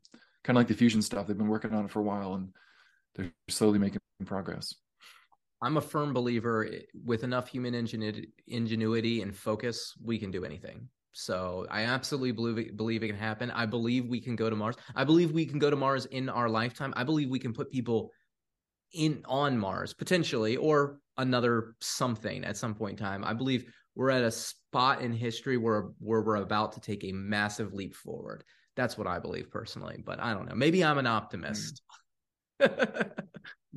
Kind 0.43 0.55
of 0.55 0.61
like 0.61 0.67
the 0.67 0.73
fusion 0.73 1.01
stuff. 1.01 1.27
They've 1.27 1.37
been 1.37 1.47
working 1.47 1.73
on 1.73 1.85
it 1.85 1.91
for 1.91 1.99
a 1.99 2.03
while 2.03 2.35
and 2.35 2.49
they're 3.17 3.31
slowly 3.49 3.79
making 3.79 3.99
progress. 4.25 4.73
I'm 5.61 5.77
a 5.77 5.81
firm 5.81 6.13
believer 6.13 6.69
with 7.03 7.23
enough 7.23 7.47
human 7.47 7.73
ingenuity 7.73 9.21
and 9.21 9.35
focus, 9.35 9.93
we 10.03 10.19
can 10.19 10.31
do 10.31 10.45
anything. 10.45 10.87
So 11.13 11.65
I 11.71 11.81
absolutely 11.81 12.31
believe 12.31 12.57
it, 12.59 12.77
believe 12.77 13.01
it 13.01 13.07
can 13.07 13.17
happen. 13.17 13.49
I 13.49 13.65
believe 13.65 14.05
we 14.05 14.21
can 14.21 14.35
go 14.35 14.51
to 14.51 14.55
Mars. 14.55 14.75
I 14.95 15.03
believe 15.03 15.31
we 15.31 15.47
can 15.47 15.57
go 15.57 15.71
to 15.71 15.75
Mars 15.75 16.05
in 16.05 16.29
our 16.29 16.47
lifetime. 16.47 16.93
I 16.95 17.03
believe 17.03 17.29
we 17.29 17.39
can 17.39 17.53
put 17.53 17.71
people 17.71 18.11
in 18.93 19.23
on 19.25 19.57
Mars 19.57 19.93
potentially 19.93 20.57
or 20.57 20.99
another 21.17 21.73
something 21.81 22.45
at 22.45 22.55
some 22.55 22.75
point 22.75 22.99
in 22.99 23.05
time. 23.05 23.23
I 23.23 23.33
believe 23.33 23.65
we're 23.95 24.11
at 24.11 24.23
a 24.23 24.31
spot 24.31 25.01
in 25.01 25.11
history 25.11 25.57
where 25.57 25.89
where 25.97 26.21
we're 26.21 26.35
about 26.35 26.73
to 26.73 26.79
take 26.79 27.03
a 27.03 27.11
massive 27.11 27.73
leap 27.73 27.95
forward. 27.95 28.43
That's 28.75 28.95
what 28.95 29.07
I 29.07 29.17
believe 29.17 29.49
personally, 29.49 30.03
but 30.05 30.21
I 30.21 30.35
don't 30.35 30.47
know. 30.47 30.55
Maybe 30.55 30.83
I'm 30.83 30.99
an 30.99 31.07
optimist. 31.07 31.81
Hmm. 31.89 32.06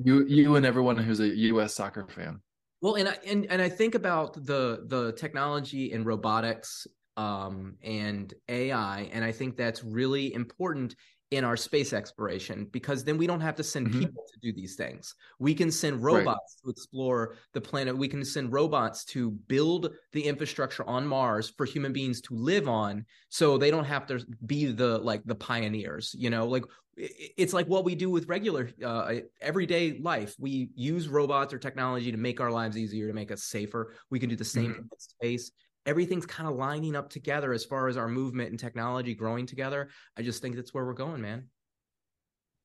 You 0.03 0.25
you 0.25 0.55
and 0.55 0.65
everyone 0.65 0.97
who's 0.97 1.19
a 1.19 1.27
US 1.27 1.75
soccer 1.75 2.07
fan. 2.07 2.41
Well, 2.81 2.95
and 2.95 3.07
I 3.09 3.17
and, 3.27 3.45
and 3.51 3.61
I 3.61 3.69
think 3.69 3.93
about 3.93 4.33
the 4.33 4.85
the 4.87 5.13
technology 5.13 5.91
and 5.91 6.05
robotics 6.05 6.87
um, 7.17 7.75
and 7.83 8.33
AI, 8.49 9.09
and 9.13 9.23
I 9.23 9.31
think 9.31 9.57
that's 9.57 9.83
really 9.83 10.33
important 10.33 10.95
in 11.31 11.45
our 11.45 11.55
space 11.55 11.93
exploration 11.93 12.67
because 12.71 13.05
then 13.05 13.17
we 13.17 13.25
don't 13.25 13.39
have 13.39 13.55
to 13.55 13.63
send 13.63 13.87
mm-hmm. 13.87 13.99
people 14.01 14.23
to 14.31 14.39
do 14.41 14.53
these 14.53 14.75
things. 14.75 15.15
We 15.39 15.53
can 15.53 15.71
send 15.71 16.03
robots 16.03 16.57
right. 16.57 16.65
to 16.65 16.69
explore 16.69 17.35
the 17.53 17.61
planet. 17.61 17.97
We 17.97 18.09
can 18.09 18.23
send 18.25 18.51
robots 18.51 19.05
to 19.05 19.31
build 19.31 19.93
the 20.11 20.21
infrastructure 20.21 20.87
on 20.87 21.07
Mars 21.07 21.49
for 21.49 21.65
human 21.65 21.93
beings 21.93 22.19
to 22.21 22.35
live 22.35 22.67
on 22.67 23.05
so 23.29 23.57
they 23.57 23.71
don't 23.71 23.85
have 23.85 24.05
to 24.07 24.25
be 24.45 24.65
the 24.65 24.97
like 24.97 25.23
the 25.23 25.35
pioneers, 25.35 26.13
you 26.17 26.29
know? 26.29 26.45
Like 26.45 26.65
it's 26.97 27.53
like 27.53 27.67
what 27.67 27.85
we 27.85 27.95
do 27.95 28.09
with 28.09 28.27
regular 28.27 28.69
uh, 28.83 29.15
everyday 29.39 29.97
life. 29.99 30.35
We 30.37 30.69
use 30.75 31.07
robots 31.07 31.53
or 31.53 31.59
technology 31.59 32.11
to 32.11 32.17
make 32.17 32.41
our 32.41 32.51
lives 32.51 32.77
easier, 32.77 33.07
to 33.07 33.13
make 33.13 33.31
us 33.31 33.43
safer. 33.43 33.93
We 34.09 34.19
can 34.19 34.29
do 34.29 34.35
the 34.35 34.43
same 34.43 34.71
mm-hmm. 34.71 34.81
in 34.81 34.99
space 34.99 35.51
everything's 35.85 36.25
kind 36.25 36.47
of 36.47 36.55
lining 36.55 36.95
up 36.95 37.09
together 37.09 37.53
as 37.53 37.65
far 37.65 37.87
as 37.87 37.97
our 37.97 38.07
movement 38.07 38.51
and 38.51 38.59
technology 38.59 39.15
growing 39.15 39.45
together. 39.45 39.89
I 40.17 40.21
just 40.21 40.41
think 40.41 40.55
that's 40.55 40.73
where 40.73 40.85
we're 40.85 40.93
going, 40.93 41.21
man. 41.21 41.47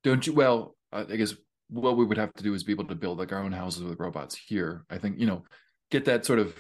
Don't 0.05 0.27
you? 0.27 0.33
Well, 0.33 0.77
I 0.93 1.05
guess 1.05 1.35
what 1.69 1.97
we 1.97 2.05
would 2.05 2.19
have 2.19 2.33
to 2.35 2.43
do 2.43 2.55
is 2.55 2.63
be 2.63 2.73
able 2.73 2.87
to 2.87 2.95
build 2.95 3.19
like 3.19 3.33
our 3.33 3.43
own 3.43 3.53
houses 3.53 3.83
with 3.83 3.99
robots 3.99 4.37
here. 4.37 4.85
I 4.91 4.99
think 4.99 5.19
you 5.19 5.27
know, 5.27 5.45
get 5.91 6.05
that 6.05 6.25
sort 6.25 6.39
of 6.39 6.55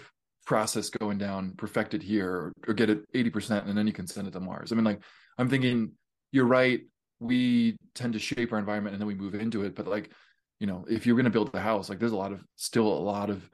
process 0.47 0.91
going 0.91 1.19
down, 1.19 1.53
perfect 1.57 1.95
it 1.95 2.03
here, 2.03 2.31
or, 2.31 2.53
or 2.69 2.75
get 2.75 2.91
it 2.91 3.05
eighty 3.15 3.31
percent, 3.31 3.67
and 3.67 3.77
then 3.77 3.87
you 3.87 3.93
can 3.93 4.07
send 4.07 4.27
it 4.27 4.33
to 4.33 4.41
Mars. 4.41 4.73
I 4.73 4.75
mean, 4.75 4.85
like 4.85 5.03
I'm 5.39 5.49
thinking, 5.49 5.93
you're 6.33 6.47
right. 6.47 6.81
We 7.21 7.77
tend 7.95 8.13
to 8.13 8.19
shape 8.19 8.53
our 8.53 8.59
environment 8.59 8.95
and 8.95 9.01
then 9.01 9.07
we 9.07 9.15
move 9.15 9.35
into 9.35 9.65
it, 9.65 9.75
but 9.75 9.87
like 9.87 10.11
you 10.59 10.67
know, 10.67 10.85
if 10.89 11.07
you're 11.07 11.17
going 11.17 11.25
to 11.25 11.31
build 11.31 11.51
a 11.55 11.61
house, 11.61 11.89
like 11.91 11.99
there's 11.99 12.13
a 12.13 12.17
lot 12.17 12.33
of 12.33 12.43
still 12.57 12.87
a 12.87 12.99
lot 12.99 13.29
of 13.29 13.49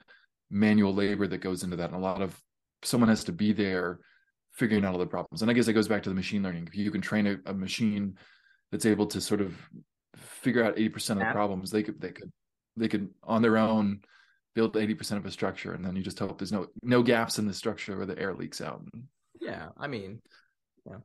manual 0.50 0.94
labor 0.94 1.26
that 1.26 1.38
goes 1.38 1.64
into 1.64 1.76
that, 1.76 1.90
and 1.90 1.96
a 1.96 2.02
lot 2.02 2.22
of 2.22 2.40
someone 2.84 3.08
has 3.08 3.24
to 3.24 3.32
be 3.32 3.52
there 3.52 4.00
figuring 4.52 4.84
out 4.84 4.92
all 4.92 4.98
the 4.98 5.06
problems. 5.06 5.42
And 5.42 5.50
I 5.50 5.54
guess 5.54 5.68
it 5.68 5.72
goes 5.72 5.88
back 5.88 6.02
to 6.02 6.08
the 6.08 6.14
machine 6.14 6.42
learning. 6.42 6.66
If 6.66 6.76
you 6.76 6.90
can 6.90 7.00
train 7.00 7.26
a, 7.26 7.36
a 7.46 7.54
machine 7.54 8.16
that's 8.70 8.86
able 8.86 9.06
to 9.06 9.20
sort 9.20 9.40
of 9.40 9.56
figure 10.16 10.64
out 10.64 10.76
80% 10.76 11.10
of 11.12 11.18
the 11.18 11.24
problems, 11.32 11.70
they 11.70 11.82
could 11.82 12.00
they 12.00 12.10
could 12.10 12.30
they 12.76 12.88
could 12.88 13.08
on 13.22 13.42
their 13.42 13.58
own 13.58 14.00
build 14.54 14.74
80% 14.74 15.16
of 15.16 15.24
a 15.24 15.30
structure 15.30 15.72
and 15.72 15.84
then 15.84 15.96
you 15.96 16.02
just 16.02 16.18
hope 16.18 16.38
there's 16.38 16.52
no 16.52 16.66
no 16.82 17.02
gaps 17.02 17.38
in 17.38 17.46
the 17.46 17.54
structure 17.54 17.96
where 17.96 18.06
the 18.06 18.18
air 18.18 18.34
leaks 18.34 18.60
out. 18.60 18.82
Yeah, 19.40 19.68
I 19.78 19.86
mean, 19.86 20.20
yeah 20.86 20.98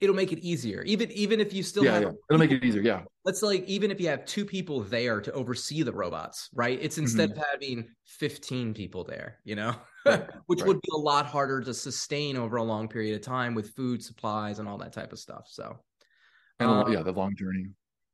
it'll 0.00 0.14
make 0.14 0.32
it 0.32 0.40
easier. 0.40 0.82
Even 0.82 1.10
even 1.12 1.40
if 1.40 1.52
you 1.52 1.62
still 1.62 1.84
yeah, 1.84 1.92
have 1.92 2.02
yeah. 2.02 2.10
it'll 2.30 2.38
make 2.38 2.50
it 2.50 2.64
easier 2.64 2.82
yeah. 2.82 3.02
Let's 3.24 3.42
like 3.42 3.64
even 3.66 3.90
if 3.90 4.00
you 4.00 4.08
have 4.08 4.24
two 4.24 4.44
people 4.44 4.80
there 4.80 5.20
to 5.20 5.32
oversee 5.32 5.82
the 5.82 5.92
robots 5.92 6.48
right? 6.54 6.78
It's 6.80 6.98
instead 6.98 7.30
mm-hmm. 7.30 7.40
of 7.40 7.46
having 7.52 7.88
15 8.06 8.74
people 8.74 9.04
there 9.04 9.38
you 9.44 9.56
know? 9.56 9.74
Right. 10.04 10.28
which 10.46 10.60
right. 10.60 10.68
would 10.68 10.80
be 10.80 10.88
a 10.94 10.98
lot 10.98 11.26
harder 11.26 11.60
to 11.62 11.74
sustain 11.74 12.36
over 12.36 12.56
a 12.56 12.62
long 12.62 12.88
period 12.88 13.16
of 13.16 13.22
time 13.22 13.54
with 13.54 13.74
food 13.74 14.02
supplies 14.02 14.58
and 14.58 14.68
all 14.68 14.78
that 14.78 14.92
type 14.92 15.12
of 15.12 15.18
stuff 15.18 15.46
so 15.48 15.76
and 16.60 16.68
um, 16.68 16.92
yeah 16.92 17.02
the 17.02 17.12
long 17.12 17.34
journey. 17.36 17.66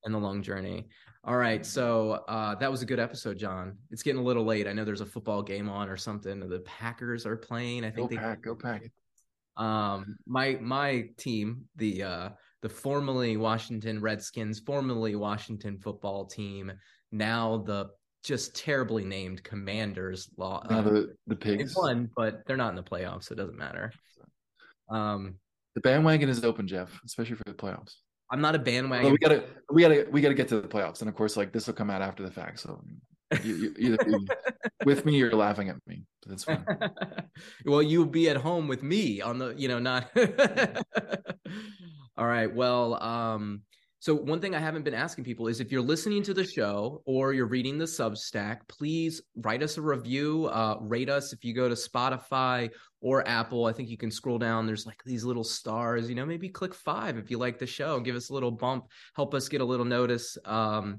And 0.04 0.12
the 0.12 0.18
long 0.18 0.42
journey. 0.42 0.88
All 1.22 1.36
right 1.36 1.64
so 1.64 2.24
uh 2.26 2.56
that 2.56 2.70
was 2.70 2.82
a 2.82 2.86
good 2.86 2.98
episode 2.98 3.38
john. 3.38 3.76
It's 3.90 4.02
getting 4.02 4.20
a 4.20 4.24
little 4.24 4.44
late. 4.44 4.66
I 4.66 4.72
know 4.72 4.84
there's 4.84 5.00
a 5.00 5.06
football 5.06 5.42
game 5.42 5.68
on 5.68 5.88
or 5.88 5.96
something. 5.96 6.40
The 6.40 6.60
packers 6.60 7.24
are 7.26 7.36
playing. 7.36 7.84
I 7.84 7.90
think 7.90 8.10
go 8.10 8.16
they 8.16 8.20
pack 8.20 8.42
go 8.42 8.54
pack 8.56 8.82
um, 9.56 10.16
my 10.26 10.58
my 10.60 11.08
team, 11.16 11.64
the 11.76 12.02
uh, 12.02 12.28
the 12.62 12.68
formerly 12.68 13.36
Washington 13.36 14.00
Redskins, 14.00 14.60
formerly 14.60 15.14
Washington 15.16 15.78
football 15.78 16.26
team, 16.26 16.72
now 17.10 17.58
the 17.58 17.90
just 18.22 18.54
terribly 18.54 19.04
named 19.04 19.42
Commanders. 19.42 20.30
Law 20.36 20.64
uh, 20.68 20.82
the 20.82 21.14
the 21.26 21.36
pigs 21.36 21.74
won, 21.76 22.08
but 22.16 22.46
they're 22.46 22.56
not 22.56 22.70
in 22.70 22.76
the 22.76 22.82
playoffs, 22.82 23.24
so 23.24 23.32
it 23.32 23.36
doesn't 23.36 23.58
matter. 23.58 23.92
Um, 24.88 25.36
the 25.74 25.80
bandwagon 25.80 26.28
is 26.28 26.44
open, 26.44 26.66
Jeff, 26.66 27.00
especially 27.04 27.36
for 27.36 27.44
the 27.44 27.54
playoffs. 27.54 27.94
I'm 28.30 28.40
not 28.40 28.54
a 28.54 28.58
bandwagon. 28.58 29.04
Well, 29.04 29.12
we 29.12 29.18
gotta 29.18 29.44
we 29.70 29.82
gotta 29.82 30.06
we 30.10 30.20
gotta 30.20 30.34
get 30.34 30.48
to 30.48 30.60
the 30.60 30.68
playoffs, 30.68 31.00
and 31.00 31.08
of 31.08 31.14
course, 31.14 31.36
like 31.36 31.52
this 31.52 31.66
will 31.66 31.74
come 31.74 31.90
out 31.90 32.00
after 32.00 32.22
the 32.22 32.30
fact. 32.30 32.60
So 32.60 32.82
you, 33.42 33.54
you, 33.54 33.74
either 33.78 33.98
with 34.84 35.04
me 35.04 35.16
you're 35.16 35.34
laughing 35.34 35.68
at 35.68 35.76
me. 35.86 36.04
That's 36.26 36.44
fine. 36.44 36.64
well, 37.64 37.82
you'll 37.82 38.06
be 38.06 38.28
at 38.28 38.36
home 38.36 38.68
with 38.68 38.82
me 38.82 39.20
on 39.20 39.38
the, 39.38 39.54
you 39.56 39.68
know, 39.68 39.78
not. 39.78 40.10
All 42.16 42.26
right. 42.26 42.52
Well, 42.52 43.02
um, 43.02 43.62
so 44.02 44.16
one 44.16 44.40
thing 44.40 44.52
I 44.52 44.58
haven't 44.58 44.82
been 44.82 44.94
asking 44.94 45.22
people 45.22 45.46
is 45.46 45.60
if 45.60 45.70
you're 45.70 45.80
listening 45.80 46.24
to 46.24 46.34
the 46.34 46.44
show 46.44 47.02
or 47.06 47.32
you're 47.32 47.46
reading 47.46 47.78
the 47.78 47.84
Substack, 47.84 48.58
please 48.68 49.22
write 49.36 49.62
us 49.62 49.78
a 49.78 49.82
review, 49.82 50.46
uh, 50.46 50.76
rate 50.80 51.08
us 51.08 51.32
if 51.32 51.44
you 51.44 51.54
go 51.54 51.68
to 51.68 51.76
Spotify 51.76 52.68
or 53.00 53.24
Apple. 53.28 53.66
I 53.66 53.72
think 53.72 53.88
you 53.88 53.96
can 53.96 54.10
scroll 54.10 54.38
down. 54.38 54.66
There's 54.66 54.86
like 54.86 55.00
these 55.06 55.22
little 55.22 55.44
stars. 55.44 56.08
You 56.08 56.16
know, 56.16 56.26
maybe 56.26 56.48
click 56.48 56.74
five 56.74 57.16
if 57.16 57.30
you 57.30 57.38
like 57.38 57.60
the 57.60 57.66
show. 57.66 58.00
Give 58.00 58.16
us 58.16 58.30
a 58.30 58.34
little 58.34 58.50
bump. 58.50 58.86
Help 59.14 59.34
us 59.34 59.48
get 59.48 59.60
a 59.60 59.64
little 59.64 59.86
notice. 59.86 60.36
Um, 60.44 60.98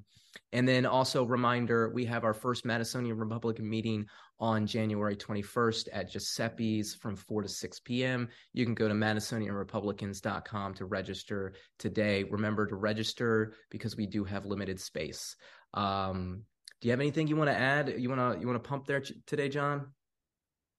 and 0.52 0.68
then 0.68 0.86
also 0.86 1.24
reminder, 1.24 1.90
we 1.90 2.06
have 2.06 2.24
our 2.24 2.34
first 2.34 2.66
Madisonian 2.66 3.20
Republican 3.20 3.70
meeting 3.70 4.06
on 4.40 4.68
January 4.68 5.16
21st 5.16 5.88
at 5.94 6.12
Giuseppe's 6.12 6.96
from 6.96 7.16
4 7.16 7.44
to 7.44 7.50
6 7.50 7.80
p.m. 7.82 8.28
You 8.54 8.66
can 8.66 8.74
go 8.74 8.88
to 8.88 8.94
madisonianrepublicans.com 8.94 10.74
to 10.76 10.86
register 10.86 11.54
today. 11.80 12.24
Remember 12.24 12.68
to 12.68 12.76
register 12.76 13.54
because 13.70 13.96
we 13.96 14.06
do 14.06 14.24
have 14.24 14.46
limited 14.46 14.80
space. 14.80 15.36
Um, 15.74 16.44
do 16.82 16.88
you 16.88 16.92
have 16.92 17.00
anything 17.00 17.28
you 17.28 17.36
want 17.36 17.50
to 17.50 17.58
add? 17.58 17.96
You 17.98 18.10
want 18.10 18.36
to 18.36 18.40
you 18.40 18.46
want 18.46 18.62
to 18.62 18.68
pump 18.68 18.86
there 18.86 19.02
today, 19.26 19.48
John? 19.48 19.94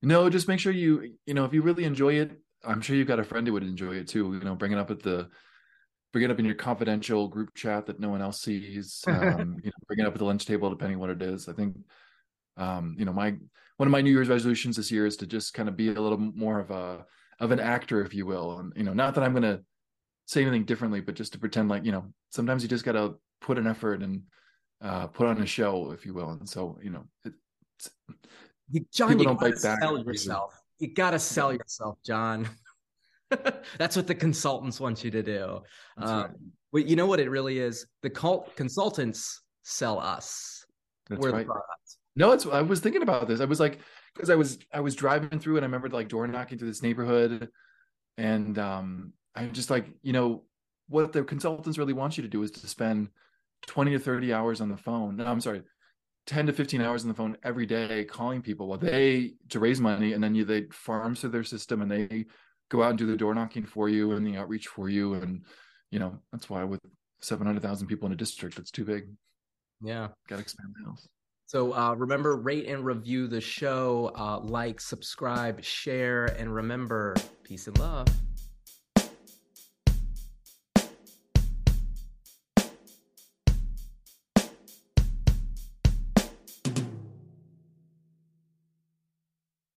No, 0.02 0.28
just 0.28 0.48
make 0.48 0.60
sure 0.60 0.72
you 0.72 1.14
you 1.24 1.32
know 1.32 1.46
if 1.46 1.54
you 1.54 1.62
really 1.62 1.84
enjoy 1.84 2.14
it, 2.14 2.38
I'm 2.62 2.82
sure 2.82 2.94
you've 2.94 3.08
got 3.08 3.20
a 3.20 3.24
friend 3.24 3.46
who 3.46 3.54
would 3.54 3.62
enjoy 3.62 3.94
it 3.94 4.08
too. 4.08 4.34
You 4.34 4.40
know, 4.40 4.54
bring 4.54 4.72
it 4.72 4.78
up 4.78 4.90
at 4.90 5.02
the 5.02 5.30
bring 6.14 6.24
it 6.24 6.30
up 6.30 6.38
in 6.38 6.44
your 6.44 6.54
confidential 6.54 7.26
group 7.26 7.52
chat 7.56 7.86
that 7.86 7.98
no 7.98 8.08
one 8.08 8.22
else 8.22 8.40
sees. 8.40 9.02
Um, 9.08 9.56
you 9.64 9.66
know, 9.66 9.72
bring 9.88 9.98
it 9.98 10.06
up 10.06 10.12
at 10.12 10.18
the 10.18 10.24
lunch 10.24 10.46
table, 10.46 10.70
depending 10.70 11.00
what 11.00 11.10
it 11.10 11.20
is. 11.20 11.48
I 11.48 11.54
think, 11.54 11.76
um, 12.56 12.94
you 12.96 13.04
know, 13.04 13.12
my 13.12 13.34
one 13.78 13.88
of 13.88 13.90
my 13.90 14.00
New 14.00 14.12
Year's 14.12 14.28
resolutions 14.28 14.76
this 14.76 14.92
year 14.92 15.06
is 15.06 15.16
to 15.16 15.26
just 15.26 15.54
kind 15.54 15.68
of 15.68 15.76
be 15.76 15.88
a 15.92 16.00
little 16.00 16.18
more 16.18 16.60
of 16.60 16.70
a 16.70 17.04
of 17.40 17.50
an 17.50 17.58
actor, 17.58 18.04
if 18.04 18.14
you 18.14 18.26
will. 18.26 18.60
And 18.60 18.72
you 18.76 18.84
know, 18.84 18.94
not 18.94 19.16
that 19.16 19.24
I'm 19.24 19.32
going 19.32 19.42
to 19.42 19.60
say 20.26 20.42
anything 20.42 20.64
differently, 20.64 21.00
but 21.00 21.16
just 21.16 21.32
to 21.32 21.38
pretend 21.40 21.68
like 21.68 21.84
you 21.84 21.90
know, 21.90 22.04
sometimes 22.30 22.62
you 22.62 22.68
just 22.68 22.84
got 22.84 22.92
to 22.92 23.16
put 23.40 23.58
an 23.58 23.66
effort 23.66 24.00
and 24.00 24.22
uh, 24.80 25.08
put 25.08 25.26
on 25.26 25.42
a 25.42 25.46
show, 25.46 25.90
if 25.90 26.06
you 26.06 26.14
will. 26.14 26.30
And 26.30 26.48
so, 26.48 26.78
you 26.80 26.90
know, 26.90 27.04
it, 27.24 27.32
John, 28.92 29.18
you 29.18 29.24
gotta 29.24 29.56
sell 29.56 29.98
yourself. 29.98 30.54
You 30.78 30.94
gotta 30.94 31.18
sell 31.18 31.52
yourself, 31.52 31.98
John. 32.06 32.48
That's 33.78 33.96
what 33.96 34.06
the 34.06 34.14
consultants 34.14 34.80
want 34.80 35.04
you 35.04 35.10
to 35.10 35.22
do. 35.22 35.60
Um, 35.98 36.34
right. 36.72 36.86
you 36.86 36.96
know 36.96 37.06
what 37.06 37.20
it 37.20 37.30
really 37.30 37.58
is? 37.58 37.86
The 38.02 38.10
cult 38.10 38.54
consultants 38.56 39.42
sell 39.62 39.98
us. 39.98 40.64
That's 41.08 41.20
We're 41.20 41.32
right. 41.32 41.38
the 41.40 41.44
product. 41.44 41.96
No, 42.16 42.32
it's. 42.32 42.46
I 42.46 42.62
was 42.62 42.80
thinking 42.80 43.02
about 43.02 43.26
this. 43.26 43.40
I 43.40 43.44
was 43.44 43.60
like, 43.60 43.80
because 44.14 44.30
I 44.30 44.36
was 44.36 44.58
I 44.72 44.80
was 44.80 44.94
driving 44.94 45.38
through 45.38 45.56
and 45.56 45.64
I 45.64 45.66
remember 45.66 45.88
like 45.88 46.08
door 46.08 46.26
knocking 46.26 46.58
through 46.58 46.68
this 46.68 46.82
neighborhood, 46.82 47.48
and 48.16 48.58
um, 48.58 49.12
I'm 49.34 49.52
just 49.52 49.70
like, 49.70 49.86
you 50.02 50.12
know, 50.12 50.44
what 50.88 51.12
the 51.12 51.24
consultants 51.24 51.78
really 51.78 51.92
want 51.92 52.16
you 52.16 52.22
to 52.22 52.28
do 52.28 52.42
is 52.42 52.52
to 52.52 52.66
spend 52.68 53.08
20 53.66 53.92
to 53.92 53.98
30 53.98 54.32
hours 54.32 54.60
on 54.60 54.68
the 54.68 54.76
phone. 54.76 55.16
No, 55.16 55.26
I'm 55.26 55.40
sorry, 55.40 55.62
10 56.26 56.46
to 56.46 56.52
15 56.52 56.80
hours 56.80 57.02
on 57.02 57.08
the 57.08 57.14
phone 57.14 57.36
every 57.42 57.66
day 57.66 58.04
calling 58.04 58.42
people 58.42 58.68
while 58.68 58.78
they 58.78 59.34
to 59.50 59.58
raise 59.58 59.80
money 59.80 60.12
and 60.12 60.22
then 60.22 60.34
you 60.34 60.44
they 60.44 60.66
farm 60.72 61.14
through 61.14 61.30
their 61.30 61.44
system 61.44 61.82
and 61.82 61.90
they 61.90 62.26
go 62.70 62.82
out 62.82 62.90
and 62.90 62.98
do 62.98 63.06
the 63.06 63.16
door 63.16 63.34
knocking 63.34 63.64
for 63.64 63.88
you 63.88 64.12
and 64.12 64.26
the 64.26 64.36
outreach 64.36 64.68
for 64.68 64.88
you. 64.88 65.14
And 65.14 65.42
you 65.90 65.98
know 65.98 66.18
that's 66.32 66.48
why 66.50 66.64
with 66.64 66.80
700,000 67.20 67.86
people 67.86 68.06
in 68.06 68.12
a 68.12 68.16
district 68.16 68.56
that's 68.56 68.70
too 68.70 68.84
big. 68.84 69.08
Yeah. 69.82 70.08
Got 70.28 70.36
to 70.36 70.42
expand 70.42 70.74
the 70.78 70.90
house. 70.90 71.08
So 71.46 71.74
uh, 71.74 71.94
remember 71.94 72.36
rate 72.36 72.66
and 72.66 72.84
review 72.84 73.28
the 73.28 73.40
show 73.40 74.12
uh, 74.16 74.40
like 74.40 74.80
subscribe 74.80 75.62
share 75.62 76.26
and 76.26 76.54
remember 76.54 77.14
peace 77.42 77.66
and 77.66 77.78
love 77.78 78.08